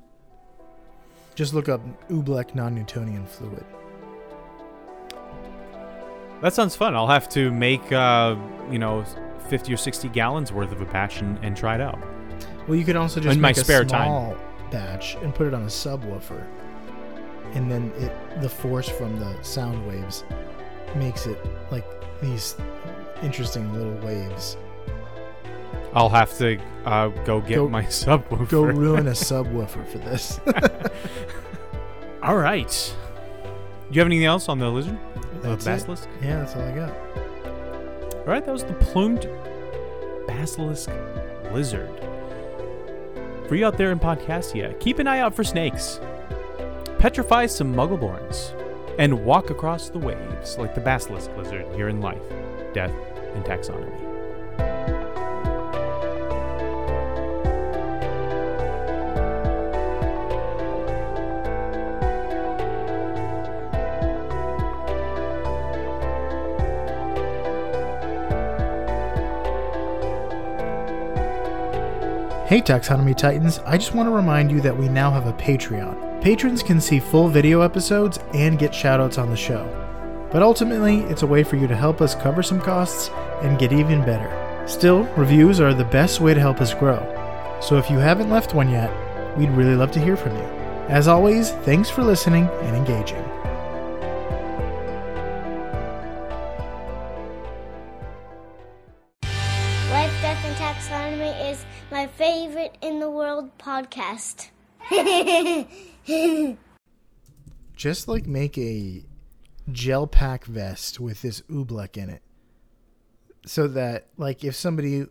Just 1.35 1.53
look 1.53 1.67
up 1.67 1.81
Oobleck 2.09 2.53
non-Newtonian 2.55 3.25
fluid. 3.25 3.65
That 6.41 6.53
sounds 6.53 6.75
fun. 6.75 6.95
I'll 6.95 7.07
have 7.07 7.29
to 7.29 7.51
make, 7.51 7.91
uh, 7.91 8.35
you 8.69 8.77
know, 8.77 9.03
50 9.49 9.73
or 9.73 9.77
60 9.77 10.09
gallons 10.09 10.51
worth 10.51 10.71
of 10.71 10.81
a 10.81 10.85
batch 10.85 11.21
and, 11.21 11.37
and 11.43 11.55
try 11.55 11.75
it 11.75 11.81
out. 11.81 11.99
Well, 12.67 12.75
you 12.75 12.83
could 12.85 12.95
also 12.95 13.19
just 13.19 13.35
In 13.35 13.41
my 13.41 13.49
make 13.49 13.57
spare 13.57 13.81
a 13.81 13.85
time. 13.85 14.05
small 14.07 14.37
batch 14.69 15.15
and 15.21 15.33
put 15.33 15.47
it 15.47 15.53
on 15.53 15.63
a 15.63 15.67
subwoofer, 15.67 16.45
and 17.53 17.69
then 17.71 17.91
it 17.97 18.41
the 18.41 18.49
force 18.49 18.89
from 18.89 19.19
the 19.19 19.41
sound 19.41 19.85
waves 19.87 20.23
makes 20.95 21.25
it 21.27 21.37
like 21.71 21.85
these 22.21 22.55
interesting 23.21 23.71
little 23.73 23.93
waves. 24.05 24.57
I'll 25.93 26.09
have 26.09 26.35
to 26.39 26.59
uh, 26.85 27.09
go 27.25 27.39
get 27.41 27.55
Go- 27.55 27.69
my 27.69 27.83
subwoofer. 27.83 28.49
Go 28.49 28.63
ruin 28.63 29.07
a 29.07 29.11
subwoofer 29.11 29.87
for 29.87 29.97
this. 29.99 30.39
All 32.23 32.37
right. 32.37 32.95
Do 33.89 33.95
you 33.95 33.99
have 33.99 34.07
anything 34.07 34.25
else 34.25 34.49
on 34.49 34.57
the 34.59 34.69
lizard? 34.69 34.97
The 35.41 35.49
That's 35.49 35.65
it. 35.65 35.69
basilisk? 35.69 36.09
Yeah, 36.21 36.39
that's 36.39 36.55
all 36.55 36.61
I 36.61 36.71
got. 36.73 36.89
All 38.15 38.23
right, 38.25 38.43
that 38.45 38.51
was 38.51 38.63
the 38.63 38.73
plumed 38.75 39.27
basilisk 40.25 40.89
lizard. 41.51 41.89
For 43.47 43.55
you 43.55 43.65
out 43.67 43.77
there 43.77 43.91
in 43.91 43.99
Podcastia, 43.99 44.79
keep 44.79 44.99
an 44.99 45.07
eye 45.07 45.19
out 45.19 45.35
for 45.35 45.43
snakes. 45.43 45.99
Petrify 46.97 47.45
some 47.47 47.73
muggleborns. 47.75 48.57
And 48.97 49.25
walk 49.25 49.49
across 49.49 49.89
the 49.89 49.97
waves 49.99 50.57
like 50.57 50.75
the 50.75 50.81
basilisk 50.81 51.29
lizard 51.35 51.65
here 51.75 51.89
in 51.89 51.99
life, 51.99 52.21
death, 52.73 52.93
and 53.35 53.43
taxonomy. 53.45 54.13
Hey 72.45 72.61
Taxonomy 72.61 73.17
Titans, 73.17 73.57
I 73.65 73.77
just 73.79 73.95
want 73.95 74.07
to 74.07 74.13
remind 74.13 74.51
you 74.51 74.61
that 74.61 74.77
we 74.77 74.87
now 74.87 75.09
have 75.09 75.25
a 75.25 75.33
Patreon. 75.33 76.21
Patrons 76.21 76.61
can 76.61 76.79
see 76.79 76.99
full 76.99 77.27
video 77.27 77.61
episodes 77.61 78.19
and 78.35 78.59
get 78.59 78.71
shoutouts 78.71 79.17
on 79.17 79.31
the 79.31 79.35
show. 79.35 79.82
But 80.33 80.41
ultimately, 80.41 81.01
it's 81.01 81.21
a 81.21 81.27
way 81.27 81.43
for 81.43 81.57
you 81.57 81.67
to 81.67 81.75
help 81.75 82.01
us 82.01 82.15
cover 82.15 82.41
some 82.41 82.59
costs 82.59 83.09
and 83.43 83.59
get 83.59 83.71
even 83.71 84.03
better. 84.03 84.67
Still, 84.67 85.03
reviews 85.15 85.59
are 85.59 85.75
the 85.75 85.85
best 85.85 86.21
way 86.21 86.33
to 86.33 86.39
help 86.39 86.59
us 86.59 86.73
grow. 86.73 86.99
So 87.61 87.77
if 87.77 87.87
you 87.91 87.99
haven't 87.99 88.31
left 88.31 88.55
one 88.55 88.71
yet, 88.71 88.91
we'd 89.37 89.51
really 89.51 89.75
love 89.75 89.91
to 89.91 89.99
hear 89.99 90.17
from 90.17 90.35
you. 90.35 90.43
As 90.89 91.07
always, 91.07 91.51
thanks 91.51 91.91
for 91.91 92.03
listening 92.03 92.49
and 92.63 92.75
engaging. 92.75 93.21
Life, 99.91 100.13
Death, 100.19 100.43
and 100.45 100.55
Taxonomy 100.55 101.51
is 101.51 101.63
my 101.91 102.07
favorite 102.07 102.75
in 102.81 102.99
the 102.99 103.09
world 103.09 103.55
podcast. 103.59 104.49
Just 107.75 108.07
like 108.07 108.25
make 108.25 108.57
a 108.57 109.03
gel 109.71 110.07
pack 110.07 110.45
vest 110.45 110.99
with 110.99 111.21
this 111.21 111.41
oobleck 111.41 111.97
in 111.97 112.09
it. 112.09 112.21
So 113.45 113.67
that 113.69 114.07
like 114.17 114.43
if 114.43 114.55
somebody 114.55 115.05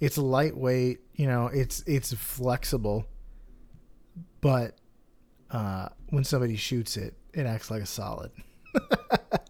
it's 0.00 0.18
lightweight, 0.18 1.00
you 1.14 1.26
know, 1.26 1.46
it's 1.46 1.82
it's 1.86 2.12
flexible, 2.12 3.06
but 4.40 4.76
uh 5.50 5.88
when 6.10 6.24
somebody 6.24 6.56
shoots 6.56 6.96
it, 6.96 7.14
it 7.32 7.46
acts 7.46 7.70
like 7.70 7.82
a 7.82 7.86
solid. 7.86 8.30